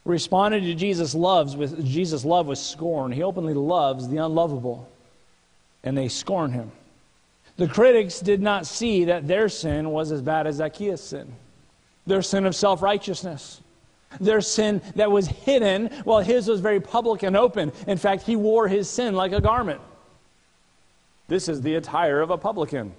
responded 0.04 0.62
to 0.62 0.74
Jesus' 0.74 1.14
loves 1.14 1.56
with 1.56 1.84
Jesus' 1.84 2.24
love 2.24 2.46
with 2.46 2.58
scorn. 2.58 3.12
He 3.12 3.22
openly 3.22 3.54
loves 3.54 4.08
the 4.08 4.18
unlovable, 4.18 4.88
and 5.82 5.98
they 5.98 6.08
scorn 6.08 6.52
him. 6.52 6.70
The 7.56 7.68
critics 7.68 8.20
did 8.20 8.40
not 8.40 8.66
see 8.66 9.04
that 9.06 9.28
their 9.28 9.48
sin 9.48 9.90
was 9.90 10.10
as 10.12 10.22
bad 10.22 10.46
as 10.46 10.56
Zacchaeus' 10.56 11.02
sin, 11.02 11.32
their 12.06 12.22
sin 12.22 12.46
of 12.46 12.54
self 12.54 12.80
righteousness. 12.80 13.60
Their 14.20 14.40
sin 14.40 14.80
that 14.96 15.10
was 15.10 15.26
hidden, 15.26 15.88
while 16.04 16.20
his 16.20 16.48
was 16.48 16.60
very 16.60 16.80
public 16.80 17.22
and 17.22 17.36
open. 17.36 17.72
In 17.86 17.98
fact, 17.98 18.22
he 18.22 18.36
wore 18.36 18.68
his 18.68 18.88
sin 18.88 19.14
like 19.14 19.32
a 19.32 19.40
garment. 19.40 19.80
This 21.28 21.48
is 21.48 21.62
the 21.62 21.76
attire 21.76 22.20
of 22.20 22.30
a 22.30 22.36
publican. 22.36 22.92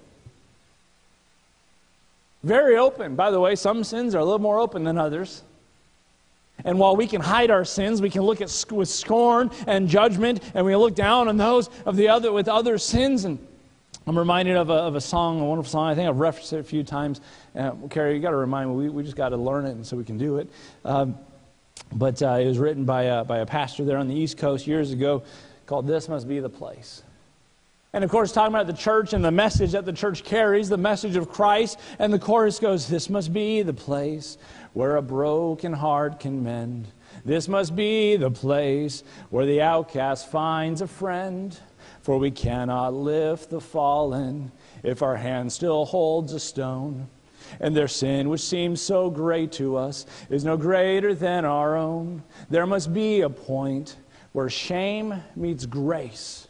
Very 2.42 2.76
open. 2.76 3.14
By 3.16 3.30
the 3.30 3.40
way, 3.40 3.54
some 3.54 3.84
sins 3.84 4.14
are 4.14 4.18
a 4.18 4.24
little 4.24 4.38
more 4.38 4.58
open 4.58 4.84
than 4.84 4.98
others. 4.98 5.42
And 6.64 6.78
while 6.78 6.94
we 6.94 7.06
can 7.06 7.20
hide 7.20 7.50
our 7.50 7.64
sins, 7.64 8.00
we 8.00 8.10
can 8.10 8.22
look 8.22 8.40
at 8.40 8.64
with 8.70 8.88
scorn 8.88 9.50
and 9.66 9.88
judgment, 9.88 10.40
and 10.54 10.64
we 10.64 10.76
look 10.76 10.94
down 10.94 11.28
on 11.28 11.36
those 11.36 11.68
of 11.84 11.96
the 11.96 12.08
other 12.08 12.32
with 12.32 12.48
other 12.48 12.78
sins. 12.78 13.24
And 13.24 13.44
I'm 14.06 14.18
reminded 14.18 14.56
of 14.56 14.68
a, 14.68 14.74
of 14.74 14.96
a 14.96 15.00
song, 15.00 15.40
a 15.40 15.44
wonderful 15.44 15.70
song. 15.70 15.88
I 15.88 15.94
think 15.94 16.08
I've 16.08 16.18
referenced 16.18 16.52
it 16.52 16.58
a 16.58 16.64
few 16.64 16.82
times. 16.82 17.22
Uh, 17.56 17.72
Carrie, 17.88 18.14
you 18.14 18.20
got 18.20 18.30
to 18.30 18.36
remind 18.36 18.68
me. 18.68 18.76
We, 18.76 18.88
we 18.90 19.02
just 19.02 19.16
got 19.16 19.30
to 19.30 19.36
learn 19.36 19.64
it, 19.64 19.70
and 19.70 19.86
so 19.86 19.96
we 19.96 20.04
can 20.04 20.18
do 20.18 20.36
it. 20.36 20.50
Um, 20.84 21.16
but 21.92 22.22
uh, 22.22 22.38
it 22.40 22.46
was 22.46 22.58
written 22.58 22.84
by 22.84 23.04
a, 23.04 23.24
by 23.24 23.38
a 23.38 23.46
pastor 23.46 23.84
there 23.84 23.96
on 23.96 24.08
the 24.08 24.14
East 24.14 24.36
Coast 24.36 24.66
years 24.66 24.92
ago 24.92 25.22
called 25.66 25.86
"This 25.86 26.08
Must 26.08 26.28
Be 26.28 26.38
the 26.40 26.50
Place." 26.50 27.02
And 27.94 28.02
of 28.02 28.10
course, 28.10 28.32
talking 28.32 28.52
about 28.52 28.66
the 28.66 28.72
church 28.72 29.12
and 29.12 29.24
the 29.24 29.30
message 29.30 29.70
that 29.70 29.84
the 29.84 29.92
church 29.92 30.24
carries, 30.24 30.68
the 30.68 30.76
message 30.76 31.14
of 31.14 31.28
Christ. 31.30 31.78
And 32.00 32.12
the 32.12 32.18
chorus 32.18 32.58
goes, 32.58 32.88
This 32.88 33.08
must 33.08 33.32
be 33.32 33.62
the 33.62 33.72
place 33.72 34.36
where 34.72 34.96
a 34.96 35.02
broken 35.02 35.72
heart 35.72 36.18
can 36.18 36.42
mend. 36.42 36.88
This 37.24 37.46
must 37.46 37.76
be 37.76 38.16
the 38.16 38.32
place 38.32 39.04
where 39.30 39.46
the 39.46 39.62
outcast 39.62 40.28
finds 40.28 40.80
a 40.80 40.88
friend. 40.88 41.56
For 42.04 42.18
we 42.18 42.30
cannot 42.30 42.92
lift 42.92 43.48
the 43.48 43.62
fallen 43.62 44.52
if 44.82 45.00
our 45.00 45.16
hand 45.16 45.50
still 45.50 45.86
holds 45.86 46.34
a 46.34 46.38
stone. 46.38 47.08
And 47.60 47.74
their 47.74 47.88
sin, 47.88 48.28
which 48.28 48.42
seems 48.42 48.82
so 48.82 49.08
great 49.08 49.52
to 49.52 49.78
us, 49.78 50.04
is 50.28 50.44
no 50.44 50.58
greater 50.58 51.14
than 51.14 51.46
our 51.46 51.78
own. 51.78 52.22
There 52.50 52.66
must 52.66 52.92
be 52.92 53.22
a 53.22 53.30
point 53.30 53.96
where 54.32 54.50
shame 54.50 55.14
meets 55.34 55.64
grace. 55.64 56.46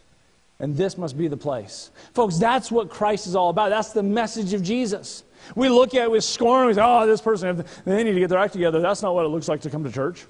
And 0.58 0.76
this 0.76 0.98
must 0.98 1.16
be 1.16 1.28
the 1.28 1.36
place. 1.36 1.92
Folks, 2.14 2.36
that's 2.36 2.72
what 2.72 2.90
Christ 2.90 3.28
is 3.28 3.36
all 3.36 3.50
about. 3.50 3.70
That's 3.70 3.92
the 3.92 4.02
message 4.02 4.54
of 4.54 4.62
Jesus. 4.64 5.22
We 5.54 5.68
look 5.68 5.94
at 5.94 6.02
it 6.02 6.10
with 6.10 6.24
scorn. 6.24 6.66
We 6.66 6.74
say, 6.74 6.80
oh, 6.82 7.06
this 7.06 7.20
person, 7.20 7.64
they 7.84 8.02
need 8.02 8.14
to 8.14 8.18
get 8.18 8.28
their 8.28 8.40
act 8.40 8.54
together. 8.54 8.80
That's 8.80 9.02
not 9.02 9.14
what 9.14 9.24
it 9.24 9.28
looks 9.28 9.46
like 9.46 9.60
to 9.60 9.70
come 9.70 9.84
to 9.84 9.92
church. 9.92 10.26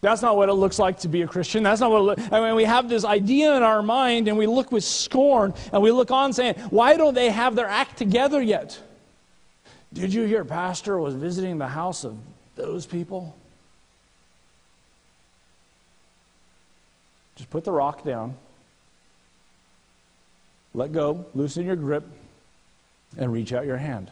That's 0.00 0.22
not 0.22 0.36
what 0.36 0.48
it 0.48 0.54
looks 0.54 0.78
like 0.78 1.00
to 1.00 1.08
be 1.08 1.22
a 1.22 1.26
Christian. 1.26 1.62
That's 1.62 1.80
not 1.80 1.90
what 1.90 2.18
it 2.18 2.32
I 2.32 2.40
mean, 2.40 2.54
we 2.54 2.64
have 2.64 2.88
this 2.88 3.04
idea 3.04 3.56
in 3.56 3.62
our 3.62 3.82
mind 3.82 4.28
and 4.28 4.36
we 4.36 4.46
look 4.46 4.70
with 4.70 4.84
scorn 4.84 5.54
and 5.72 5.82
we 5.82 5.90
look 5.90 6.10
on 6.10 6.32
saying, 6.32 6.54
why 6.70 6.96
don't 6.96 7.14
they 7.14 7.30
have 7.30 7.54
their 7.54 7.66
act 7.66 7.96
together 7.96 8.40
yet? 8.40 8.78
Did 9.92 10.12
you 10.12 10.24
hear 10.24 10.44
Pastor 10.44 10.98
was 10.98 11.14
visiting 11.14 11.58
the 11.58 11.68
house 11.68 12.04
of 12.04 12.16
those 12.54 12.84
people? 12.84 13.34
Just 17.36 17.50
put 17.50 17.64
the 17.64 17.72
rock 17.72 18.04
down. 18.04 18.36
Let 20.74 20.92
go, 20.92 21.24
loosen 21.34 21.64
your 21.64 21.76
grip, 21.76 22.04
and 23.16 23.32
reach 23.32 23.52
out 23.52 23.64
your 23.64 23.78
hand. 23.78 24.10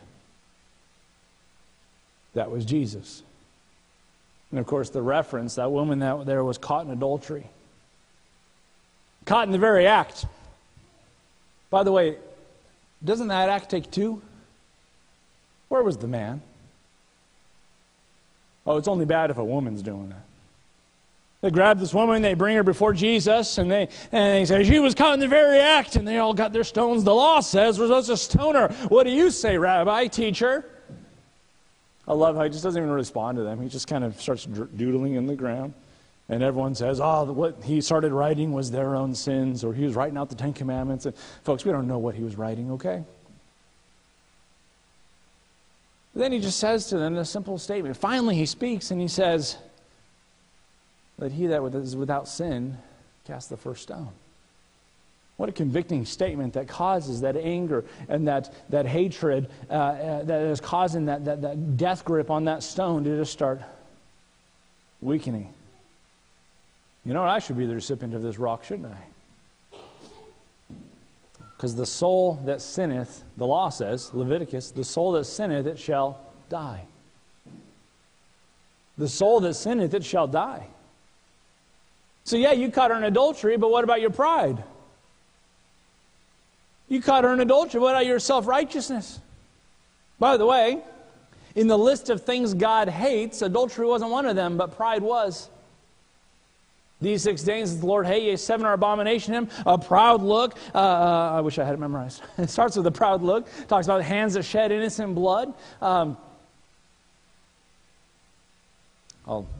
That 2.32 2.50
was 2.50 2.64
Jesus. 2.64 3.22
And 4.54 4.60
of 4.60 4.68
course, 4.68 4.88
the 4.88 5.02
reference 5.02 5.56
that 5.56 5.72
woman 5.72 5.98
that 5.98 6.26
there 6.26 6.44
was 6.44 6.58
caught 6.58 6.86
in 6.86 6.92
adultery. 6.92 7.44
Caught 9.24 9.48
in 9.48 9.50
the 9.50 9.58
very 9.58 9.84
act. 9.84 10.26
By 11.70 11.82
the 11.82 11.90
way, 11.90 12.18
doesn't 13.04 13.26
that 13.26 13.48
act 13.48 13.68
take 13.68 13.90
two? 13.90 14.22
Where 15.66 15.82
was 15.82 15.96
the 15.96 16.06
man? 16.06 16.40
Oh, 18.64 18.76
it's 18.76 18.86
only 18.86 19.06
bad 19.06 19.32
if 19.32 19.38
a 19.38 19.44
woman's 19.44 19.82
doing 19.82 20.10
that. 20.10 20.22
They 21.40 21.50
grab 21.50 21.80
this 21.80 21.92
woman, 21.92 22.22
they 22.22 22.34
bring 22.34 22.54
her 22.54 22.62
before 22.62 22.92
Jesus, 22.92 23.58
and 23.58 23.68
they, 23.68 23.88
and 24.12 24.36
they 24.36 24.44
say, 24.44 24.62
She 24.62 24.78
was 24.78 24.94
caught 24.94 25.14
in 25.14 25.20
the 25.20 25.26
very 25.26 25.58
act, 25.58 25.96
and 25.96 26.06
they 26.06 26.18
all 26.18 26.32
got 26.32 26.52
their 26.52 26.62
stones. 26.62 27.02
The 27.02 27.12
law 27.12 27.40
says 27.40 27.76
we're 27.76 27.88
supposed 27.88 28.06
to 28.06 28.16
stone 28.16 28.54
her. 28.54 28.68
What 28.86 29.02
do 29.02 29.10
you 29.10 29.32
say, 29.32 29.58
Rabbi, 29.58 30.06
teacher? 30.06 30.64
I 32.06 32.12
love 32.12 32.36
how 32.36 32.44
he 32.44 32.50
just 32.50 32.62
doesn't 32.62 32.80
even 32.80 32.94
respond 32.94 33.38
to 33.38 33.44
them. 33.44 33.62
He 33.62 33.68
just 33.68 33.88
kind 33.88 34.04
of 34.04 34.20
starts 34.20 34.44
doodling 34.44 35.14
in 35.14 35.26
the 35.26 35.34
ground. 35.34 35.74
And 36.28 36.42
everyone 36.42 36.74
says, 36.74 37.00
oh, 37.00 37.24
what 37.24 37.62
he 37.64 37.80
started 37.80 38.12
writing 38.12 38.52
was 38.52 38.70
their 38.70 38.96
own 38.96 39.14
sins, 39.14 39.62
or 39.62 39.74
he 39.74 39.84
was 39.84 39.94
writing 39.94 40.16
out 40.16 40.30
the 40.30 40.34
Ten 40.34 40.52
Commandments. 40.52 41.06
And 41.06 41.14
folks, 41.42 41.64
we 41.64 41.72
don't 41.72 41.86
know 41.86 41.98
what 41.98 42.14
he 42.14 42.22
was 42.22 42.36
writing, 42.36 42.70
okay? 42.72 43.04
Then 46.14 46.32
he 46.32 46.38
just 46.38 46.58
says 46.58 46.88
to 46.88 46.98
them 46.98 47.16
a 47.16 47.24
simple 47.24 47.58
statement. 47.58 47.96
Finally, 47.96 48.36
he 48.36 48.46
speaks 48.46 48.90
and 48.90 49.00
he 49.00 49.08
says, 49.08 49.58
let 51.18 51.32
he 51.32 51.46
that 51.46 51.62
is 51.74 51.96
without 51.96 52.28
sin 52.28 52.78
cast 53.26 53.50
the 53.50 53.56
first 53.56 53.82
stone. 53.82 54.10
What 55.36 55.48
a 55.48 55.52
convicting 55.52 56.04
statement 56.06 56.52
that 56.52 56.68
causes 56.68 57.22
that 57.22 57.36
anger 57.36 57.84
and 58.08 58.28
that, 58.28 58.54
that 58.70 58.86
hatred 58.86 59.50
uh, 59.68 59.72
uh, 59.72 60.22
that 60.24 60.42
is 60.42 60.60
causing 60.60 61.06
that, 61.06 61.24
that, 61.24 61.42
that 61.42 61.76
death 61.76 62.04
grip 62.04 62.30
on 62.30 62.44
that 62.44 62.62
stone 62.62 63.02
to 63.04 63.16
just 63.16 63.32
start 63.32 63.60
weakening. 65.00 65.52
You 67.04 67.12
know 67.12 67.22
what? 67.22 67.30
I 67.30 67.40
should 67.40 67.58
be 67.58 67.66
the 67.66 67.74
recipient 67.74 68.14
of 68.14 68.22
this 68.22 68.38
rock, 68.38 68.64
shouldn't 68.64 68.92
I? 68.92 69.78
Because 71.56 71.74
the 71.74 71.86
soul 71.86 72.40
that 72.44 72.60
sinneth, 72.60 73.24
the 73.36 73.46
law 73.46 73.70
says, 73.70 74.12
Leviticus, 74.14 74.70
the 74.70 74.84
soul 74.84 75.12
that 75.12 75.24
sinneth, 75.24 75.66
it 75.66 75.78
shall 75.78 76.20
die. 76.48 76.84
The 78.98 79.08
soul 79.08 79.40
that 79.40 79.54
sinneth, 79.54 79.94
it 79.94 80.04
shall 80.04 80.26
die. 80.26 80.68
So, 82.24 82.36
yeah, 82.36 82.52
you 82.52 82.70
caught 82.70 82.90
her 82.90 82.96
in 82.96 83.04
adultery, 83.04 83.56
but 83.56 83.70
what 83.70 83.84
about 83.84 84.00
your 84.00 84.10
pride? 84.10 84.62
You 86.88 87.00
caught 87.00 87.24
her 87.24 87.32
in 87.32 87.40
adultery. 87.40 87.80
What 87.80 87.90
about 87.90 88.06
your 88.06 88.18
self 88.18 88.46
righteousness? 88.46 89.20
By 90.18 90.36
the 90.36 90.46
way, 90.46 90.82
in 91.54 91.66
the 91.66 91.78
list 91.78 92.10
of 92.10 92.22
things 92.22 92.54
God 92.54 92.88
hates, 92.88 93.42
adultery 93.42 93.86
wasn't 93.86 94.10
one 94.10 94.26
of 94.26 94.36
them, 94.36 94.56
but 94.56 94.76
pride 94.76 95.02
was. 95.02 95.48
These 97.00 97.22
six 97.22 97.42
things 97.42 97.78
the 97.80 97.86
Lord 97.86 98.06
hates, 98.06 98.42
seven 98.42 98.64
are 98.64 98.72
abomination 98.72 99.34
him. 99.34 99.48
A 99.66 99.76
proud 99.76 100.22
look. 100.22 100.56
Uh, 100.74 100.78
uh, 100.78 101.32
I 101.34 101.40
wish 101.40 101.58
I 101.58 101.64
had 101.64 101.74
it 101.74 101.80
memorized. 101.80 102.22
It 102.38 102.48
starts 102.48 102.76
with 102.76 102.86
a 102.86 102.92
proud 102.92 103.22
look. 103.22 103.46
Talks 103.68 103.86
about 103.86 104.02
hands 104.02 104.34
that 104.34 104.44
shed 104.44 104.72
innocent 104.72 105.14
blood. 105.14 105.52
Um, 105.82 106.16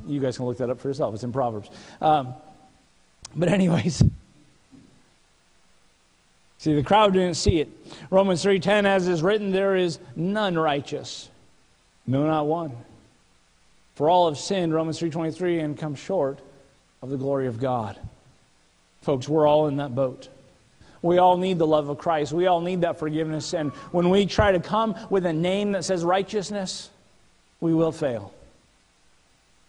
you 0.07 0.21
guys 0.21 0.37
can 0.37 0.47
look 0.47 0.59
that 0.59 0.71
up 0.71 0.81
for 0.81 0.89
yourself. 0.89 1.15
It's 1.15 1.25
in 1.25 1.33
Proverbs. 1.33 1.71
Um, 2.01 2.35
but, 3.35 3.49
anyways, 3.49 4.03
see, 6.65 6.75
the 6.75 6.83
crowd 6.83 7.13
didn't 7.13 7.37
see 7.37 7.61
it. 7.61 7.69
Romans 8.11 8.45
3.10, 8.45 8.85
as 8.85 9.07
is 9.07 9.23
written, 9.23 9.53
there 9.53 9.77
is 9.77 9.99
none 10.17 10.59
righteous. 10.59 11.29
No, 12.07 12.27
not 12.27 12.47
one. 12.47 12.73
For 13.95 14.11
all 14.11 14.29
have 14.29 14.39
sinned, 14.39 14.75
Romans 14.75 14.99
3.23, 14.99 15.63
and 15.63 15.79
come 15.79 15.95
short 15.95 16.41
of 17.03 17.11
the 17.11 17.17
glory 17.17 17.47
of 17.47 17.61
God. 17.61 17.99
Folks, 19.03 19.29
we're 19.29 19.47
all 19.47 19.69
in 19.69 19.77
that 19.77 19.95
boat. 19.95 20.29
We 21.03 21.19
all 21.19 21.37
need 21.37 21.59
the 21.59 21.67
love 21.67 21.91
of 21.91 21.99
Christ. 21.99 22.33
We 22.33 22.47
all 22.47 22.63
need 22.63 22.81
that 22.81 22.99
forgiveness. 22.99 23.53
And 23.53 23.71
when 23.93 24.09
we 24.09 24.25
try 24.25 24.53
to 24.53 24.61
come 24.61 24.97
with 25.11 25.27
a 25.27 25.33
name 25.33 25.73
that 25.73 25.85
says 25.85 26.03
righteousness, 26.03 26.89
we 27.61 27.75
will 27.75 27.93
fail. 27.93 28.33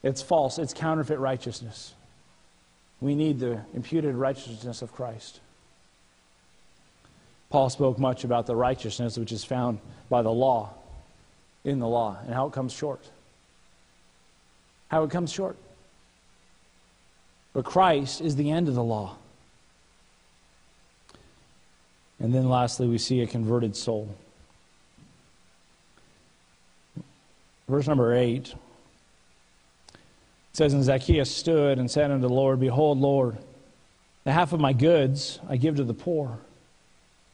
It's 0.02 0.22
false, 0.22 0.60
it's 0.60 0.74
counterfeit 0.74 1.20
righteousness. 1.20 1.94
We 3.02 3.16
need 3.16 3.40
the 3.40 3.60
imputed 3.74 4.16
righteousness 4.16 4.82
of 4.82 4.94
Christ. 4.94 5.42
Paul 7.56 7.70
spoke 7.70 7.98
much 7.98 8.26
about 8.26 8.48
the 8.48 8.56
righteousness 8.58 9.18
which 9.18 9.32
is 9.32 9.46
found 9.46 9.80
by 10.10 10.22
the 10.22 10.30
law, 10.30 10.74
in 11.64 11.80
the 11.80 11.88
law, 11.88 12.18
and 12.26 12.34
how 12.34 12.48
it 12.48 12.52
comes 12.52 12.74
short. 12.74 13.00
How 14.90 15.06
it 15.06 15.10
comes 15.10 15.32
short. 15.32 15.56
But 17.54 17.64
Christ 17.64 18.20
is 18.20 18.36
the 18.36 18.52
end 18.52 18.68
of 18.68 18.76
the 18.76 18.84
law. 18.84 19.16
And 22.20 22.36
then 22.36 22.50
lastly, 22.50 22.90
we 22.90 22.98
see 22.98 23.22
a 23.22 23.26
converted 23.26 23.78
soul. 23.78 24.14
Verse 27.70 27.88
number 27.88 28.14
8 28.14 28.50
it 28.50 28.56
says, 30.52 30.74
And 30.74 30.84
Zacchaeus 30.84 31.32
stood 31.32 31.80
and 31.80 31.90
said 31.90 32.12
unto 32.12 32.28
the 32.28 32.34
Lord, 32.34 32.60
Behold, 32.60 32.98
Lord, 32.98 33.38
the 34.26 34.34
half 34.34 34.52
of 34.52 34.60
my 34.60 34.74
goods 34.74 35.40
I 35.48 35.56
give 35.56 35.78
to 35.78 35.86
the 35.86 35.94
poor. 35.94 36.38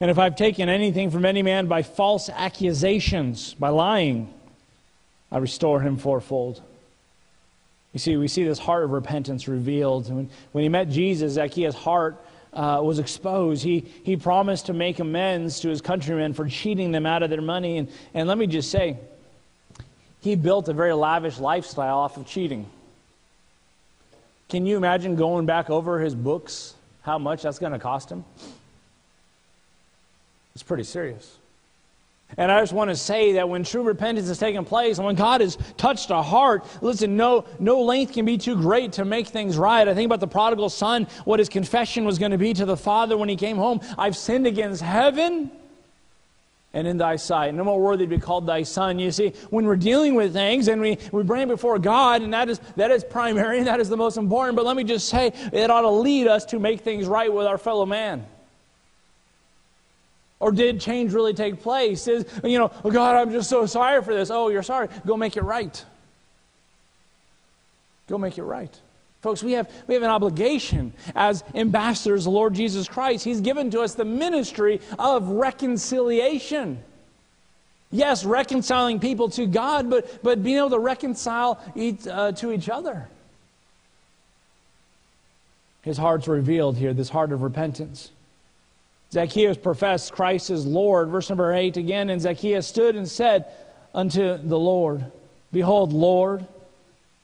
And 0.02 0.10
if 0.10 0.18
I've 0.18 0.36
taken 0.36 0.68
anything 0.68 1.12
from 1.12 1.26
any 1.26 1.44
man 1.44 1.68
by 1.68 1.84
false 1.84 2.28
accusations, 2.28 3.54
by 3.54 3.70
lying, 3.70 4.34
I 5.32 5.38
restore 5.38 5.80
him 5.80 5.96
fourfold. 5.96 6.60
You 7.94 8.00
see, 8.00 8.18
we 8.18 8.28
see 8.28 8.44
this 8.44 8.58
heart 8.58 8.84
of 8.84 8.90
repentance 8.90 9.48
revealed. 9.48 10.12
When, 10.12 10.30
when 10.54 10.64
he 10.64 10.70
met 10.70 10.90
Jesus, 10.90 11.34
Zacchaeus' 11.34 11.76
heart 11.76 12.20
uh, 12.52 12.82
was 12.84 12.98
exposed. 12.98 13.64
He, 13.64 13.86
he 14.04 14.18
promised 14.18 14.66
to 14.66 14.74
make 14.74 14.98
amends 14.98 15.60
to 15.60 15.70
his 15.70 15.82
countrymen 15.82 16.34
for 16.34 16.48
cheating 16.50 16.92
them 16.92 17.06
out 17.06 17.22
of 17.22 17.30
their 17.30 17.42
money. 17.42 17.78
And, 17.78 17.88
and 18.16 18.28
let 18.28 18.40
me 18.40 18.48
just 18.48 18.72
say, 18.72 18.98
he 20.22 20.36
built 20.36 20.68
a 20.68 20.74
very 20.74 20.94
lavish 20.94 21.38
lifestyle 21.38 22.00
off 22.00 22.18
of 22.18 22.26
cheating. 22.26 22.66
Can 24.50 24.66
you 24.66 24.78
imagine 24.78 25.16
going 25.16 25.46
back 25.46 25.70
over 25.70 26.00
his 26.00 26.16
books? 26.16 26.74
How 27.04 27.20
much 27.20 27.44
that's 27.44 27.60
going 27.60 27.74
to 27.74 27.80
cost 27.80 28.10
him? 28.10 28.26
It's 30.54 30.64
pretty 30.64 30.84
serious. 30.84 31.38
And 32.38 32.52
I 32.52 32.62
just 32.62 32.72
want 32.72 32.90
to 32.90 32.96
say 32.96 33.34
that 33.34 33.50
when 33.50 33.64
true 33.64 33.84
repentance 33.84 34.28
has 34.30 34.40
taken 34.40 34.64
place 34.64 34.98
and 34.98 35.06
when 35.06 35.16
God 35.16 35.42
has 35.42 35.58
touched 35.76 36.10
a 36.12 36.22
heart, 36.22 36.66
listen, 36.82 37.18
no, 37.18 37.46
no 37.60 37.82
length 37.82 38.14
can 38.14 38.26
be 38.26 38.38
too 38.38 38.56
great 38.56 38.94
to 38.94 39.06
make 39.06 39.28
things 39.28 39.58
right. 39.58 39.86
I 39.86 39.94
think 39.94 40.06
about 40.06 40.22
the 40.22 40.28
prodigal 40.28 40.70
son, 40.70 41.08
what 41.26 41.40
his 41.40 41.50
confession 41.50 42.06
was 42.06 42.18
going 42.20 42.32
to 42.32 42.38
be 42.38 42.54
to 42.54 42.66
the 42.66 42.78
father 42.78 43.18
when 43.18 43.28
he 43.28 43.36
came 43.36 43.58
home. 43.58 43.82
I've 43.98 44.16
sinned 44.16 44.48
against 44.48 44.82
heaven 44.82 45.52
and 46.74 46.88
in 46.88 46.98
thy 46.98 47.18
sight. 47.18 47.54
No 47.54 47.66
more 47.66 47.82
worthy 47.82 48.06
to 48.06 48.10
be 48.10 48.18
called 48.18 48.48
thy 48.48 48.64
son. 48.64 48.98
You 48.98 49.12
see, 49.12 49.34
when 49.50 49.66
we're 49.66 49.76
dealing 49.76 50.16
with 50.16 50.32
things 50.32 50.70
and 50.70 50.80
we, 50.80 50.98
we 51.12 51.24
bring 51.24 51.50
before 51.50 51.80
God, 51.80 52.22
and 52.22 52.34
that 52.34 52.50
is, 52.50 52.62
that 52.78 52.92
is 52.92 53.04
primary, 53.04 53.58
and 53.58 53.68
that 53.68 53.82
is 53.82 53.90
the 53.90 53.98
most 53.98 54.16
important, 54.16 54.56
but 54.56 54.66
let 54.66 54.78
me 54.78 54.86
just 54.86 55.10
say, 55.10 55.34
it 55.52 55.70
ought 55.70 55.82
to 55.82 55.90
lead 55.90 56.28
us 56.28 56.46
to 56.46 56.60
make 56.60 56.80
things 56.82 57.08
right 57.08 57.32
with 57.32 57.46
our 57.46 57.58
fellow 57.58 57.86
man. 57.86 58.26
Or 60.42 60.52
did 60.52 60.82
change 60.82 61.14
really 61.14 61.36
take 61.36 61.62
place? 61.62 62.08
Is, 62.08 62.26
you 62.44 62.58
know, 62.58 62.72
oh 62.84 62.90
God, 62.90 63.16
I'm 63.16 63.32
just 63.32 63.48
so 63.48 63.68
sorry 63.68 64.04
for 64.04 64.14
this. 64.14 64.32
Oh, 64.32 64.50
you're 64.50 64.64
sorry. 64.64 64.90
Go 65.06 65.16
make 65.16 65.38
it 65.38 65.44
right. 65.44 65.86
Go 68.10 68.18
make 68.18 68.40
it 68.40 68.44
right. 68.44 68.76
Folks, 69.22 69.44
we 69.44 69.52
have, 69.52 69.72
we 69.88 69.94
have 69.94 70.02
an 70.02 70.10
obligation 70.10 70.94
as 71.16 71.44
ambassadors 71.54 72.26
of 72.26 72.34
Lord 72.34 72.56
Jesus 72.56 72.88
Christ. 72.88 73.24
He's 73.24 73.40
given 73.40 73.70
to 73.70 73.82
us 73.82 73.94
the 73.94 74.04
ministry 74.04 74.82
of 74.98 75.28
reconciliation. 75.28 76.84
Yes, 77.92 78.26
reconciling 78.26 79.00
people 79.00 79.30
to 79.32 79.46
God, 79.46 79.92
but, 79.92 80.24
but 80.24 80.42
being 80.42 80.58
able 80.58 80.72
to 80.72 80.80
reconcile 80.80 81.62
each, 81.76 82.08
uh, 82.08 82.32
to 82.32 82.52
each 82.52 82.68
other. 82.68 83.08
His 85.84 86.00
heart's 86.00 86.28
revealed 86.28 86.78
here, 86.78 86.94
this 86.96 87.10
heart 87.10 87.32
of 87.32 87.44
repentance. 87.44 88.10
Zacchaeus 89.12 89.58
professed 89.58 90.14
Christ 90.14 90.50
as 90.50 90.66
Lord. 90.66 91.10
Verse 91.10 91.30
number 91.30 91.54
8 91.54 91.78
again, 91.78 92.10
and 92.10 92.22
Zacchaeus 92.22 92.68
stood 92.68 92.96
and 92.96 93.08
said 93.08 93.46
unto 93.94 94.38
the 94.38 94.58
Lord, 94.58 95.06
Behold, 95.52 95.92
Lord, 95.92 96.46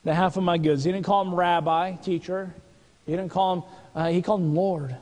the 0.03 0.13
half 0.13 0.35
of 0.37 0.43
my 0.43 0.57
goods. 0.57 0.83
He 0.83 0.91
didn't 0.91 1.05
call 1.05 1.21
him 1.21 1.33
rabbi, 1.33 1.93
teacher. 1.93 2.53
He 3.05 3.13
didn't 3.13 3.29
call 3.29 3.55
him, 3.55 3.63
uh, 3.95 4.07
he 4.09 4.21
called 4.21 4.41
him 4.41 4.53
Lord. 4.53 4.97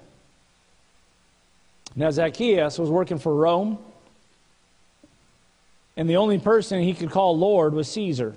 Now, 1.95 2.11
Zacchaeus 2.11 2.77
was 2.77 2.89
working 2.89 3.17
for 3.17 3.33
Rome, 3.33 3.79
and 5.97 6.09
the 6.09 6.17
only 6.17 6.39
person 6.39 6.81
he 6.81 6.93
could 6.93 7.09
call 7.09 7.37
Lord 7.37 7.73
was 7.73 7.89
Caesar. 7.89 8.35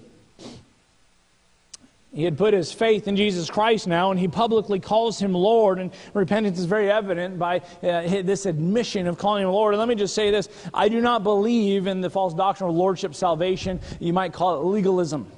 He 2.18 2.24
had 2.24 2.36
put 2.36 2.52
his 2.52 2.72
faith 2.72 3.06
in 3.06 3.14
Jesus 3.14 3.48
Christ 3.48 3.86
now, 3.86 4.10
and 4.10 4.18
he 4.18 4.26
publicly 4.26 4.80
calls 4.80 5.20
him 5.20 5.34
Lord. 5.34 5.78
And 5.78 5.92
repentance 6.14 6.58
is 6.58 6.64
very 6.64 6.90
evident 6.90 7.38
by 7.38 7.58
uh, 7.80 8.22
this 8.22 8.44
admission 8.44 9.06
of 9.06 9.16
calling 9.18 9.44
him 9.44 9.50
Lord. 9.50 9.72
And 9.72 9.78
let 9.78 9.86
me 9.86 9.94
just 9.94 10.16
say 10.16 10.32
this 10.32 10.48
I 10.74 10.88
do 10.88 11.00
not 11.00 11.22
believe 11.22 11.86
in 11.86 12.00
the 12.00 12.10
false 12.10 12.34
doctrine 12.34 12.70
of 12.70 12.74
lordship 12.74 13.14
salvation. 13.14 13.78
You 14.00 14.12
might 14.12 14.32
call 14.32 14.60
it 14.60 14.64
legalism. 14.64 15.30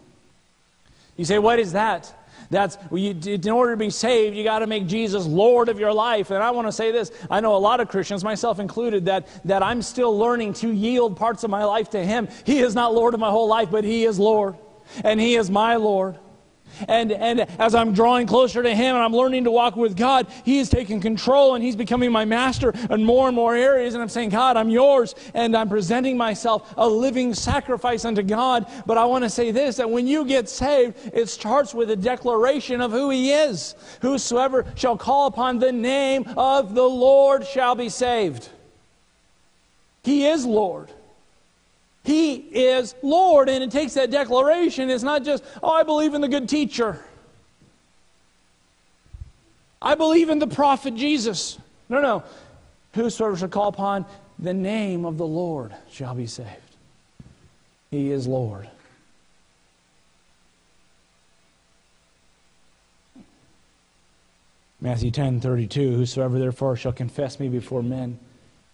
You 1.19 1.27
say, 1.27 1.39
What 1.39 1.59
is 1.59 1.73
that? 1.73 2.15
That's 2.49 2.79
in 2.91 3.51
order 3.51 3.73
to 3.73 3.77
be 3.77 3.91
saved, 3.91 4.35
you 4.35 4.43
got 4.43 4.61
to 4.61 4.67
make 4.67 4.87
Jesus 4.87 5.27
Lord 5.27 5.69
of 5.69 5.79
your 5.79 5.93
life. 5.93 6.31
And 6.31 6.43
I 6.43 6.51
want 6.51 6.67
to 6.67 6.73
say 6.73 6.93
this: 6.93 7.13
I 7.31 7.41
know 7.41 7.57
a 7.57 7.59
lot 7.59 7.81
of 7.81 7.91
Christians, 7.91 8.25
myself 8.25 8.59
included, 8.59 9.05
that 9.05 9.29
that 9.45 9.63
I'm 9.63 9.83
still 9.83 10.17
learning 10.17 10.55
to 10.55 10.73
yield 10.73 11.19
parts 11.19 11.45
of 11.45 11.51
my 11.51 11.65
life 11.65 11.91
to 11.91 12.03
Him. 12.03 12.27
He 12.47 12.61
is 12.61 12.75
not 12.75 12.95
Lord 12.95 13.13
of 13.13 13.21
my 13.21 13.29
whole 13.29 13.49
life, 13.49 13.71
but 13.71 13.85
He 13.85 14.05
is 14.05 14.19
Lord, 14.19 14.57
and 15.05 15.21
He 15.21 15.37
is 15.37 15.51
my 15.51 15.77
Lord. 15.77 16.17
And, 16.89 17.13
and 17.13 17.41
as 17.59 17.75
I'm 17.75 17.93
drawing 17.93 18.27
closer 18.27 18.63
to 18.63 18.75
Him 18.75 18.95
and 18.95 19.05
I'm 19.05 19.13
learning 19.13 19.45
to 19.45 19.51
walk 19.51 19.77
with 19.77 19.97
God, 19.97 20.27
He 20.45 20.59
is 20.59 20.69
taking 20.69 21.01
control 21.01 21.55
and 21.55 21.65
He's 21.65 21.77
becoming 21.77 22.13
my 22.13 22.25
master 22.25 22.73
in 22.91 23.05
more 23.05 23.29
and 23.29 23.37
more 23.37 23.55
areas. 23.55 23.95
And 23.95 24.03
I'm 24.03 24.09
saying, 24.09 24.31
God, 24.31 24.57
I'm 24.57 24.71
yours. 24.71 25.15
And 25.35 25.57
I'm 25.57 25.69
presenting 25.69 26.17
myself 26.17 26.73
a 26.77 26.89
living 26.89 27.35
sacrifice 27.35 28.05
unto 28.05 28.23
God. 28.23 28.67
But 28.87 28.99
I 28.99 29.05
want 29.05 29.25
to 29.25 29.31
say 29.31 29.51
this 29.51 29.77
that 29.77 29.91
when 29.91 30.07
you 30.07 30.25
get 30.25 30.49
saved, 30.49 30.99
it 31.13 31.29
starts 31.29 31.75
with 31.75 31.91
a 31.91 31.97
declaration 31.97 32.81
of 32.81 32.93
who 32.93 33.11
He 33.11 33.33
is. 33.33 33.75
Whosoever 34.03 34.67
shall 34.77 34.97
call 34.97 35.27
upon 35.27 35.59
the 35.59 35.73
name 35.73 36.25
of 36.37 36.75
the 36.75 36.83
Lord 36.83 37.47
shall 37.47 37.75
be 37.75 37.89
saved. 37.89 38.49
He 40.03 40.27
is 40.27 40.47
Lord. 40.47 40.91
He 42.11 42.35
is 42.35 42.97
Lord. 43.03 43.49
And 43.49 43.63
it 43.63 43.71
takes 43.71 43.95
that 43.95 44.11
declaration. 44.11 44.91
It's 44.91 45.05
not 45.05 45.23
just, 45.23 45.45
oh, 45.63 45.71
I 45.71 45.85
believe 45.85 46.15
in 46.15 46.21
the 46.21 46.29
good 46.29 46.49
teacher. 46.49 46.99
I 49.81 49.95
believe 49.95 50.29
in 50.29 50.41
the 50.41 50.49
prophet 50.49 50.97
Jesus. 50.97 51.57
No, 51.89 52.03
no. 52.03 52.25
Whosoever 52.95 53.37
shall 53.37 53.49
call 53.49 53.69
upon 53.69 54.07
the 54.41 54.53
name 54.53 55.05
of 55.05 55.19
the 55.19 55.27
Lord 55.27 55.73
shall 55.89 56.17
be 56.17 56.27
saved. 56.27 56.49
He 57.93 58.11
is 58.11 58.27
Lord. 58.27 58.69
Matthew 64.81 65.13
10 65.13 65.41
32 65.41 65.93
Whosoever 65.93 66.41
therefore 66.41 66.75
shall 66.75 66.93
confess 66.93 67.39
me 67.39 67.49
before 67.49 67.85
men, 67.85 68.19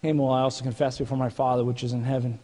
him 0.00 0.16
will 0.16 0.32
I 0.32 0.40
also 0.40 0.64
confess 0.64 0.96
before 0.96 1.18
my 1.18 1.28
Father 1.28 1.64
which 1.64 1.84
is 1.84 1.92
in 1.92 2.04
heaven. 2.04 2.38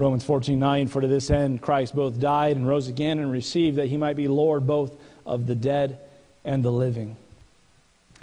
Romans 0.00 0.22
14 0.22 0.56
9, 0.56 0.86
for 0.86 1.00
to 1.00 1.08
this 1.08 1.28
end 1.28 1.60
Christ 1.60 1.92
both 1.92 2.20
died 2.20 2.56
and 2.56 2.68
rose 2.68 2.86
again 2.86 3.18
and 3.18 3.32
received 3.32 3.78
that 3.78 3.86
he 3.86 3.96
might 3.96 4.14
be 4.14 4.28
Lord 4.28 4.64
both 4.64 4.94
of 5.26 5.48
the 5.48 5.56
dead 5.56 5.98
and 6.44 6.64
the 6.64 6.70
living. 6.70 7.16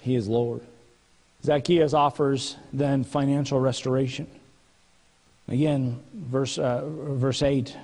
He 0.02 0.16
is 0.16 0.30
Lord. 0.30 0.62
Zacchaeus 1.44 1.94
offers 1.94 2.56
then 2.72 3.04
financial 3.04 3.60
restoration. 3.60 4.26
Again, 5.50 6.00
verse, 6.14 6.58
uh, 6.58 6.86
verse 6.86 7.44
8. 7.44 7.76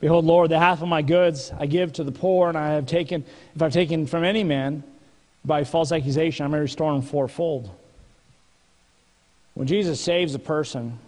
Behold, 0.00 0.24
Lord, 0.24 0.50
the 0.50 0.58
half 0.58 0.82
of 0.82 0.88
my 0.88 1.02
goods 1.02 1.52
I 1.56 1.66
give 1.66 1.92
to 1.94 2.04
the 2.04 2.10
poor, 2.10 2.48
and 2.48 2.58
I 2.58 2.72
have 2.72 2.86
taken, 2.86 3.24
if 3.54 3.62
I've 3.62 3.72
taken 3.72 4.08
from 4.08 4.24
any 4.24 4.42
man 4.42 4.82
by 5.44 5.62
false 5.62 5.92
accusation, 5.92 6.44
I 6.44 6.48
may 6.48 6.58
restore 6.58 6.92
him 6.92 7.02
fourfold. 7.02 7.70
When 9.54 9.68
Jesus 9.68 10.00
saves 10.00 10.34
a 10.34 10.40
person, 10.40 10.98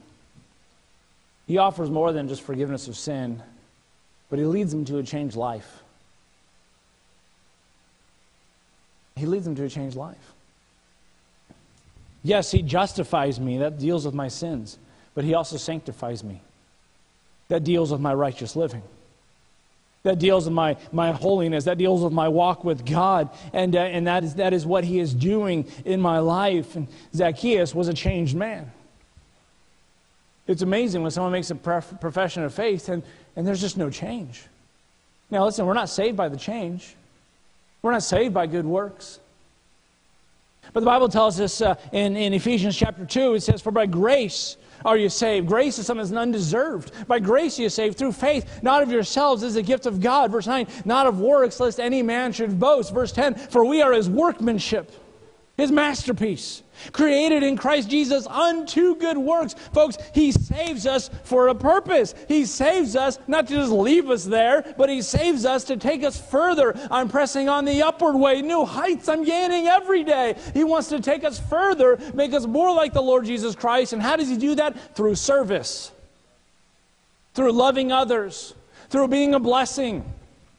he 1.49 1.57
offers 1.57 1.91
more 1.91 2.13
than 2.13 2.29
just 2.29 2.43
forgiveness 2.43 2.89
of 2.89 2.97
sin, 2.97 3.43
but 4.29 4.39
He 4.39 4.45
leads 4.45 4.71
them 4.71 4.85
to 4.85 4.99
a 4.99 5.03
changed 5.03 5.35
life. 5.35 5.83
He 9.17 9.25
leads 9.25 9.47
them 9.47 9.57
to 9.57 9.65
a 9.65 9.69
changed 9.69 9.97
life. 9.97 10.35
Yes, 12.23 12.51
He 12.51 12.61
justifies 12.61 13.41
me. 13.41 13.57
That 13.59 13.79
deals 13.79 14.05
with 14.05 14.15
my 14.15 14.29
sins. 14.29 14.79
But 15.15 15.25
He 15.25 15.33
also 15.33 15.57
sanctifies 15.57 16.23
me. 16.23 16.43
That 17.49 17.65
deals 17.65 17.91
with 17.91 18.01
my 18.03 18.13
righteous 18.13 18.55
living. 18.55 18.83
That 20.03 20.19
deals 20.19 20.45
with 20.45 20.53
my, 20.53 20.77
my 20.93 21.13
holiness. 21.13 21.65
That 21.65 21.79
deals 21.79 22.03
with 22.03 22.13
my 22.13 22.29
walk 22.29 22.63
with 22.63 22.85
God. 22.85 23.31
And, 23.55 23.75
uh, 23.75 23.79
and 23.79 24.07
that, 24.07 24.23
is, 24.23 24.35
that 24.35 24.53
is 24.53 24.67
what 24.67 24.85
He 24.85 24.99
is 24.99 25.15
doing 25.15 25.67
in 25.87 26.03
my 26.03 26.19
life. 26.19 26.77
And 26.77 26.89
Zacchaeus 27.15 27.75
was 27.75 27.89
a 27.89 27.95
changed 27.95 28.37
man. 28.37 28.71
It's 30.49 30.63
amazing 30.63 31.03
when 31.03 31.11
someone 31.11 31.31
makes 31.31 31.51
a 31.51 31.55
profession 31.55 32.43
of 32.43 32.55
faith 32.55 32.89
and, 32.89 33.03
and 33.37 33.47
there's 33.47 33.61
just 33.61 33.77
no 33.77 33.91
change. 33.91 34.43
Now, 35.31 35.45
listen, 35.45 35.67
we're 35.67 35.75
not 35.75 35.91
saved 35.91 36.17
by 36.17 36.29
the 36.29 36.39
change, 36.39 36.97
we're 37.83 37.93
not 37.93 38.03
saved 38.03 38.35
by 38.35 38.47
good 38.47 38.65
works. 38.65 39.21
But 40.73 40.81
the 40.81 40.87
Bible 40.87 41.09
tells 41.09 41.41
us 41.41 41.61
uh, 41.61 41.77
in, 41.93 42.17
in 42.17 42.35
Ephesians 42.35 42.77
chapter 42.77 43.07
2, 43.07 43.35
it 43.35 43.41
says, 43.43 43.63
For 43.63 43.71
by 43.71 43.87
grace 43.87 44.57
are 44.85 44.97
you 44.97 45.09
saved. 45.09 45.47
Grace 45.49 45.79
is 45.79 45.87
something 45.87 46.05
that's 46.05 46.17
undeserved. 46.17 46.93
By 47.07 47.21
grace 47.21 47.59
you 47.59 47.69
saved 47.69 47.97
through 47.97 48.13
faith, 48.13 48.63
not 48.63 48.83
of 48.83 48.91
yourselves, 48.91 49.43
as 49.43 49.57
a 49.57 49.63
gift 49.63 49.87
of 49.87 50.01
God. 50.01 50.31
Verse 50.31 50.47
9, 50.47 50.67
not 50.85 51.07
of 51.07 51.21
works, 51.21 51.59
lest 51.59 51.81
any 51.81 52.03
man 52.03 52.33
should 52.33 52.61
boast. 52.61 52.93
Verse 52.93 53.13
10, 53.13 53.35
For 53.35 53.65
we 53.65 53.81
are 53.81 53.93
his 53.93 54.11
workmanship, 54.11 54.93
his 55.59 55.73
masterpiece 55.73 56.63
created 56.93 57.43
in 57.43 57.57
Christ 57.57 57.91
Jesus 57.91 58.29
unto 58.29 58.95
good 58.95 59.19
works. 59.19 59.55
Folks, 59.75 59.99
He 60.15 60.31
saves 60.31 60.87
us 60.87 61.11
for 61.25 61.49
a 61.49 61.55
purpose. 61.55 62.15
He 62.29 62.45
saves 62.45 62.95
us 62.95 63.19
not 63.27 63.49
to 63.49 63.55
just 63.55 63.73
leave 63.73 64.09
us 64.09 64.25
there, 64.25 64.73
but 64.79 64.89
He 64.89 65.03
saves 65.03 65.45
us 65.45 65.65
to 65.65 65.77
take 65.77 66.05
us 66.05 66.17
further. 66.31 66.79
I'm 66.93 67.09
pressing 67.09 67.49
on 67.49 67.65
the 67.65 67.83
upward 67.83 68.15
way, 68.15 68.41
new 68.41 68.65
heights 68.65 69.09
I'm 69.09 69.25
gaining 69.25 69.67
every 69.67 70.05
day. 70.05 70.37
He 70.55 70.63
wants 70.63 70.91
to 70.91 71.01
take 71.01 71.25
us 71.25 71.41
further, 71.41 71.99
make 72.15 72.33
us 72.33 72.47
more 72.47 72.73
like 72.73 72.93
the 72.93 73.03
Lord 73.03 73.25
Jesus 73.25 73.57
Christ. 73.57 73.93
And 73.93 74.01
how 74.01 74.15
does 74.15 74.29
He 74.29 74.37
do 74.37 74.55
that? 74.55 74.95
Through 74.95 75.17
service, 75.17 75.91
through 77.35 77.51
loving 77.51 77.91
others, 77.91 78.55
through 78.91 79.09
being 79.09 79.35
a 79.35 79.41
blessing. 79.41 80.05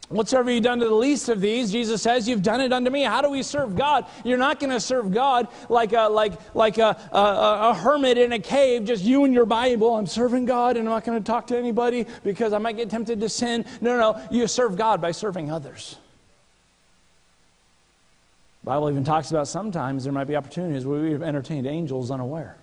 Whatsoever 0.09 0.49
you've 0.49 0.63
done 0.63 0.79
to 0.79 0.85
the 0.85 0.95
least 0.95 1.29
of 1.29 1.39
these, 1.39 1.71
Jesus 1.71 2.01
says, 2.01 2.27
you've 2.27 2.41
done 2.41 2.61
it 2.61 2.73
unto 2.73 2.89
me. 2.89 3.03
How 3.03 3.21
do 3.21 3.29
we 3.29 3.43
serve 3.43 3.75
God? 3.75 4.07
You're 4.23 4.39
not 4.39 4.59
going 4.59 4.71
to 4.71 4.79
serve 4.79 5.11
God 5.11 5.47
like 5.69 5.93
a, 5.93 6.09
like, 6.09 6.33
like 6.55 6.79
a, 6.79 6.97
a, 7.11 7.69
a, 7.69 7.73
hermit 7.75 8.17
in 8.17 8.33
a 8.33 8.39
cave, 8.39 8.85
just 8.85 9.03
you 9.03 9.23
and 9.23 9.35
your 9.35 9.45
Bible. 9.45 9.93
I'm 9.93 10.07
serving 10.07 10.45
God 10.45 10.77
and 10.77 10.89
I'm 10.89 10.95
not 10.95 11.05
going 11.05 11.21
to 11.21 11.23
talk 11.23 11.45
to 11.47 11.57
anybody 11.57 12.07
because 12.23 12.53
I 12.53 12.57
might 12.57 12.75
get 12.75 12.89
tempted 12.89 13.19
to 13.19 13.29
sin. 13.29 13.65
No, 13.81 13.95
no, 13.95 14.13
no. 14.13 14.27
You 14.31 14.47
serve 14.47 14.75
God 14.75 14.99
by 14.99 15.11
serving 15.11 15.51
others. 15.51 15.95
The 18.63 18.71
Bible 18.71 18.89
even 18.89 19.03
talks 19.03 19.29
about 19.29 19.47
sometimes 19.47 20.05
there 20.05 20.13
might 20.13 20.27
be 20.27 20.35
opportunities 20.35 20.87
where 20.87 21.01
we've 21.01 21.21
entertained 21.21 21.67
angels 21.67 22.09
unaware. 22.09 22.57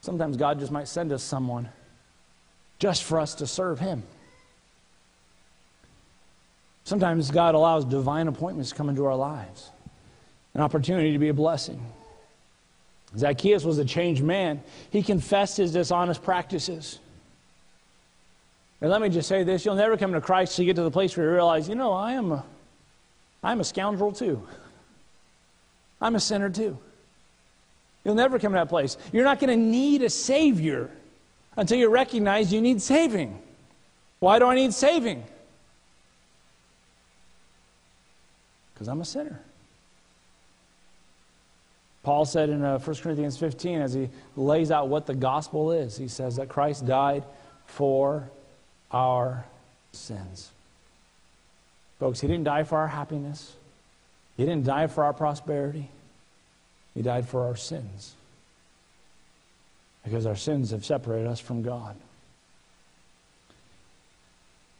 Sometimes 0.00 0.36
God 0.36 0.58
just 0.58 0.72
might 0.72 0.88
send 0.88 1.12
us 1.12 1.22
someone 1.22 1.68
just 2.80 3.04
for 3.04 3.20
us 3.20 3.36
to 3.36 3.46
serve 3.46 3.78
Him. 3.78 4.02
Sometimes 6.86 7.32
God 7.32 7.56
allows 7.56 7.84
divine 7.84 8.28
appointments 8.28 8.70
to 8.70 8.76
come 8.76 8.88
into 8.88 9.06
our 9.06 9.16
lives, 9.16 9.70
an 10.54 10.60
opportunity 10.60 11.10
to 11.10 11.18
be 11.18 11.30
a 11.30 11.34
blessing. 11.34 11.84
Zacchaeus 13.18 13.64
was 13.64 13.78
a 13.78 13.84
changed 13.84 14.22
man. 14.22 14.62
He 14.90 15.02
confessed 15.02 15.56
his 15.56 15.72
dishonest 15.72 16.22
practices. 16.22 17.00
And 18.80 18.88
let 18.88 19.02
me 19.02 19.08
just 19.08 19.28
say 19.28 19.42
this 19.42 19.64
you'll 19.64 19.74
never 19.74 19.96
come 19.96 20.12
to 20.12 20.20
Christ 20.20 20.56
you 20.60 20.64
get 20.64 20.76
to 20.76 20.84
the 20.84 20.90
place 20.92 21.16
where 21.16 21.26
you 21.26 21.32
realize, 21.32 21.68
you 21.68 21.74
know, 21.74 21.92
I 21.92 22.12
am 22.12 22.30
a, 22.30 22.44
I'm 23.42 23.58
a 23.58 23.64
scoundrel 23.64 24.12
too. 24.12 24.46
I'm 26.00 26.14
a 26.14 26.20
sinner 26.20 26.50
too. 26.50 26.78
You'll 28.04 28.14
never 28.14 28.38
come 28.38 28.52
to 28.52 28.58
that 28.58 28.68
place. 28.68 28.96
You're 29.12 29.24
not 29.24 29.40
going 29.40 29.50
to 29.50 29.56
need 29.56 30.02
a 30.02 30.10
Savior 30.10 30.88
until 31.56 31.78
you 31.78 31.88
recognize 31.88 32.52
you 32.52 32.60
need 32.60 32.80
saving. 32.80 33.42
Why 34.20 34.38
do 34.38 34.46
I 34.46 34.54
need 34.54 34.72
saving? 34.72 35.24
Because 38.76 38.88
I'm 38.88 39.00
a 39.00 39.06
sinner. 39.06 39.40
Paul 42.02 42.26
said 42.26 42.50
in 42.50 42.62
uh, 42.62 42.78
1 42.78 42.96
Corinthians 42.98 43.38
15, 43.38 43.80
as 43.80 43.94
he 43.94 44.10
lays 44.36 44.70
out 44.70 44.88
what 44.88 45.06
the 45.06 45.14
gospel 45.14 45.72
is, 45.72 45.96
he 45.96 46.08
says 46.08 46.36
that 46.36 46.50
Christ 46.50 46.86
died 46.86 47.24
for 47.64 48.28
our 48.92 49.46
sins. 49.92 50.50
Folks, 51.98 52.20
he 52.20 52.28
didn't 52.28 52.44
die 52.44 52.64
for 52.64 52.76
our 52.76 52.86
happiness, 52.86 53.54
he 54.36 54.44
didn't 54.44 54.64
die 54.64 54.88
for 54.88 55.04
our 55.04 55.14
prosperity, 55.14 55.88
he 56.94 57.00
died 57.00 57.26
for 57.26 57.46
our 57.46 57.56
sins. 57.56 58.14
Because 60.04 60.26
our 60.26 60.36
sins 60.36 60.70
have 60.70 60.84
separated 60.84 61.26
us 61.26 61.40
from 61.40 61.62
God. 61.62 61.96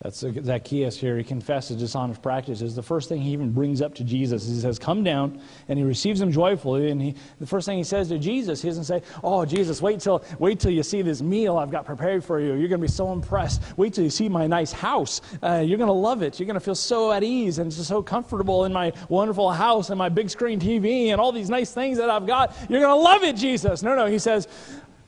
That's 0.02 0.18
Zacchaeus 0.18 0.98
here. 0.98 1.16
He 1.16 1.24
confesses 1.24 1.78
dishonest 1.78 2.20
practices. 2.20 2.74
The 2.74 2.82
first 2.82 3.08
thing 3.08 3.22
he 3.22 3.32
even 3.32 3.52
brings 3.52 3.80
up 3.80 3.94
to 3.94 4.04
Jesus 4.04 4.46
he 4.46 4.60
says, 4.60 4.78
Come 4.78 5.02
down, 5.02 5.40
and 5.68 5.78
he 5.78 5.86
receives 5.86 6.20
him 6.20 6.30
joyfully. 6.30 6.90
And 6.90 7.00
he, 7.00 7.14
the 7.40 7.46
first 7.46 7.64
thing 7.64 7.78
he 7.78 7.84
says 7.84 8.08
to 8.08 8.18
Jesus, 8.18 8.60
he 8.60 8.68
doesn't 8.68 8.84
say, 8.84 9.00
Oh, 9.24 9.46
Jesus, 9.46 9.80
wait 9.80 10.00
till, 10.00 10.22
wait 10.38 10.60
till 10.60 10.70
you 10.70 10.82
see 10.82 11.00
this 11.00 11.22
meal 11.22 11.56
I've 11.56 11.70
got 11.70 11.86
prepared 11.86 12.22
for 12.22 12.38
you. 12.40 12.48
You're 12.48 12.68
going 12.68 12.80
to 12.80 12.86
be 12.86 12.88
so 12.88 13.10
impressed. 13.10 13.62
Wait 13.78 13.94
till 13.94 14.04
you 14.04 14.10
see 14.10 14.28
my 14.28 14.46
nice 14.46 14.70
house. 14.70 15.22
Uh, 15.42 15.62
you're 15.64 15.78
going 15.78 15.88
to 15.88 15.94
love 15.94 16.22
it. 16.22 16.38
You're 16.38 16.46
going 16.46 16.54
to 16.54 16.60
feel 16.60 16.74
so 16.74 17.10
at 17.10 17.22
ease 17.24 17.58
and 17.58 17.72
so 17.72 18.02
comfortable 18.02 18.66
in 18.66 18.74
my 18.74 18.92
wonderful 19.08 19.50
house 19.50 19.88
and 19.88 19.96
my 19.96 20.10
big 20.10 20.28
screen 20.28 20.60
TV 20.60 21.06
and 21.06 21.18
all 21.18 21.32
these 21.32 21.48
nice 21.48 21.72
things 21.72 21.96
that 21.96 22.10
I've 22.10 22.26
got. 22.26 22.54
You're 22.68 22.80
going 22.80 22.94
to 22.96 23.02
love 23.02 23.22
it, 23.22 23.34
Jesus. 23.34 23.82
No, 23.82 23.96
no, 23.96 24.04
he 24.04 24.18
says, 24.18 24.46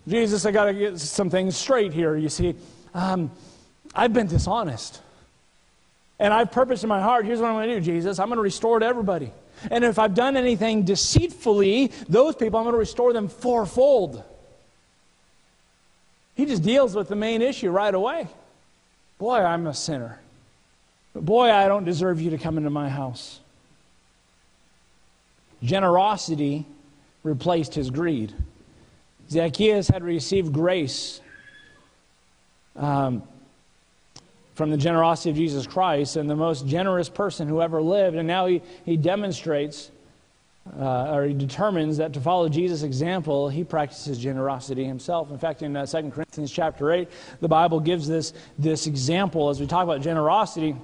Jesus, 0.08 0.46
I 0.46 0.50
got 0.50 0.64
to 0.64 0.72
get 0.72 0.98
some 0.98 1.28
things 1.28 1.58
straight 1.58 1.92
here. 1.92 2.16
You 2.16 2.30
see, 2.30 2.54
um, 2.94 3.30
I've 3.94 4.12
been 4.12 4.26
dishonest. 4.26 5.00
And 6.18 6.34
I've 6.34 6.50
purposed 6.50 6.82
in 6.82 6.88
my 6.88 7.00
heart 7.00 7.24
here's 7.24 7.40
what 7.40 7.48
I'm 7.48 7.54
going 7.54 7.68
to 7.68 7.74
do, 7.76 7.80
Jesus. 7.80 8.18
I'm 8.18 8.28
going 8.28 8.38
to 8.38 8.42
restore 8.42 8.78
to 8.78 8.86
everybody. 8.86 9.32
And 9.70 9.84
if 9.84 9.98
I've 9.98 10.14
done 10.14 10.36
anything 10.36 10.84
deceitfully, 10.84 11.92
those 12.08 12.36
people, 12.36 12.58
I'm 12.58 12.64
going 12.64 12.74
to 12.74 12.78
restore 12.78 13.12
them 13.12 13.28
fourfold. 13.28 14.22
He 16.34 16.46
just 16.46 16.62
deals 16.62 16.94
with 16.94 17.08
the 17.08 17.16
main 17.16 17.42
issue 17.42 17.70
right 17.70 17.92
away. 17.92 18.28
Boy, 19.18 19.38
I'm 19.38 19.66
a 19.66 19.74
sinner. 19.74 20.20
Boy, 21.14 21.50
I 21.50 21.66
don't 21.66 21.84
deserve 21.84 22.20
you 22.20 22.30
to 22.30 22.38
come 22.38 22.56
into 22.56 22.70
my 22.70 22.88
house. 22.88 23.40
Generosity 25.62 26.64
replaced 27.24 27.74
his 27.74 27.90
greed. 27.90 28.32
Zacchaeus 29.28 29.88
had 29.88 30.04
received 30.04 30.52
grace. 30.52 31.20
Um, 32.76 33.22
from 34.58 34.70
the 34.70 34.76
generosity 34.76 35.30
of 35.30 35.36
Jesus 35.36 35.68
Christ 35.68 36.16
and 36.16 36.28
the 36.28 36.34
most 36.34 36.66
generous 36.66 37.08
person 37.08 37.46
who 37.46 37.62
ever 37.62 37.80
lived. 37.80 38.16
And 38.16 38.26
now 38.26 38.46
he, 38.46 38.60
he 38.84 38.96
demonstrates 38.96 39.92
uh, 40.76 41.14
or 41.14 41.24
he 41.26 41.32
determines 41.32 41.96
that 41.98 42.12
to 42.12 42.20
follow 42.20 42.48
Jesus' 42.48 42.82
example, 42.82 43.48
he 43.48 43.62
practices 43.62 44.18
generosity 44.18 44.84
himself. 44.84 45.30
In 45.30 45.38
fact, 45.38 45.62
in 45.62 45.76
uh, 45.76 45.86
2 45.86 46.10
Corinthians 46.10 46.50
chapter 46.50 46.90
8, 46.90 47.08
the 47.40 47.46
Bible 47.46 47.78
gives 47.78 48.08
this, 48.08 48.34
this 48.58 48.88
example 48.88 49.48
as 49.48 49.60
we 49.60 49.66
talk 49.68 49.84
about 49.84 50.02
generosity 50.02 50.74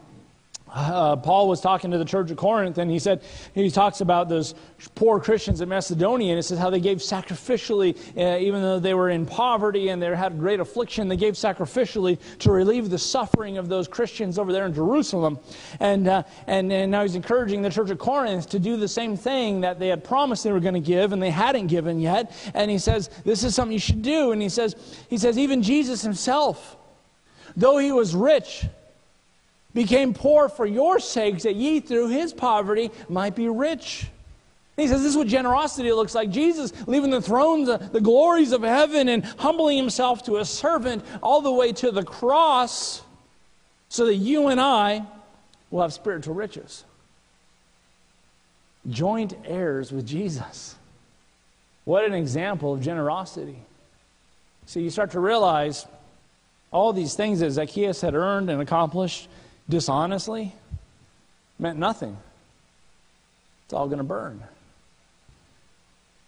uh, 0.75 1.17
Paul 1.17 1.49
was 1.49 1.61
talking 1.61 1.93
to 1.93 1.99
the 1.99 2.05
church 2.05 2.31
of 2.31 2.37
Corinth, 2.37 2.79
and 2.79 2.91
he 2.91 2.99
said, 2.99 3.23
he 3.55 3.71
talks 3.71 4.01
about 4.01 4.29
those 4.29 4.55
poor 4.97 5.21
Christians 5.21 5.61
in 5.61 5.69
Macedonia, 5.69 6.33
and 6.33 6.39
it 6.39 6.43
says 6.43 6.59
how 6.59 6.69
they 6.69 6.81
gave 6.81 6.99
sacrificially, 6.99 7.97
uh, 8.17 8.39
even 8.39 8.61
though 8.61 8.81
they 8.81 8.95
were 8.95 9.11
in 9.11 9.25
poverty 9.25 9.91
and 9.91 10.03
they 10.03 10.15
had 10.15 10.39
great 10.39 10.59
affliction, 10.59 11.07
they 11.07 11.17
gave 11.17 11.35
sacrificially 11.35 12.19
to 12.41 12.51
relieve 12.51 12.91
the 12.91 12.99
suffering 12.99 13.57
of 13.57 13.69
those 13.69 13.87
Christians 13.87 14.39
over 14.39 14.53
there 14.53 14.67
in 14.67 14.75
Jerusalem. 14.75 15.39
And, 15.79 16.09
uh, 16.09 16.25
and, 16.49 16.73
and 16.73 16.91
now 16.91 17.03
he's 17.03 17.15
encouraging 17.15 17.63
the 17.63 17.71
church 17.71 17.91
of 17.91 17.99
Corinth 17.99 18.49
to 18.51 18.59
do 18.59 18.77
the 18.77 18.89
same 18.89 19.17
thing 19.17 19.61
that 19.61 19.79
they 19.79 19.89
had 19.89 20.03
promised 20.03 20.43
they 20.43 20.53
were 20.53 20.61
going 20.61 20.75
to 20.75 20.81
give, 20.81 21.13
and 21.13 21.23
they 21.23 21.31
hadn't 21.31 21.69
given 21.69 22.01
yet. 22.01 22.33
And 22.53 22.69
he 22.71 22.79
says, 22.79 23.11
this 23.25 23.45
is 23.45 23.55
something 23.55 23.73
you 23.73 23.79
should 23.79 24.03
do. 24.03 24.33
And 24.33 24.43
he 24.43 24.49
says, 24.49 24.75
he 25.09 25.19
says, 25.19 25.39
even 25.39 25.63
Jesus 25.63 26.03
himself, 26.03 26.77
though 27.57 27.79
he 27.79 27.93
was 27.93 28.15
rich, 28.15 28.67
became 29.75 30.15
poor 30.15 30.49
for 30.49 30.65
your 30.65 31.01
sakes, 31.01 31.43
that 31.43 31.57
ye 31.57 31.81
through 31.81 32.09
his 32.09 32.33
poverty 32.33 32.91
might 33.09 33.35
be 33.35 33.49
rich. 33.49 34.07
he 34.77 34.87
says 34.87 35.03
this 35.03 35.11
is 35.11 35.17
what 35.17 35.27
generosity 35.27 35.93
looks 35.93 36.15
like. 36.15 36.31
Jesus 36.31 36.73
leaving 36.87 37.11
the 37.11 37.21
thrones, 37.21 37.67
the, 37.67 37.79
the 37.79 38.01
glories 38.01 38.53
of 38.53 38.63
heaven, 38.63 39.09
and 39.09 39.25
humbling 39.25 39.77
himself 39.77 40.25
to 40.25 40.37
a 40.37 40.45
servant 40.45 41.05
all 41.23 41.43
the 41.43 41.53
way 41.53 41.73
to 41.73 41.91
the 41.91 42.05
cross 42.05 43.03
so 43.89 44.07
that 44.07 44.15
you 44.15 44.49
and 44.49 44.61
I 44.61 45.05
will 45.71 45.83
have 45.83 45.93
spiritual 45.93 46.35
riches. 46.35 46.85
Joint 48.89 49.35
heirs 49.45 49.91
with 49.91 50.07
Jesus. 50.07 50.77
What 51.85 52.05
an 52.05 52.15
example 52.15 52.73
of 52.73 52.81
generosity. 52.81 53.59
See, 54.67 54.83
you 54.83 54.91
start 54.91 55.11
to 55.13 55.21
realize 55.21 55.87
all 56.71 56.93
these 56.93 57.15
things 57.15 57.41
that 57.41 57.51
Zacchaeus 57.51 58.01
had 58.01 58.15
earned 58.15 58.51
and 58.51 58.61
accomplished 58.61 59.29
dishonestly 59.69 60.55
meant 61.59 61.79
nothing. 61.79 62.17
It's 63.65 63.75
all 63.75 63.87
going 63.87 63.99
to 63.99 64.05
burn. 64.05 64.43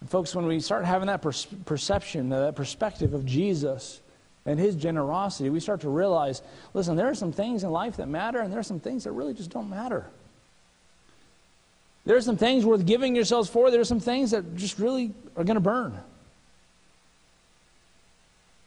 And 0.01 0.11
folks, 0.11 0.35
when 0.35 0.47
we 0.47 0.61
start 0.61 0.85
having 0.85 1.09
that 1.09 1.23
per- 1.23 1.33
perception, 1.65 2.29
that 2.31 2.57
perspective 2.57 3.15
of 3.15 3.27
Jesus 3.27 4.01
and 4.45 4.59
his 4.59 4.77
generosity, 4.77 5.51
we 5.51 5.61
start 5.61 5.81
to 5.83 5.89
realize 5.89 6.43
listen, 6.75 6.97
there 6.97 7.09
are 7.09 7.15
some 7.15 7.33
things 7.33 7.65
in 7.65 7.71
life 7.71 7.97
that 7.97 8.09
matter, 8.09 8.41
and 8.41 8.53
there 8.53 8.61
are 8.61 8.65
some 8.65 8.81
things 8.81 9.05
that 9.05 9.13
really 9.13 9.35
just 9.35 9.51
don't 9.51 9.69
matter. 9.69 10.07
There 12.05 12.17
are 12.17 12.23
some 12.23 12.37
things 12.37 12.65
worth 12.65 12.87
giving 12.87 13.17
yourselves 13.17 13.51
for, 13.51 13.71
there 13.71 13.81
are 13.81 13.85
some 13.85 14.01
things 14.01 14.31
that 14.31 14.57
just 14.57 14.79
really 14.79 15.13
are 15.37 15.45
going 15.45 15.57
to 15.57 15.61
burn. 15.61 15.99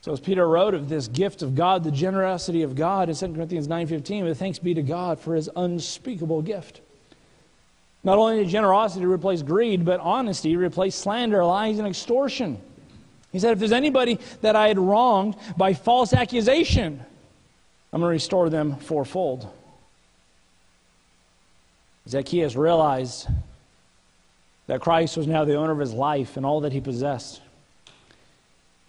So 0.01 0.13
as 0.13 0.19
Peter 0.19 0.47
wrote 0.47 0.73
of 0.73 0.87
this 0.87 1.07
gift 1.07 1.41
of 1.41 1.55
God, 1.55 1.83
the 1.83 1.91
generosity 1.91 2.61
of 2.63 2.75
God 2.75 3.09
in 3.09 3.15
2 3.15 3.33
Corinthians 3.33 3.67
9.15, 3.67 4.27
but 4.27 4.37
thanks 4.37 4.59
be 4.59 4.73
to 4.73 4.81
God 4.81 5.19
for 5.19 5.35
his 5.35 5.49
unspeakable 5.55 6.41
gift. 6.41 6.81
Not 8.03 8.17
only 8.17 8.37
did 8.37 8.47
generosity 8.47 9.05
replace 9.05 9.41
greed, 9.41 9.83
but 9.83 9.99
honesty 9.99 10.55
replaced 10.55 10.99
slander, 10.99 11.43
lies, 11.43 11.79
and 11.79 11.87
extortion. 11.87 12.61
He 13.33 13.39
said, 13.39 13.51
if 13.51 13.59
there's 13.59 13.73
anybody 13.73 14.19
that 14.41 14.55
I 14.55 14.69
had 14.69 14.79
wronged 14.79 15.35
by 15.57 15.73
false 15.73 16.13
accusation, 16.13 17.03
I'm 17.91 17.99
going 17.99 18.09
to 18.09 18.13
restore 18.13 18.49
them 18.49 18.77
fourfold. 18.77 19.51
Zacchaeus 22.07 22.55
realized 22.55 23.27
that 24.67 24.79
Christ 24.79 25.17
was 25.17 25.27
now 25.27 25.43
the 25.43 25.55
owner 25.55 25.73
of 25.73 25.79
his 25.79 25.93
life 25.93 26.37
and 26.37 26.45
all 26.45 26.61
that 26.61 26.71
he 26.71 26.79
possessed. 26.79 27.41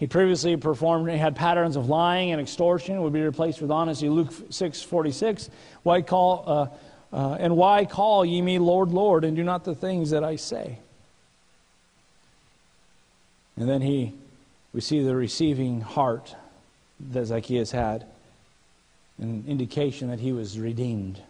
He 0.00 0.06
previously 0.06 0.56
performed, 0.56 1.10
he 1.10 1.18
had 1.18 1.36
patterns 1.36 1.76
of 1.76 1.90
lying 1.90 2.32
and 2.32 2.40
extortion, 2.40 3.02
would 3.02 3.12
be 3.12 3.20
replaced 3.20 3.60
with 3.60 3.70
honesty. 3.70 4.08
Luke 4.08 4.32
6 4.48 4.80
46. 4.80 5.50
Why 5.82 6.00
call, 6.00 6.42
uh, 6.46 7.14
uh, 7.14 7.34
and 7.34 7.54
why 7.54 7.84
call 7.84 8.24
ye 8.24 8.40
me 8.40 8.58
Lord, 8.58 8.88
Lord, 8.92 9.24
and 9.24 9.36
do 9.36 9.44
not 9.44 9.64
the 9.64 9.74
things 9.74 10.08
that 10.08 10.24
I 10.24 10.36
say? 10.36 10.78
And 13.56 13.68
then 13.68 13.82
he, 13.82 14.14
we 14.72 14.80
see 14.80 15.02
the 15.02 15.14
receiving 15.14 15.82
heart 15.82 16.34
that 17.10 17.26
Zacchaeus 17.26 17.70
had, 17.70 18.06
an 19.18 19.44
indication 19.46 20.08
that 20.08 20.20
he 20.20 20.32
was 20.32 20.58
redeemed. 20.58 21.20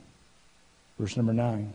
Verse 0.97 1.17
number 1.17 1.33
9. 1.33 1.73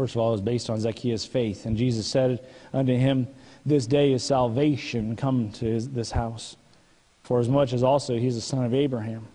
First 0.00 0.14
of 0.14 0.22
all, 0.22 0.30
it 0.30 0.32
was 0.32 0.40
based 0.40 0.70
on 0.70 0.80
Zacchaeus' 0.80 1.26
faith. 1.26 1.66
And 1.66 1.76
Jesus 1.76 2.06
said 2.06 2.40
unto 2.72 2.96
him, 2.96 3.28
this 3.66 3.86
day 3.86 4.14
is 4.14 4.22
salvation 4.22 5.14
come 5.14 5.50
to 5.52 5.66
his, 5.66 5.90
this 5.90 6.10
house, 6.10 6.56
for 7.22 7.38
as 7.38 7.50
much 7.50 7.74
as 7.74 7.82
also 7.82 8.16
he's 8.18 8.34
a 8.34 8.40
son 8.40 8.64
of 8.64 8.72
Abraham. 8.72 9.26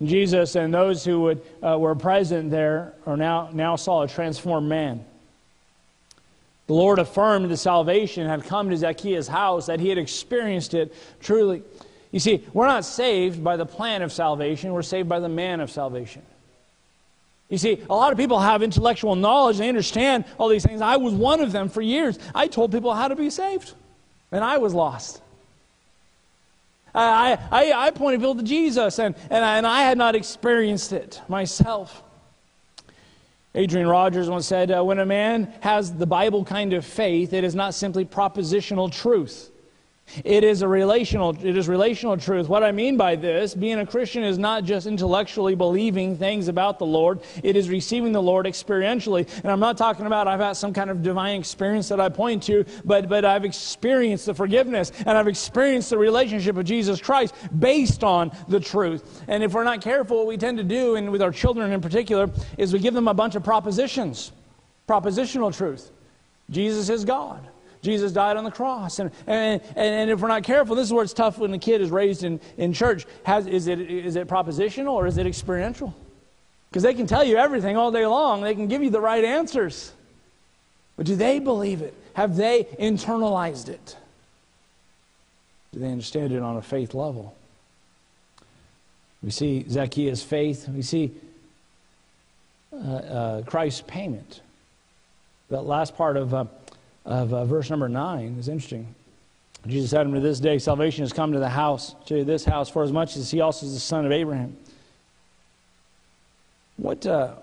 Jesus 0.00 0.54
and 0.54 0.72
those 0.72 1.04
who 1.04 1.22
would, 1.22 1.42
uh, 1.64 1.76
were 1.76 1.96
present 1.96 2.52
there 2.52 2.92
are 3.06 3.16
now, 3.16 3.48
now 3.52 3.74
saw 3.74 4.02
a 4.02 4.08
transformed 4.08 4.68
man. 4.68 5.04
The 6.68 6.74
Lord 6.74 7.00
affirmed 7.00 7.50
the 7.50 7.56
salvation 7.56 8.28
had 8.28 8.44
come 8.44 8.70
to 8.70 8.76
Zacchaeus' 8.76 9.26
house, 9.26 9.66
that 9.66 9.80
he 9.80 9.88
had 9.88 9.98
experienced 9.98 10.74
it 10.74 10.94
truly. 11.18 11.64
You 12.12 12.20
see, 12.20 12.44
we're 12.52 12.68
not 12.68 12.84
saved 12.84 13.42
by 13.42 13.56
the 13.56 13.66
plan 13.66 14.02
of 14.02 14.12
salvation, 14.12 14.72
we're 14.72 14.82
saved 14.82 15.08
by 15.08 15.18
the 15.18 15.28
man 15.28 15.58
of 15.58 15.72
salvation. 15.72 16.22
You 17.54 17.58
see, 17.58 17.80
a 17.88 17.94
lot 17.94 18.10
of 18.10 18.18
people 18.18 18.40
have 18.40 18.64
intellectual 18.64 19.14
knowledge, 19.14 19.58
they 19.58 19.68
understand 19.68 20.24
all 20.38 20.48
these 20.48 20.66
things. 20.66 20.80
I 20.80 20.96
was 20.96 21.14
one 21.14 21.40
of 21.40 21.52
them 21.52 21.68
for 21.68 21.82
years. 21.82 22.18
I 22.34 22.48
told 22.48 22.72
people 22.72 22.92
how 22.92 23.06
to 23.06 23.14
be 23.14 23.30
saved, 23.30 23.74
and 24.32 24.42
I 24.42 24.58
was 24.58 24.74
lost. 24.74 25.22
I, 26.92 27.38
I, 27.52 27.72
I 27.86 27.90
pointed 27.92 28.22
people 28.22 28.34
to 28.34 28.42
Jesus, 28.42 28.98
and, 28.98 29.14
and, 29.30 29.44
I, 29.44 29.58
and 29.58 29.68
I 29.68 29.82
had 29.82 29.96
not 29.96 30.16
experienced 30.16 30.92
it 30.92 31.22
myself. 31.28 32.02
Adrian 33.54 33.86
Rogers 33.86 34.28
once 34.28 34.46
said, 34.46 34.72
uh, 34.72 34.82
When 34.82 34.98
a 34.98 35.06
man 35.06 35.54
has 35.60 35.94
the 35.94 36.06
Bible 36.06 36.44
kind 36.44 36.72
of 36.72 36.84
faith, 36.84 37.32
it 37.32 37.44
is 37.44 37.54
not 37.54 37.72
simply 37.72 38.04
propositional 38.04 38.90
truth. 38.90 39.52
It 40.22 40.44
is 40.44 40.62
a 40.62 40.68
relational, 40.68 41.30
it 41.30 41.56
is 41.56 41.66
relational 41.66 42.16
truth. 42.16 42.48
What 42.48 42.62
I 42.62 42.72
mean 42.72 42.96
by 42.96 43.16
this, 43.16 43.54
being 43.54 43.78
a 43.78 43.86
Christian 43.86 44.22
is 44.22 44.38
not 44.38 44.62
just 44.62 44.86
intellectually 44.86 45.54
believing 45.54 46.16
things 46.16 46.46
about 46.46 46.78
the 46.78 46.86
Lord, 46.86 47.20
it 47.42 47.56
is 47.56 47.68
receiving 47.68 48.12
the 48.12 48.22
Lord 48.22 48.46
experientially. 48.46 49.28
And 49.42 49.50
I'm 49.50 49.60
not 49.60 49.78
talking 49.78 50.06
about 50.06 50.28
I've 50.28 50.40
had 50.40 50.52
some 50.52 50.72
kind 50.72 50.90
of 50.90 51.02
divine 51.02 51.40
experience 51.40 51.88
that 51.88 52.00
I 52.00 52.10
point 52.10 52.42
to, 52.44 52.64
but, 52.84 53.08
but 53.08 53.24
I've 53.24 53.44
experienced 53.44 54.26
the 54.26 54.34
forgiveness 54.34 54.92
and 54.98 55.10
I've 55.10 55.26
experienced 55.26 55.90
the 55.90 55.98
relationship 55.98 56.56
of 56.58 56.64
Jesus 56.64 57.00
Christ 57.00 57.34
based 57.58 58.04
on 58.04 58.30
the 58.46 58.60
truth. 58.60 59.22
And 59.26 59.42
if 59.42 59.52
we're 59.52 59.64
not 59.64 59.80
careful, 59.80 60.18
what 60.18 60.26
we 60.26 60.36
tend 60.36 60.58
to 60.58 60.64
do, 60.64 60.96
and 60.96 61.10
with 61.10 61.22
our 61.22 61.32
children 61.32 61.72
in 61.72 61.80
particular, 61.80 62.30
is 62.58 62.72
we 62.72 62.78
give 62.78 62.94
them 62.94 63.08
a 63.08 63.14
bunch 63.14 63.34
of 63.36 63.42
propositions, 63.42 64.32
propositional 64.86 65.56
truth. 65.56 65.90
Jesus 66.50 66.90
is 66.90 67.04
God. 67.04 67.48
Jesus 67.84 68.12
died 68.12 68.36
on 68.38 68.44
the 68.44 68.50
cross. 68.50 68.98
And, 68.98 69.10
and, 69.26 69.60
and 69.76 70.10
if 70.10 70.20
we're 70.20 70.28
not 70.28 70.42
careful, 70.42 70.74
this 70.74 70.86
is 70.86 70.92
where 70.92 71.04
it's 71.04 71.12
tough 71.12 71.38
when 71.38 71.50
the 71.50 71.58
kid 71.58 71.82
is 71.82 71.90
raised 71.90 72.24
in, 72.24 72.40
in 72.56 72.72
church. 72.72 73.06
Has, 73.24 73.46
is, 73.46 73.68
it, 73.68 73.78
is 73.78 74.16
it 74.16 74.26
propositional 74.26 74.94
or 74.94 75.06
is 75.06 75.18
it 75.18 75.26
experiential? 75.26 75.94
Because 76.70 76.82
they 76.82 76.94
can 76.94 77.06
tell 77.06 77.22
you 77.22 77.36
everything 77.36 77.76
all 77.76 77.92
day 77.92 78.06
long, 78.06 78.40
they 78.40 78.54
can 78.54 78.66
give 78.66 78.82
you 78.82 78.90
the 78.90 79.00
right 79.00 79.22
answers. 79.22 79.92
But 80.96 81.06
do 81.06 81.14
they 81.14 81.38
believe 81.38 81.82
it? 81.82 81.94
Have 82.14 82.36
they 82.36 82.64
internalized 82.80 83.68
it? 83.68 83.96
Do 85.72 85.80
they 85.80 85.90
understand 85.90 86.32
it 86.32 86.40
on 86.40 86.56
a 86.56 86.62
faith 86.62 86.94
level? 86.94 87.34
We 89.22 89.30
see 89.30 89.66
Zacchaeus' 89.68 90.22
faith. 90.22 90.68
We 90.68 90.82
see 90.82 91.12
uh, 92.72 92.76
uh, 92.76 93.42
Christ's 93.42 93.82
payment. 93.86 94.40
That 95.50 95.62
last 95.62 95.96
part 95.96 96.16
of, 96.16 96.32
uh, 96.32 96.44
of 97.04 97.32
uh, 97.32 97.44
verse 97.44 97.70
number 97.70 97.88
9 97.88 98.36
is 98.38 98.48
interesting. 98.48 98.94
Jesus 99.66 99.90
said 99.90 100.06
unto 100.06 100.20
this 100.20 100.40
day, 100.40 100.58
Salvation 100.58 101.04
has 101.04 101.12
come 101.12 101.32
to 101.32 101.38
the 101.38 101.48
house, 101.48 101.94
to 102.06 102.24
this 102.24 102.44
house, 102.44 102.68
for 102.68 102.82
as 102.82 102.92
much 102.92 103.16
as 103.16 103.30
he 103.30 103.40
also 103.40 103.66
is 103.66 103.74
the 103.74 103.80
son 103.80 104.04
of 104.04 104.12
Abraham. 104.12 104.56
What, 106.76 107.06
uh, 107.06 107.34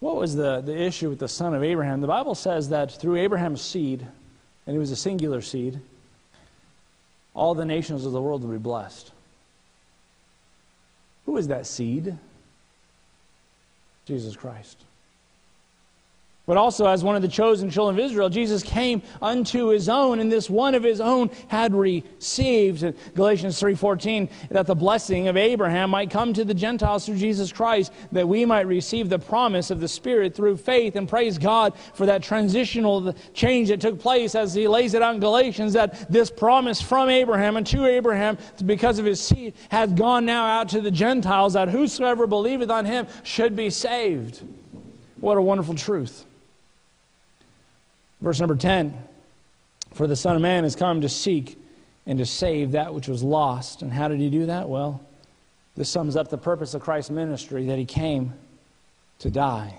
what 0.00 0.16
was 0.16 0.34
the, 0.34 0.60
the 0.60 0.76
issue 0.76 1.08
with 1.08 1.18
the 1.18 1.28
son 1.28 1.54
of 1.54 1.62
Abraham? 1.62 2.00
The 2.00 2.06
Bible 2.06 2.34
says 2.34 2.70
that 2.70 2.92
through 2.92 3.16
Abraham's 3.16 3.62
seed, 3.62 4.04
and 4.66 4.76
it 4.76 4.78
was 4.78 4.90
a 4.90 4.96
singular 4.96 5.40
seed, 5.40 5.80
all 7.32 7.54
the 7.54 7.64
nations 7.64 8.06
of 8.06 8.12
the 8.12 8.20
world 8.22 8.42
will 8.42 8.50
be 8.50 8.58
blessed. 8.58 9.12
Who 11.26 11.36
is 11.36 11.48
that 11.48 11.66
seed? 11.66 12.16
Jesus 14.06 14.36
Christ. 14.36 14.78
But 16.46 16.58
also, 16.58 16.86
as 16.86 17.02
one 17.02 17.16
of 17.16 17.22
the 17.22 17.28
chosen 17.28 17.70
children 17.70 17.98
of 17.98 18.04
Israel, 18.04 18.28
Jesus 18.28 18.62
came 18.62 19.00
unto 19.22 19.68
his 19.68 19.88
own, 19.88 20.20
and 20.20 20.30
this 20.30 20.50
one 20.50 20.74
of 20.74 20.82
his 20.82 21.00
own 21.00 21.30
had 21.48 21.74
received. 21.74 22.84
Galatians 23.14 23.58
3.14, 23.58 24.28
that 24.50 24.66
the 24.66 24.74
blessing 24.74 25.28
of 25.28 25.38
Abraham 25.38 25.88
might 25.88 26.10
come 26.10 26.34
to 26.34 26.44
the 26.44 26.52
Gentiles 26.52 27.06
through 27.06 27.16
Jesus 27.16 27.50
Christ, 27.50 27.94
that 28.12 28.28
we 28.28 28.44
might 28.44 28.66
receive 28.66 29.08
the 29.08 29.18
promise 29.18 29.70
of 29.70 29.80
the 29.80 29.88
Spirit 29.88 30.34
through 30.34 30.58
faith. 30.58 30.96
And 30.96 31.08
praise 31.08 31.38
God 31.38 31.72
for 31.94 32.04
that 32.04 32.22
transitional 32.22 33.14
change 33.32 33.68
that 33.68 33.80
took 33.80 33.98
place 33.98 34.34
as 34.34 34.52
he 34.52 34.68
lays 34.68 34.92
it 34.92 35.00
out 35.00 35.14
in 35.14 35.20
Galatians, 35.22 35.72
that 35.72 36.12
this 36.12 36.30
promise 36.30 36.78
from 36.78 37.08
Abraham 37.08 37.56
and 37.56 37.66
to 37.68 37.86
Abraham, 37.86 38.36
because 38.66 38.98
of 38.98 39.06
his 39.06 39.18
seed, 39.18 39.54
has 39.70 39.90
gone 39.92 40.26
now 40.26 40.44
out 40.44 40.68
to 40.68 40.82
the 40.82 40.90
Gentiles, 40.90 41.54
that 41.54 41.70
whosoever 41.70 42.26
believeth 42.26 42.68
on 42.68 42.84
him 42.84 43.06
should 43.22 43.56
be 43.56 43.70
saved. 43.70 44.42
What 45.20 45.38
a 45.38 45.42
wonderful 45.42 45.74
truth. 45.74 46.26
Verse 48.24 48.40
number 48.40 48.56
10 48.56 48.96
For 49.92 50.06
the 50.06 50.16
Son 50.16 50.34
of 50.34 50.40
Man 50.40 50.64
has 50.64 50.74
come 50.74 51.02
to 51.02 51.10
seek 51.10 51.62
and 52.06 52.18
to 52.18 52.24
save 52.24 52.72
that 52.72 52.94
which 52.94 53.06
was 53.06 53.22
lost. 53.22 53.82
And 53.82 53.92
how 53.92 54.08
did 54.08 54.18
he 54.18 54.30
do 54.30 54.46
that? 54.46 54.66
Well, 54.66 55.02
this 55.76 55.90
sums 55.90 56.16
up 56.16 56.30
the 56.30 56.38
purpose 56.38 56.72
of 56.72 56.80
Christ's 56.80 57.10
ministry 57.10 57.66
that 57.66 57.76
he 57.76 57.84
came 57.84 58.32
to 59.18 59.30
die. 59.30 59.76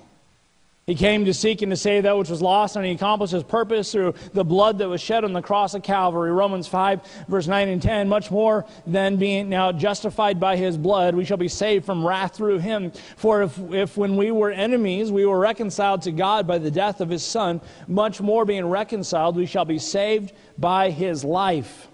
He 0.88 0.94
came 0.94 1.26
to 1.26 1.34
seek 1.34 1.64
and 1.64 1.72
to 1.72 1.76
save 1.76 2.04
that 2.04 2.16
which 2.16 2.30
was 2.30 2.44
lost, 2.44 2.76
and 2.76 2.86
he 2.86 2.92
accomplished 2.92 3.34
his 3.34 3.42
purpose 3.42 3.92
through 3.92 4.14
the 4.34 4.44
blood 4.44 4.78
that 4.78 4.88
was 4.88 5.02
shed 5.02 5.24
on 5.24 5.34
the 5.34 5.42
cross 5.42 5.74
of 5.74 5.82
Calvary. 5.82 6.32
Romans 6.32 6.68
5, 6.68 7.26
verse 7.28 7.48
9 7.48 7.70
and 7.70 7.82
10. 7.82 8.08
Much 8.08 8.30
more 8.30 8.68
than 8.86 9.16
being 9.16 9.50
now 9.50 9.72
justified 9.72 10.40
by 10.40 10.56
his 10.56 10.78
blood, 10.78 11.16
we 11.16 11.26
shall 11.26 11.38
be 11.38 11.48
saved 11.48 11.88
from 11.88 12.06
wrath 12.06 12.36
through 12.36 12.60
him. 12.60 12.92
For 13.18 13.42
if, 13.42 13.60
if 13.72 13.98
when 13.98 14.16
we 14.16 14.30
were 14.30 14.52
enemies, 14.52 15.12
we 15.12 15.26
were 15.26 15.40
reconciled 15.40 16.04
to 16.04 16.12
God 16.12 16.46
by 16.46 16.60
the 16.60 16.70
death 16.70 17.02
of 17.02 17.10
his 17.10 17.24
Son, 17.24 17.62
much 17.88 18.22
more 18.22 18.46
being 18.46 18.68
reconciled, 18.68 19.36
we 19.36 19.48
shall 19.48 19.66
be 19.66 19.80
saved 19.80 20.34
by 20.60 20.92
his 20.92 21.24
life. 21.24 21.88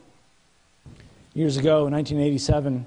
Years 1.33 1.55
ago, 1.55 1.87
in 1.87 1.93
1987, 1.93 2.85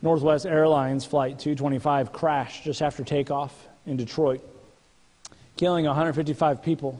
Northwest 0.00 0.46
Airlines 0.46 1.04
Flight 1.04 1.38
225 1.38 2.10
crashed 2.10 2.64
just 2.64 2.80
after 2.80 3.04
takeoff 3.04 3.68
in 3.84 3.98
Detroit 3.98 4.49
killing 5.60 5.84
155 5.84 6.62
people. 6.62 6.98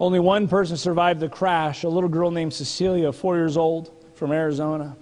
Only 0.00 0.18
one 0.18 0.48
person 0.48 0.76
survived 0.76 1.20
the 1.20 1.28
crash, 1.28 1.84
a 1.84 1.88
little 1.88 2.08
girl 2.08 2.32
named 2.32 2.52
Cecilia, 2.52 3.12
four 3.12 3.36
years 3.36 3.56
old, 3.56 3.88
from 4.16 4.32
Arizona. 4.32 4.96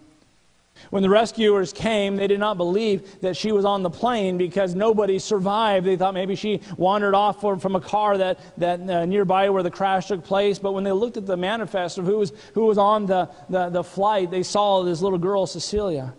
When 0.90 1.02
the 1.02 1.08
rescuers 1.08 1.72
came, 1.72 2.16
they 2.16 2.26
did 2.26 2.38
not 2.38 2.58
believe 2.58 3.18
that 3.22 3.34
she 3.34 3.50
was 3.50 3.64
on 3.64 3.82
the 3.82 3.88
plane 3.88 4.36
because 4.36 4.74
nobody 4.74 5.18
survived. 5.18 5.86
They 5.86 5.96
thought 5.96 6.12
maybe 6.12 6.34
she 6.34 6.60
wandered 6.76 7.14
off 7.14 7.40
from 7.40 7.76
a 7.76 7.80
car 7.80 8.18
that, 8.18 8.38
that 8.58 8.80
uh, 8.80 9.06
nearby 9.06 9.48
where 9.48 9.62
the 9.62 9.70
crash 9.70 10.08
took 10.08 10.22
place. 10.22 10.58
But 10.58 10.72
when 10.72 10.84
they 10.84 10.92
looked 10.92 11.16
at 11.16 11.24
the 11.24 11.38
manifest 11.38 11.96
of 11.96 12.04
who 12.04 12.18
was, 12.18 12.34
who 12.52 12.66
was 12.66 12.76
on 12.76 13.06
the, 13.06 13.30
the, 13.48 13.70
the 13.70 13.84
flight, 13.84 14.30
they 14.30 14.42
saw 14.42 14.82
this 14.82 15.00
little 15.00 15.18
girl, 15.18 15.46
Cecilia 15.46 16.12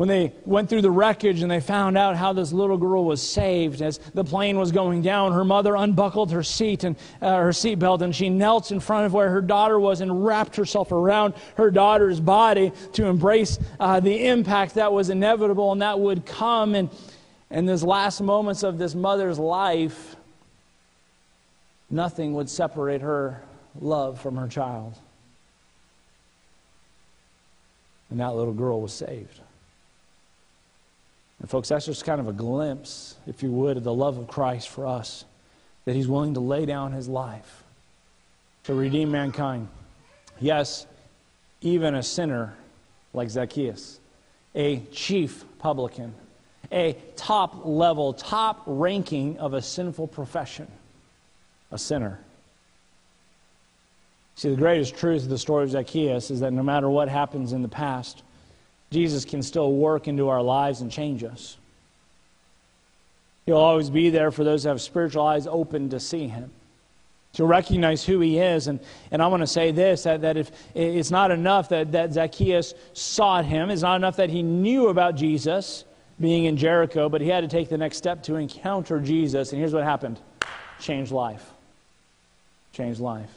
when 0.00 0.08
they 0.08 0.32
went 0.46 0.70
through 0.70 0.80
the 0.80 0.90
wreckage 0.90 1.42
and 1.42 1.50
they 1.50 1.60
found 1.60 1.98
out 1.98 2.16
how 2.16 2.32
this 2.32 2.54
little 2.54 2.78
girl 2.78 3.04
was 3.04 3.20
saved 3.20 3.82
as 3.82 3.98
the 4.14 4.24
plane 4.24 4.58
was 4.58 4.72
going 4.72 5.02
down 5.02 5.30
her 5.30 5.44
mother 5.44 5.76
unbuckled 5.76 6.32
her 6.32 6.42
seat 6.42 6.84
and 6.84 6.96
uh, 7.20 7.36
her 7.36 7.50
seatbelt 7.50 8.00
and 8.00 8.16
she 8.16 8.30
knelt 8.30 8.72
in 8.72 8.80
front 8.80 9.04
of 9.04 9.12
where 9.12 9.28
her 9.28 9.42
daughter 9.42 9.78
was 9.78 10.00
and 10.00 10.24
wrapped 10.24 10.56
herself 10.56 10.90
around 10.90 11.34
her 11.58 11.70
daughter's 11.70 12.18
body 12.18 12.72
to 12.94 13.04
embrace 13.04 13.58
uh, 13.78 14.00
the 14.00 14.26
impact 14.26 14.76
that 14.76 14.90
was 14.90 15.10
inevitable 15.10 15.70
and 15.70 15.82
that 15.82 16.00
would 16.00 16.24
come. 16.24 16.74
And 16.74 16.88
in 17.50 17.66
those 17.66 17.84
last 17.84 18.22
moments 18.22 18.62
of 18.62 18.78
this 18.78 18.94
mother's 18.94 19.38
life 19.38 20.16
nothing 21.90 22.32
would 22.32 22.48
separate 22.48 23.02
her 23.02 23.42
love 23.78 24.18
from 24.18 24.36
her 24.36 24.48
child. 24.48 24.94
And 28.08 28.18
that 28.18 28.34
little 28.34 28.54
girl 28.54 28.80
was 28.80 28.94
saved 28.94 29.40
and, 31.40 31.48
folks, 31.48 31.68
that's 31.70 31.86
just 31.86 32.04
kind 32.04 32.20
of 32.20 32.28
a 32.28 32.32
glimpse, 32.32 33.16
if 33.26 33.42
you 33.42 33.50
would, 33.50 33.78
of 33.78 33.84
the 33.84 33.94
love 33.94 34.18
of 34.18 34.28
Christ 34.28 34.68
for 34.68 34.86
us, 34.86 35.24
that 35.86 35.94
He's 35.94 36.06
willing 36.06 36.34
to 36.34 36.40
lay 36.40 36.66
down 36.66 36.92
His 36.92 37.08
life 37.08 37.64
to 38.64 38.74
redeem 38.74 39.10
mankind. 39.10 39.68
Yes, 40.38 40.86
even 41.62 41.94
a 41.94 42.02
sinner 42.02 42.54
like 43.14 43.30
Zacchaeus, 43.30 43.98
a 44.54 44.80
chief 44.92 45.44
publican, 45.58 46.14
a 46.70 46.94
top 47.16 47.64
level, 47.64 48.12
top 48.12 48.62
ranking 48.66 49.38
of 49.38 49.54
a 49.54 49.62
sinful 49.62 50.08
profession, 50.08 50.68
a 51.72 51.78
sinner. 51.78 52.18
See, 54.36 54.50
the 54.50 54.56
greatest 54.56 54.96
truth 54.96 55.24
of 55.24 55.28
the 55.28 55.38
story 55.38 55.64
of 55.64 55.70
Zacchaeus 55.70 56.30
is 56.30 56.40
that 56.40 56.52
no 56.52 56.62
matter 56.62 56.88
what 56.88 57.08
happens 57.08 57.52
in 57.52 57.62
the 57.62 57.68
past, 57.68 58.22
Jesus 58.90 59.24
can 59.24 59.42
still 59.42 59.72
work 59.72 60.08
into 60.08 60.28
our 60.28 60.42
lives 60.42 60.80
and 60.80 60.90
change 60.90 61.22
us. 61.22 61.56
He'll 63.46 63.56
always 63.56 63.90
be 63.90 64.10
there 64.10 64.30
for 64.30 64.44
those 64.44 64.64
that 64.64 64.70
have 64.70 64.80
spiritual 64.80 65.24
eyes 65.24 65.46
open 65.46 65.90
to 65.90 66.00
see 66.00 66.28
Him, 66.28 66.50
to 67.34 67.44
recognize 67.44 68.04
who 68.04 68.20
He 68.20 68.38
is. 68.38 68.66
And, 68.66 68.80
and 69.10 69.22
I 69.22 69.28
want 69.28 69.42
to 69.42 69.46
say 69.46 69.70
this 69.70 70.02
that, 70.04 70.20
that 70.22 70.36
if 70.36 70.50
it's 70.74 71.10
not 71.10 71.30
enough 71.30 71.68
that, 71.70 71.92
that 71.92 72.12
Zacchaeus 72.12 72.74
sought 72.92 73.44
Him, 73.44 73.70
it's 73.70 73.82
not 73.82 73.96
enough 73.96 74.16
that 74.16 74.30
he 74.30 74.42
knew 74.42 74.88
about 74.88 75.16
Jesus 75.16 75.84
being 76.20 76.44
in 76.44 76.56
Jericho, 76.56 77.08
but 77.08 77.20
he 77.20 77.28
had 77.28 77.40
to 77.40 77.48
take 77.48 77.68
the 77.68 77.78
next 77.78 77.96
step 77.96 78.22
to 78.24 78.36
encounter 78.36 79.00
Jesus. 79.00 79.52
And 79.52 79.58
here's 79.58 79.72
what 79.72 79.84
happened 79.84 80.20
change 80.78 81.10
life. 81.10 81.50
Change 82.72 83.00
life. 83.00 83.30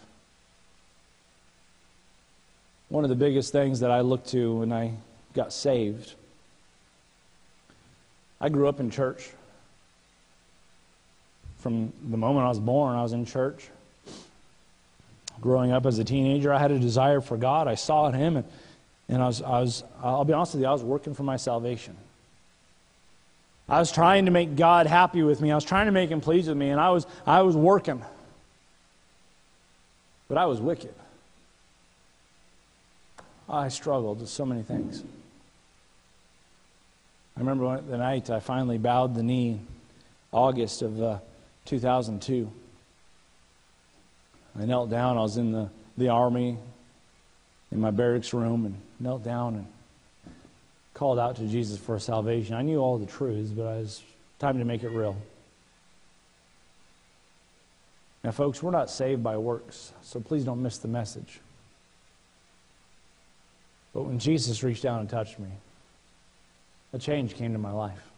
One 2.89 3.03
of 3.03 3.09
the 3.09 3.15
biggest 3.15 3.51
things 3.51 3.79
that 3.79 3.89
I 3.89 4.01
look 4.01 4.25
to 4.27 4.57
when 4.57 4.71
I 4.71 4.93
got 5.33 5.53
saved. 5.53 6.13
I 8.39 8.49
grew 8.49 8.67
up 8.67 8.79
in 8.79 8.89
church. 8.89 9.29
From 11.59 11.93
the 12.09 12.17
moment 12.17 12.45
I 12.45 12.49
was 12.49 12.59
born, 12.59 12.95
I 12.95 13.03
was 13.03 13.13
in 13.13 13.25
church. 13.25 13.69
Growing 15.39 15.71
up 15.71 15.85
as 15.85 15.97
a 15.97 16.03
teenager, 16.03 16.53
I 16.53 16.59
had 16.59 16.71
a 16.71 16.79
desire 16.79 17.21
for 17.21 17.37
God. 17.37 17.67
I 17.67 17.75
saw 17.75 18.11
Him, 18.11 18.37
and, 18.37 18.45
and 19.07 19.21
I, 19.21 19.27
was, 19.27 19.41
I 19.41 19.61
was, 19.61 19.83
I'll 20.01 20.25
be 20.25 20.33
honest 20.33 20.55
with 20.55 20.61
you, 20.61 20.67
I 20.67 20.73
was 20.73 20.83
working 20.83 21.13
for 21.13 21.23
my 21.23 21.37
salvation. 21.37 21.95
I 23.69 23.79
was 23.79 23.91
trying 23.91 24.25
to 24.25 24.31
make 24.31 24.57
God 24.57 24.87
happy 24.87 25.23
with 25.23 25.39
me. 25.39 25.51
I 25.51 25.55
was 25.55 25.63
trying 25.63 25.85
to 25.85 25.93
make 25.93 26.09
Him 26.09 26.19
pleased 26.19 26.49
with 26.49 26.57
me, 26.57 26.69
and 26.69 26.81
I 26.81 26.89
was, 26.89 27.07
I 27.25 27.41
was 27.43 27.55
working. 27.55 28.01
But 30.27 30.37
I 30.37 30.45
was 30.45 30.59
wicked. 30.59 30.93
I 33.47 33.69
struggled 33.69 34.19
with 34.19 34.29
so 34.29 34.45
many 34.45 34.63
things. 34.63 35.03
I 37.35 37.39
remember 37.39 37.81
the 37.81 37.97
night 37.97 38.29
I 38.29 38.39
finally 38.39 38.77
bowed 38.77 39.15
the 39.15 39.23
knee, 39.23 39.59
August 40.31 40.81
of 40.81 41.01
uh, 41.01 41.17
2002. 41.65 42.51
I 44.59 44.65
knelt 44.65 44.89
down. 44.89 45.17
I 45.17 45.21
was 45.21 45.37
in 45.37 45.51
the, 45.51 45.69
the 45.97 46.09
army 46.09 46.57
in 47.71 47.79
my 47.79 47.89
barracks 47.89 48.33
room 48.33 48.65
and 48.65 48.75
knelt 48.99 49.23
down 49.23 49.55
and 49.55 50.33
called 50.93 51.17
out 51.17 51.37
to 51.37 51.47
Jesus 51.47 51.79
for 51.79 51.97
salvation. 51.97 52.53
I 52.53 52.61
knew 52.61 52.77
all 52.77 52.99
the 52.99 53.07
truths, 53.07 53.49
but 53.49 53.63
it 53.63 53.81
was 53.81 54.03
time 54.37 54.59
to 54.59 54.65
make 54.65 54.83
it 54.83 54.89
real. 54.89 55.17
Now, 58.23 58.31
folks, 58.31 58.61
we're 58.61 58.71
not 58.71 58.89
saved 58.89 59.23
by 59.23 59.37
works, 59.37 59.91
so 60.03 60.19
please 60.19 60.45
don't 60.45 60.61
miss 60.61 60.77
the 60.77 60.87
message. 60.87 61.39
But 63.93 64.03
when 64.03 64.19
Jesus 64.19 64.63
reached 64.63 64.83
down 64.83 65.01
and 65.01 65.09
touched 65.09 65.39
me, 65.39 65.49
a 66.93 66.99
change 66.99 67.35
came 67.35 67.53
to 67.53 67.59
my 67.59 67.71
life. 67.71 68.11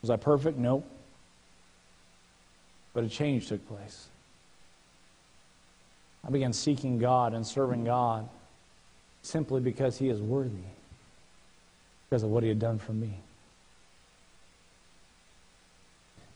Was 0.00 0.10
I 0.10 0.16
perfect? 0.16 0.56
No. 0.56 0.84
But 2.94 3.04
a 3.04 3.08
change 3.08 3.48
took 3.48 3.66
place. 3.68 4.08
I 6.26 6.30
began 6.30 6.52
seeking 6.52 6.98
God 6.98 7.34
and 7.34 7.46
serving 7.46 7.84
God 7.84 8.28
simply 9.22 9.60
because 9.60 9.98
He 9.98 10.08
is 10.08 10.20
worthy, 10.20 10.56
because 12.08 12.22
of 12.22 12.30
what 12.30 12.42
He 12.42 12.48
had 12.48 12.58
done 12.58 12.78
for 12.78 12.92
me. 12.92 13.12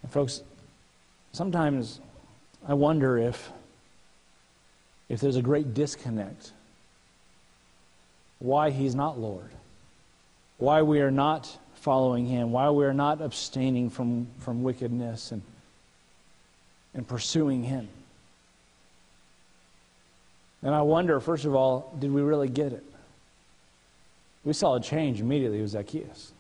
And, 0.03 0.11
folks, 0.11 0.43
sometimes 1.33 2.01
I 2.67 2.75
wonder 2.75 3.19
if, 3.19 3.51
if 5.09 5.21
there's 5.21 5.37
a 5.37 5.43
great 5.43 5.75
disconnect, 5.75 6.53
why 8.41 8.71
He's 8.71 8.95
not 8.95 9.19
Lord, 9.19 9.51
why 10.63 10.81
we 10.83 11.01
are 11.01 11.11
not 11.11 11.59
following 11.75 12.25
Him, 12.25 12.53
why 12.53 12.71
we 12.71 12.85
are 12.85 12.95
not 12.95 13.21
abstaining 13.21 13.91
from, 13.91 14.29
from 14.39 14.63
wickedness 14.63 15.33
and, 15.33 15.43
and 16.95 17.07
pursuing 17.07 17.65
Him. 17.65 17.89
And 20.63 20.73
I 20.73 20.83
wonder, 20.83 21.19
first 21.19 21.45
of 21.45 21.57
all, 21.57 21.93
did 21.99 22.13
we 22.13 22.23
really 22.23 22.49
get 22.49 22.73
it? 22.73 22.85
We 24.45 24.53
saw 24.53 24.77
a 24.77 24.81
change 24.81 25.21
immediately 25.21 25.61
with 25.61 25.71
Zacchaeus. 25.71 26.33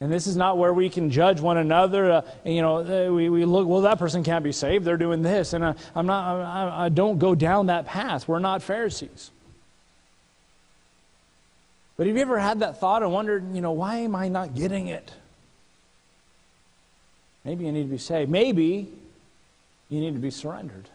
And 0.00 0.12
this 0.12 0.28
is 0.28 0.36
not 0.36 0.58
where 0.58 0.72
we 0.72 0.88
can 0.88 1.10
judge 1.10 1.40
one 1.40 1.56
another. 1.56 2.12
Uh, 2.12 2.22
you 2.44 2.62
know, 2.62 3.08
uh, 3.08 3.12
we, 3.12 3.28
we 3.28 3.44
look, 3.44 3.66
well, 3.66 3.80
that 3.80 3.98
person 3.98 4.22
can't 4.22 4.44
be 4.44 4.52
saved. 4.52 4.84
They're 4.84 4.96
doing 4.96 5.22
this. 5.22 5.54
And 5.54 5.64
I, 5.64 5.70
uh, 5.70 5.74
I'm 5.96 6.06
not, 6.06 6.40
I, 6.40 6.84
I 6.84 6.88
don't 6.88 7.18
go 7.18 7.34
down 7.34 7.66
that 7.66 7.84
path. 7.86 8.28
We're 8.28 8.38
not 8.38 8.62
Pharisees. 8.62 9.32
But 11.98 12.06
have 12.06 12.16
you 12.16 12.22
ever 12.22 12.38
had 12.38 12.60
that 12.60 12.78
thought 12.78 13.02
and 13.02 13.12
wondered, 13.12 13.54
you 13.54 13.60
know, 13.60 13.72
why 13.72 13.96
am 13.96 14.14
I 14.14 14.28
not 14.28 14.54
getting 14.54 14.86
it? 14.86 15.12
Maybe 17.44 17.66
you 17.66 17.72
need 17.72 17.82
to 17.82 17.88
be 17.88 17.98
saved. 17.98 18.30
Maybe 18.30 18.88
you 19.90 20.00
need 20.00 20.14
to 20.14 20.20
be 20.20 20.30
surrendered. 20.30 20.88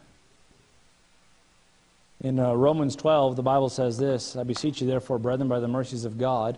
In 2.22 2.39
uh, 2.39 2.54
Romans 2.54 2.95
12, 2.95 3.36
the 3.36 3.43
Bible 3.43 3.68
says 3.68 3.97
this 3.97 4.38
I 4.38 4.43
beseech 4.43 4.80
you, 4.80 4.88
therefore, 4.88 5.20
brethren, 5.20 5.49
by 5.49 5.60
the 5.60 5.68
mercies 5.68 6.06
of 6.06 6.18
God, 6.18 6.58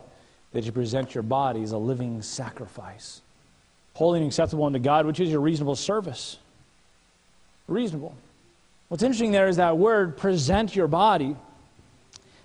that 0.53 0.63
you 0.63 0.71
present 0.71 1.15
your 1.15 1.23
bodies 1.23 1.71
a 1.71 1.77
living 1.79 2.21
sacrifice, 2.21 3.21
holy 3.95 4.19
and 4.19 4.27
acceptable 4.27 4.65
unto 4.65 4.77
God, 4.77 5.07
which 5.07 5.19
is 5.19 5.31
your 5.31 5.41
reasonable 5.41 5.75
service. 5.75 6.37
Reasonable. 7.67 8.15
What's 8.89 9.01
interesting 9.01 9.31
there 9.31 9.47
is 9.47 9.57
that 9.57 9.79
word, 9.79 10.17
present 10.17 10.75
your 10.75 10.87
body, 10.87 11.35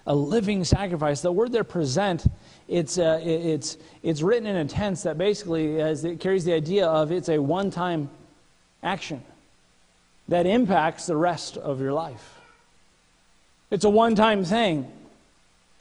a 0.06 0.14
living 0.14 0.64
sacrifice. 0.64 1.20
The 1.20 1.32
word 1.32 1.52
there, 1.52 1.64
present, 1.64 2.26
it's, 2.68 2.98
uh, 2.98 3.20
it's, 3.22 3.76
it's 4.02 4.22
written 4.22 4.46
in 4.46 4.56
a 4.56 4.64
tense 4.64 5.02
that 5.02 5.18
basically 5.18 5.76
it 5.76 6.20
carries 6.20 6.44
the 6.44 6.52
idea 6.52 6.86
of 6.86 7.12
it's 7.12 7.28
a 7.28 7.38
one 7.38 7.70
time 7.70 8.10
action 8.82 9.22
that 10.28 10.46
impacts 10.46 11.06
the 11.06 11.16
rest 11.16 11.56
of 11.56 11.80
your 11.80 11.92
life. 11.92 12.40
It's 13.70 13.84
a 13.84 13.90
one 13.90 14.14
time 14.14 14.44
thing. 14.44 14.90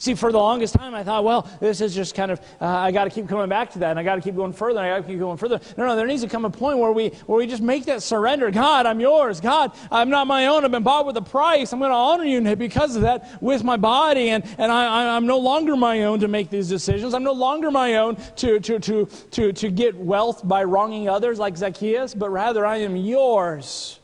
See, 0.00 0.14
for 0.14 0.32
the 0.32 0.38
longest 0.38 0.74
time, 0.74 0.94
I 0.94 1.04
thought, 1.04 1.24
well, 1.24 1.46
this 1.60 1.82
is 1.82 1.94
just 1.94 2.14
kind 2.14 2.30
of, 2.30 2.40
uh, 2.58 2.66
I 2.66 2.90
got 2.90 3.04
to 3.04 3.10
keep 3.10 3.28
coming 3.28 3.50
back 3.50 3.70
to 3.72 3.78
that, 3.80 3.90
and 3.90 3.98
I 4.00 4.02
got 4.02 4.14
to 4.14 4.22
keep 4.22 4.34
going 4.34 4.52
further, 4.52 4.80
and 4.80 4.86
I 4.86 4.96
got 4.96 5.06
to 5.06 5.12
keep 5.12 5.18
going 5.18 5.36
further. 5.36 5.60
No, 5.76 5.86
no, 5.86 5.94
there 5.94 6.06
needs 6.06 6.22
to 6.22 6.28
come 6.28 6.46
a 6.46 6.50
point 6.50 6.78
where 6.78 6.90
we, 6.90 7.10
where 7.26 7.36
we 7.36 7.46
just 7.46 7.62
make 7.62 7.84
that 7.84 8.02
surrender. 8.02 8.50
God, 8.50 8.86
I'm 8.86 8.98
yours. 8.98 9.40
God, 9.40 9.72
I'm 9.90 10.08
not 10.08 10.26
my 10.26 10.46
own. 10.46 10.64
I've 10.64 10.70
been 10.70 10.82
bought 10.82 11.04
with 11.04 11.18
a 11.18 11.22
price. 11.22 11.72
I'm 11.72 11.78
going 11.78 11.90
to 11.90 11.96
honor 11.96 12.24
you 12.24 12.40
because 12.56 12.96
of 12.96 13.02
that 13.02 13.42
with 13.42 13.62
my 13.62 13.76
body, 13.76 14.30
and, 14.30 14.42
and 14.56 14.72
I, 14.72 15.14
I'm 15.14 15.26
no 15.26 15.38
longer 15.38 15.76
my 15.76 16.04
own 16.04 16.20
to 16.20 16.28
make 16.28 16.48
these 16.48 16.68
decisions. 16.68 17.12
I'm 17.12 17.22
no 17.22 17.32
longer 17.32 17.70
my 17.70 17.96
own 17.96 18.16
to, 18.36 18.58
to, 18.58 18.78
to, 18.78 19.06
to, 19.32 19.52
to 19.52 19.70
get 19.70 19.94
wealth 19.96 20.48
by 20.48 20.64
wronging 20.64 21.08
others 21.08 21.38
like 21.38 21.56
Zacchaeus, 21.56 22.14
but 22.14 22.30
rather 22.30 22.64
I 22.64 22.78
am 22.78 22.96
yours. 22.96 24.00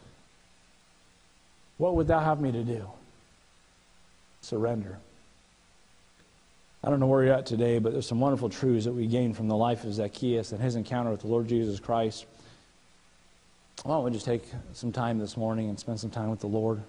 What 1.78 1.94
would 1.96 2.06
thou 2.06 2.20
have 2.20 2.40
me 2.40 2.52
to 2.52 2.62
do? 2.62 2.86
surrender. 4.46 4.98
I 6.86 6.90
don't 6.90 7.00
know 7.00 7.08
where 7.08 7.24
you're 7.24 7.34
at 7.34 7.46
today, 7.46 7.80
but 7.80 7.92
there's 7.92 8.06
some 8.06 8.20
wonderful 8.20 8.48
truths 8.48 8.84
that 8.84 8.92
we 8.92 9.08
gain 9.08 9.34
from 9.34 9.48
the 9.48 9.56
life 9.56 9.82
of 9.82 9.92
Zacchaeus 9.92 10.52
and 10.52 10.60
his 10.60 10.76
encounter 10.76 11.10
with 11.10 11.22
the 11.22 11.26
Lord 11.26 11.48
Jesus 11.48 11.80
Christ. 11.80 12.26
Why 13.82 13.96
don't 13.96 14.04
we 14.04 14.12
just 14.12 14.24
take 14.24 14.44
some 14.72 14.92
time 14.92 15.18
this 15.18 15.36
morning 15.36 15.68
and 15.68 15.76
spend 15.80 15.98
some 15.98 16.10
time 16.10 16.30
with 16.30 16.38
the 16.38 16.46
Lord? 16.46 16.80